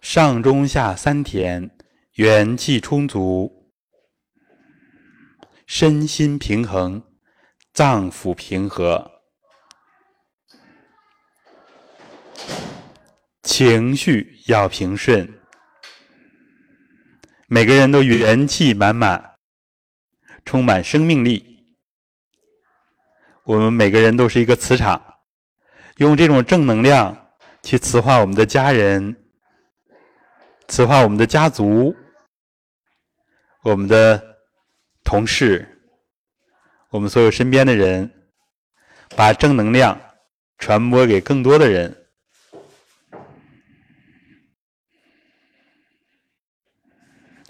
[0.00, 1.70] 上中下三田，
[2.14, 3.50] 元气充足；
[5.66, 7.02] 身心平衡，
[7.74, 9.10] 脏腑平和。
[13.42, 15.28] 情绪要平顺，
[17.46, 19.34] 每个人都元气满满，
[20.46, 21.74] 充满生命力。
[23.44, 25.02] 我们每个人都是一个磁场，
[25.98, 27.32] 用这种正能量
[27.62, 29.14] 去磁化我们的家人，
[30.70, 31.92] 此话我们的家族，
[33.64, 34.38] 我们的
[35.02, 35.66] 同事，
[36.90, 38.08] 我们所有身边的人，
[39.16, 40.00] 把正能量
[40.58, 42.06] 传播给更多的人。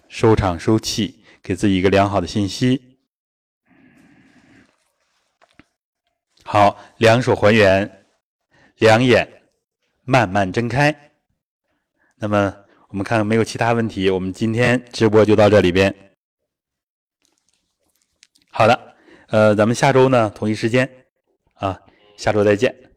[0.09, 2.99] 收场收气，给自己一个良好的信息。
[6.43, 8.07] 好，两手还原，
[8.79, 9.43] 两眼
[10.05, 11.13] 慢慢睁开。
[12.17, 15.95] 那么，我们看看没有其他问题，我们今天直播就到这里边。
[18.51, 18.95] 好的，
[19.29, 20.91] 呃，咱们下周呢同一时间
[21.55, 21.81] 啊，
[22.17, 22.90] 下周再见。